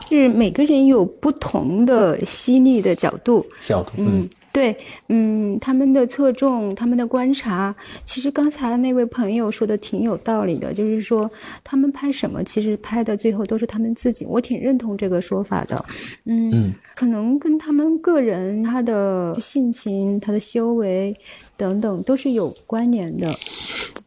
[0.08, 1.77] 是每个人有不同。
[1.84, 4.76] 的犀利的角度，角度，嗯，对，
[5.08, 7.74] 嗯，他们的侧重，他们的观察，
[8.04, 11.30] 其实刚才那位朋友说的挺有道理的，就是说
[11.62, 15.84] 他们拍什么，其实拍的最后都是他们自己，我挺认同这个说法的，
[16.24, 21.16] 嗯，可能跟他们个人他的性情、他的修为
[21.56, 23.34] 等等都是有关联的，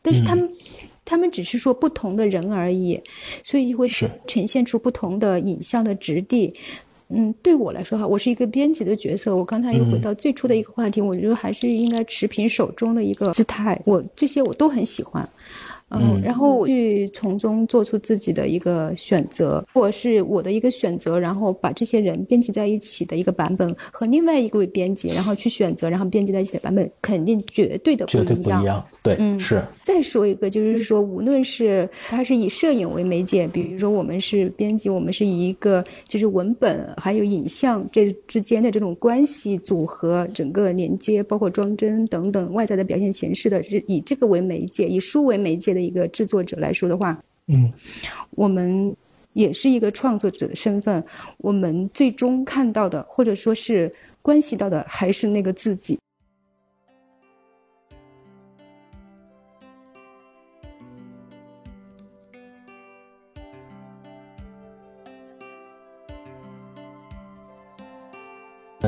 [0.02, 0.50] 但是他们。
[1.04, 2.98] 他们只是说不同的人而已，
[3.44, 3.86] 所以会
[4.28, 6.54] 呈现出不同的影像的质地。
[7.14, 9.36] 嗯，对我来说哈，我是一个编辑的角色。
[9.36, 13.80] 我刚才又回到最初的一个话题，我觉得还是应该持平手中的一个姿态。
[13.86, 15.28] 我这些我都很喜欢。
[15.94, 28.26] 嗯，然后去从中做出自己的一个选择，或是我的一个选择，然后把这些人编辑在一起的一个版本和另外一个编辑，然后去选择，然后编辑在一起的版本，肯定绝对的不一样。
[28.26, 29.62] 绝对不一样，对，嗯，是。
[29.84, 45.81] 再说一个，就是说，无论是它是以摄影为媒介，比如说我们是编辑，我们是以一个就是文本还有影像这之间的这种关系组合，整个连接，包括装帧等等外在的表现形式的，是以这个为媒介，以书为媒介的。
[45.82, 47.72] 一个制作者来说的话，嗯，
[48.32, 48.96] 我们
[49.34, 51.04] 也是一个创作者的身份，
[51.38, 55.98] 我们最终看到的，或者说是关系到的，还是那个自己。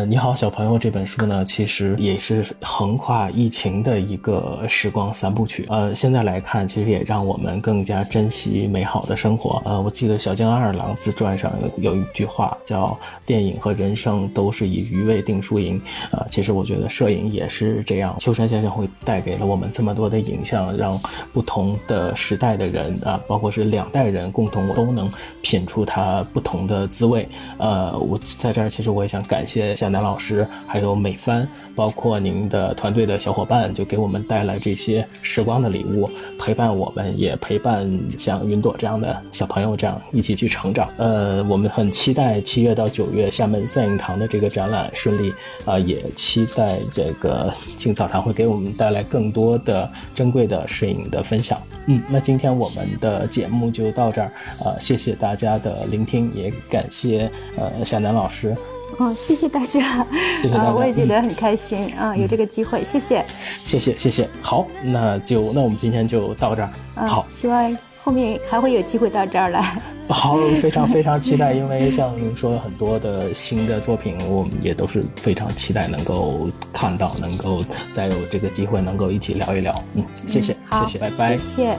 [0.05, 5.65] 你好，小朋友这本书呢，其实也是横跨疫情的一个时光三部曲。
[5.69, 9.61] 呃，现在来看，其实也让我们更加珍惜美好的生活。
[9.65, 15.81] 呃，我记得小江二郎自传上有有一句话叫“电影和人生都是以余味定输赢”。
[16.11, 18.15] 呃，其实我觉得摄影也是这样。
[18.19, 20.99] 秋山先生会带给了我们这么多的影像，让
[21.31, 25.09] 不同的时代的人啊，包括是两代人共同都能
[25.41, 27.27] 品出它不同的滋味。
[27.57, 29.75] 呃，我在这儿其实我也想感谢。
[29.75, 36.10] 夏南老师，还有美帆，包括您的团队的小伙伴，就给我们带来这些时光的礼物，
[36.40, 37.88] 陪伴我们，也陪伴
[38.18, 40.90] 像云朵这样的小朋友，这样一起去成长。
[40.98, 45.32] 呃，我们很期待七月到九月厦门三影堂的这个展览顺利，
[45.64, 51.61] 啊，也期待这个青草堂会给我们带来更多的珍贵的摄影的分享。
[51.86, 54.32] 嗯，那今天我们的节目就到这儿，
[54.64, 58.56] 呃，谢谢大家的聆听，也感谢呃夏楠老师。
[58.98, 60.06] 哦，谢谢大家，
[60.41, 63.26] 谢谢大家， 我也觉得很开心啊，有这个机会，谢谢，
[63.64, 81.78] 谢谢，谢谢，好，那就那我们今天就到这儿，好，希望后面还会有机会到这儿来， 好，非常非常期待， 因为像您说很多的新的作品，我们也都是非常期待能够看到，能够再有这个机会能够一起聊一聊，嗯，谢谢，谢谢，拜拜，谢谢。